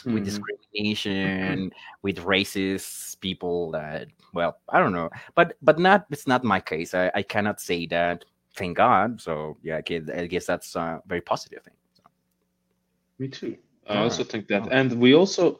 [0.05, 0.25] with Mhm.
[0.25, 1.71] discrimination
[2.01, 5.09] with racist people that well i don't know.
[5.35, 6.93] But but not it's not my case.
[6.93, 8.25] I, I cannot say that
[8.55, 9.21] thank god.
[9.21, 11.73] So yeah I guess, I guess that's a very positive thing
[13.19, 13.57] Me too.
[13.87, 15.59] I also think that, and we also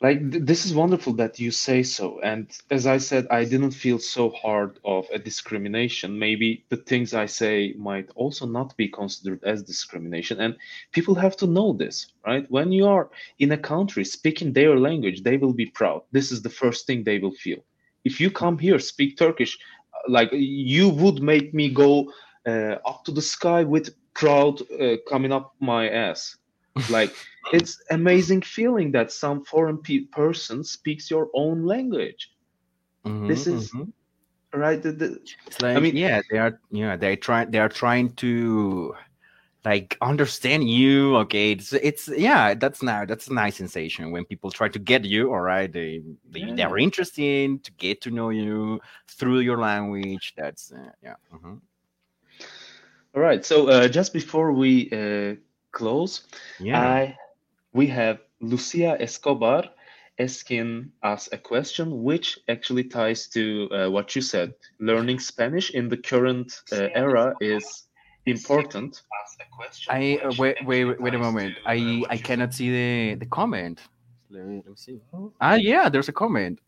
[0.00, 2.20] like th- this is wonderful that you say so.
[2.20, 6.18] And as i said i didn't feel so hard of a discrimination.
[6.18, 10.40] Maybe the things i say might also not be considered as discrimination.
[10.40, 10.56] And
[10.92, 12.46] people have to know this right?
[12.50, 16.02] When you are in a country speaking their language they will be proud.
[16.12, 17.60] This is the first thing they will feel.
[18.04, 19.58] If you come here speak turkish
[19.94, 22.12] uh, like you would make me go
[22.46, 26.36] uh, up to the sky with proud uh, coming up my ass
[26.90, 27.12] like
[27.52, 32.30] it's amazing feeling that some foreign pe- person speaks your own language
[33.04, 33.92] Mhm, This is- mhm.
[34.52, 38.10] right the, the, It's like, mean- yeah, they are, yeah, they try, they are trying
[38.16, 38.94] to
[39.64, 41.16] like understand you.
[41.16, 45.04] Okay, it's, it's, yeah, that's now, that's a nice sensation when people try to get
[45.04, 45.32] you.
[45.32, 50.34] All right, they, they, they're interested to get to know you through your language.
[50.36, 51.14] That's, uh, yeah.
[51.34, 51.60] mhm.
[53.14, 55.34] all right so uh, just before we uh,
[55.80, 56.12] close
[56.68, 56.80] Yeah.
[57.00, 57.00] i
[57.78, 59.62] we have lucia escobar
[60.18, 60.68] asking
[61.12, 64.48] us a question which actually ties to uh, what you said
[64.90, 67.66] learning spanish in the current uh, era is
[68.26, 69.02] important
[69.88, 71.54] I uh, wait, wait, wait, wait a moment.
[71.66, 73.80] I, I cannot see the, the comment.
[74.30, 75.00] Let me, let me see.
[75.40, 76.60] Ah, yeah, there's a comment.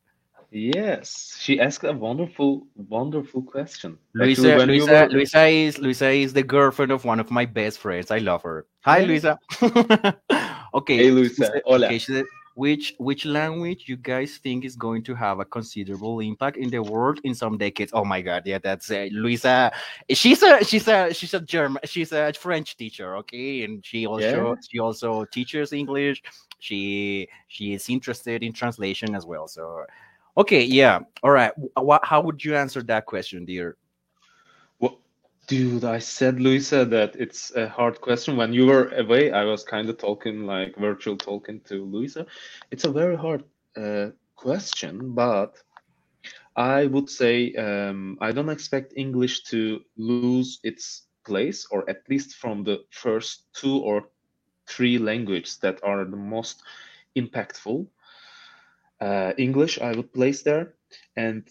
[0.50, 6.32] Yes she asked a wonderful wonderful question Luisa, Actually, Luisa, were- Luisa is Luisa is
[6.32, 8.10] the girlfriend of one of my best friends.
[8.10, 8.66] I love her.
[8.80, 9.06] Hi, Yeah.
[9.06, 9.38] Luisa.
[10.74, 10.96] okay.
[10.96, 15.04] hey luisa said- hola okay, she said, which which language you guys think is going
[15.04, 17.92] to have a considerable impact in the world in some decades?
[17.94, 19.70] Oh my God, yeah, that's uh, Luisa.
[20.10, 24.56] She's a she's a she's a German she's a French teacher, okay, and she also
[24.68, 26.20] she also teaches English.
[26.58, 29.46] She she is interested in translation as well.
[29.46, 29.84] So,
[30.38, 31.52] okay, yeah, all right.
[31.74, 33.76] What how would you answer that question, dear?
[34.78, 34.98] Well,
[35.46, 38.36] dude, I said, Luisa, that it's a hard question.
[38.36, 42.26] When you were away, I was kind of talking like virtual talking to Luisa.
[42.70, 43.44] It's a very hard
[43.76, 45.56] uh, question, but
[46.56, 52.36] I would say um, I don't expect English to lose its place, or at least
[52.36, 54.08] from the first two or
[54.66, 56.62] three languages that are the most
[57.16, 57.86] impactful.
[59.00, 60.74] Uh, English, I would place there,
[61.16, 61.48] and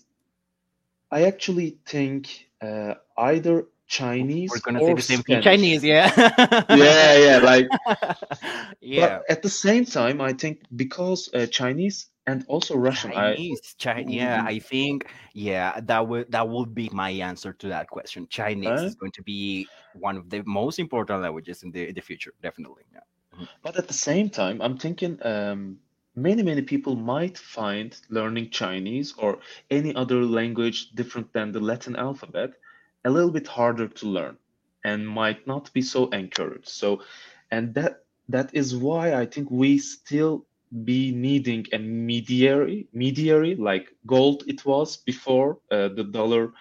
[1.12, 5.42] I actually think uh, either Chinese We're gonna or say the same thing.
[5.42, 6.12] Chinese, yeah.
[6.70, 7.68] Yeah, yeah, like
[8.82, 9.20] yeah.
[9.20, 14.14] But at the same time, I think because uh, Chinese and also Russian, I Chinese,
[14.14, 18.28] yeah, I think, yeah, that would that would be my answer to that question.
[18.30, 18.86] Chinese Huh?
[18.88, 22.34] is going to be one of the most important languages in the in the future,
[22.42, 22.84] definitely.
[22.94, 23.46] Yeah.
[23.64, 25.80] But at the same time, I'm thinking um,
[26.18, 29.40] many, many people might find learning Chinese or
[29.70, 32.52] any other language different than the Latin alphabet
[33.06, 34.38] a little bit harder to learn
[34.84, 36.70] and might not be so encouraged.
[36.70, 37.04] So,
[37.52, 40.46] and that that is why I think we still
[40.84, 46.52] be needing a mediary, mediary like gold it was before uh, the dollar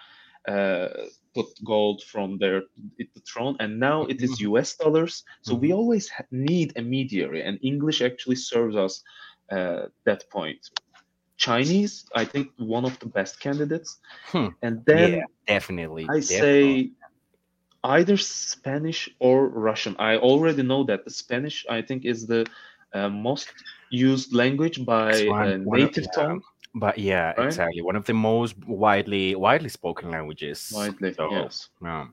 [0.47, 0.87] uh,
[1.35, 2.61] put gold from their
[2.97, 4.75] the throne, and now it is U.S.
[4.75, 5.23] dollars.
[5.41, 9.03] So we always need a mediary, and English actually serves us
[9.49, 10.69] that point.
[11.37, 14.47] Chinese, I think, one of the best candidates, Hmm.
[14.63, 16.05] and then yeah, definitely.
[16.09, 16.25] I definitely.
[16.25, 16.91] say
[17.83, 19.95] either Spanish or Russian.
[19.99, 22.47] I already know that the Spanish, I think, is the
[22.93, 23.53] uh, most
[23.91, 26.15] used language by one- uh, of- native yeah.
[26.15, 26.41] tongue.
[26.73, 27.45] But yeah, Right?
[27.47, 27.81] exactly.
[27.81, 30.71] One of the most widely widely spoken languages.
[30.73, 31.69] Widely, So, yes.
[31.81, 32.07] Yeah.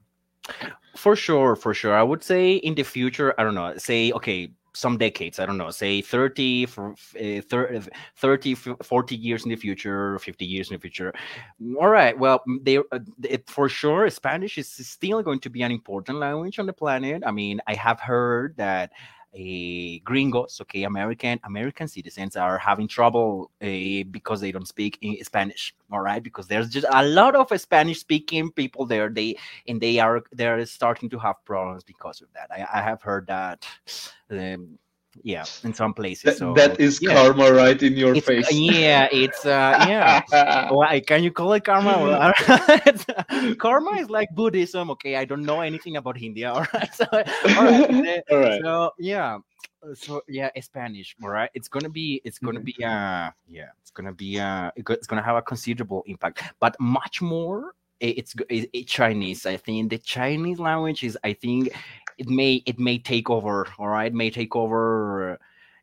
[0.96, 1.94] For sure, for sure.
[1.94, 5.56] I would say in the future, I don't know, say, okay, some decades, I don't
[5.56, 10.76] know, say 30, for, uh, 30, 30, 40 years in the future, 50 years in
[10.76, 11.14] the future.
[11.80, 12.18] All right.
[12.18, 12.82] Well, they, uh,
[13.46, 17.22] for sure, Spanish is still going to be an important language on the planet.
[17.24, 18.92] I mean, I have heard that
[19.34, 25.22] a gringos, okay, American American citizens are having trouble uh, because they don't speak in
[25.24, 25.74] Spanish.
[25.90, 29.08] All right, because there's just a lot of Spanish speaking people there.
[29.08, 29.36] They
[29.66, 32.50] and they are they're starting to have problems because of that.
[32.50, 33.66] I, I have heard that,
[34.30, 34.78] um,
[35.22, 36.38] yeah, in some places.
[36.38, 37.14] So that is yeah.
[37.14, 38.50] karma right in your It's, face.
[38.52, 40.70] yeah, it's uh, yeah.
[40.72, 41.94] Why can you call it karma?
[42.48, 44.90] Well, karma is like Buddhism.
[44.90, 46.52] Okay, I don't know anything about India.
[46.52, 48.22] All right, so all right.
[48.30, 48.60] All right.
[48.62, 49.38] So yeah,
[49.94, 51.14] so yeah, Spanish.
[51.22, 55.06] All right, it's gonna be, it's gonna be, uh, yeah, it's gonna be, uh, it's
[55.06, 57.74] gonna have a considerable impact, but much more.
[58.02, 59.46] i- It's go- i- i- Chinese.
[59.46, 61.16] I think the Chinese language is.
[61.24, 61.70] I think
[62.18, 63.66] it may it may take over.
[63.78, 65.32] All right, it may take over.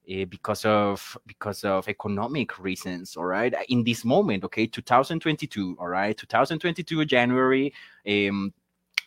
[0.09, 5.87] Uh, because of because of economic reasons all right in this moment okay 2022 all
[5.87, 7.71] right 2022 january
[8.07, 8.51] um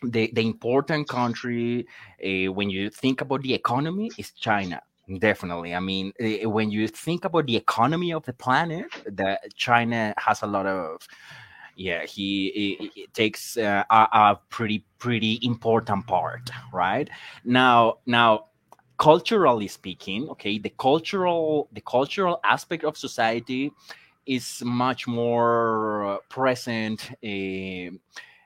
[0.03, 1.87] the the important country
[2.23, 4.81] uh, when you think about the economy is China.
[5.19, 5.75] Definitely.
[5.75, 10.41] I mean, eh, when you think about the economy of the planet, that China has
[10.41, 11.07] a lot of,
[11.75, 12.47] yeah, he
[12.79, 17.09] it, it takes uh, a, a pretty pretty important part, right?
[17.43, 18.45] Now, now,
[18.97, 23.71] culturally speaking, okay, the cultural the cultural aspect of society
[24.25, 27.11] is much more present.
[27.23, 27.97] Uh,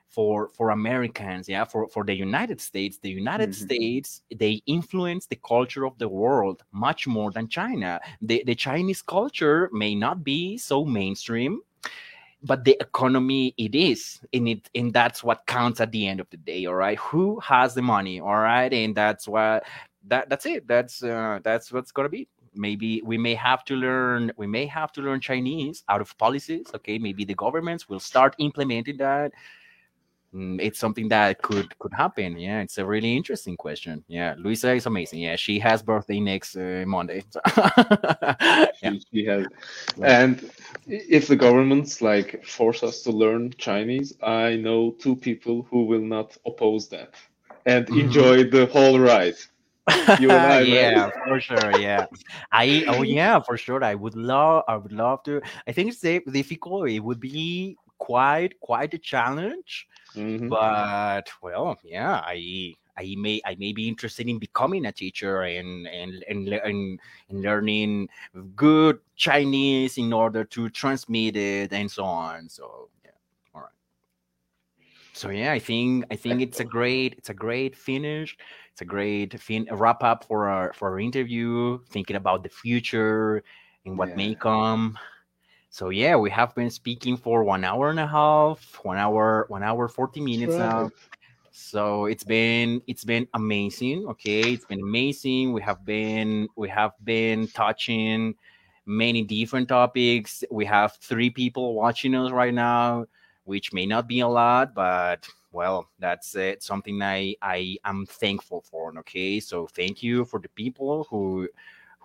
[0.08, 3.54] for for Americans, yeah, for for the United States, the United Mhm.
[3.54, 8.00] States they influence the culture of the world much more than China.
[8.20, 11.60] The the Chinese culture may not be so mainstream,
[12.42, 16.30] but the economy it is, and it and that's what counts at the end of
[16.30, 16.66] the day.
[16.66, 18.20] All right, who has the money?
[18.20, 19.64] All right, and that's what
[20.06, 20.66] that that's it.
[20.66, 22.28] That's uh, that's what's gonna be.
[22.54, 24.32] Maybe we may have to learn.
[24.36, 26.66] We may have to learn Chinese out of policies.
[26.74, 29.32] Okay, maybe the governments will start implementing that
[30.32, 34.86] it's something that could could happen yeah it's a really interesting question yeah luisa is
[34.86, 38.66] amazing yeah she has birthday next uh, monday so- yeah.
[38.80, 39.44] She, she has,
[40.02, 40.50] and
[40.86, 46.00] if the governments like force us to learn Chinese, I know two people who will
[46.16, 47.14] not oppose that
[47.66, 48.00] and Mhm.
[48.04, 49.34] enjoy the whole ride.
[49.86, 50.66] I, right?
[50.66, 52.06] yeah for sure yeah
[52.52, 56.00] i oh yeah for sure i would love i would love to i think it's
[56.32, 59.86] difficult it would be quite quite a challenge
[60.16, 60.48] Mhm.
[60.48, 65.86] but well yeah i i may i may be interested in becoming a teacher and
[65.86, 68.08] and and, and, and learning
[68.56, 72.48] good chinese in order to transmit it and so on.
[72.48, 73.10] So yeah
[73.54, 73.70] all right.
[75.12, 78.36] So yeah i think i think it's a great it's a great finish.
[78.72, 83.42] It's a great fin- wrap up for our for our interview thinking about the future
[83.84, 84.96] and what may come
[85.70, 89.62] so yeah we have been speaking for one hour and a half one hour one
[89.62, 90.90] hour 40 minutes now.
[91.52, 94.52] So it's been it's been amazing okay?
[94.52, 95.52] It's been amazing.
[95.52, 98.34] We have been we have been touching
[98.86, 100.44] many different topics.
[100.50, 103.06] We have three people watching us right now
[103.44, 106.62] which may not be a lot but well that's it.
[106.62, 109.40] Something i i am thankful for okay?
[109.40, 111.48] So thank you for the people who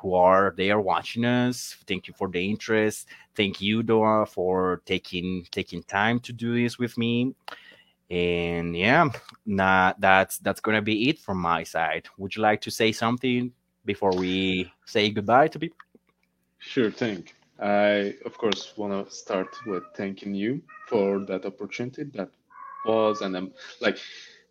[0.06, 1.76] who are there watching us.
[1.88, 3.08] Thank you for the interest.
[3.34, 7.34] Thank you Doga for taking taking time to do this with me.
[8.12, 9.10] And yeah
[9.48, 12.06] nah, that's that's gonna be it from my side.
[12.20, 13.52] Would you like to say something
[13.84, 15.80] before we say goodbye to people
[16.60, 17.28] Sure thing.
[17.60, 22.30] I, of course, want to start with thanking you for that opportunity that
[22.86, 23.98] was, and I'm like,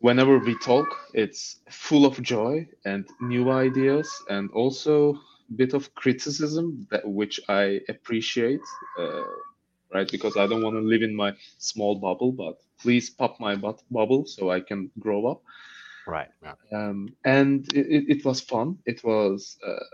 [0.00, 5.18] whenever we talk, it's full of joy and new ideas, and also
[5.56, 8.60] bit of criticism that which I appreciate,
[8.98, 9.24] uh,
[9.92, 10.10] right?
[10.10, 13.84] Because I don't want to live in my small bubble, but please pop my bu-
[13.90, 15.42] bubble so I can grow up.
[16.06, 16.54] right yeah.
[16.72, 18.78] Um, and it, it, it was fun.
[18.86, 19.84] It was uh,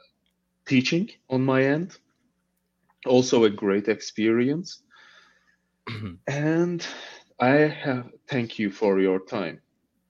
[0.66, 1.96] teaching on my end,
[3.06, 4.82] also a great experience.
[6.26, 6.86] And
[7.40, 7.52] I
[7.84, 9.60] have thank you for your time,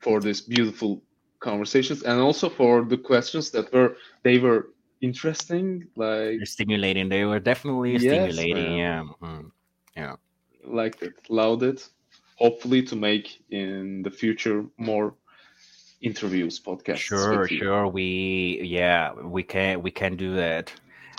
[0.00, 1.02] for this beautiful
[1.40, 7.24] conversations, and also for the questions that were they were interesting, like They're stimulating they
[7.24, 8.78] were definitely Yes, stimulating man.
[8.78, 9.50] yeah mhm.
[10.64, 11.88] liked it, loved it.
[12.36, 15.14] Hopefully, to make in the future more
[16.00, 16.98] interviews, podcasts.
[16.98, 20.72] sure sure we yeah we can we can do that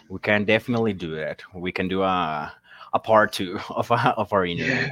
[0.09, 2.51] we can definitely do that we can do a
[2.93, 4.87] a part two of our, of our interview Yeah.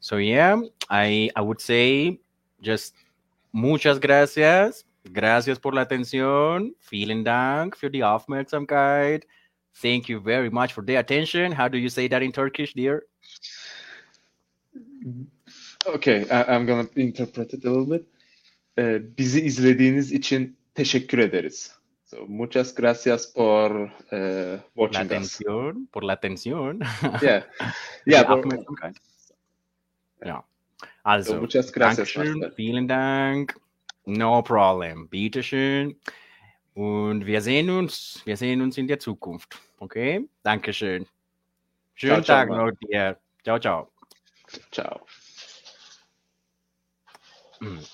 [0.00, 2.20] So yeah, I I would say
[2.62, 2.94] just
[3.52, 4.84] muchas gracias.
[5.12, 6.74] Gracias por la atención.
[6.90, 9.26] Vielen Dank für die Aufmerksamkeit.
[9.80, 11.52] Thank you very much for the attention.
[11.52, 13.02] How do you say that in Turkish, dear?
[15.86, 18.06] Okay, I, I'm gonna interpret it a little bit.
[18.78, 21.78] Ee, bizi izlediğiniz için teşekkür ederiz.
[22.04, 25.12] So, muchas gracias por uh, La watching us.
[25.12, 26.80] atención, por la atención.
[27.22, 27.44] Yeah,
[28.06, 28.26] yeah.
[28.26, 28.44] por-.
[30.24, 30.44] Ja.
[31.04, 32.14] Also, so, muchas gracias.
[32.14, 33.52] Dankeschön, vielen Dank.
[34.08, 35.06] No problem.
[35.06, 36.00] Bitteschön.
[36.72, 39.60] Und wir sehen uns, wir sehen uns in der Zukunft.
[39.80, 40.26] Okay?
[40.42, 41.06] Dankeschön.
[41.94, 42.58] Schönen ciao, Tag Mann.
[42.58, 43.18] noch dir.
[43.44, 43.92] Ciao, ciao.
[44.72, 45.06] Ciao.
[47.60, 47.78] Mm.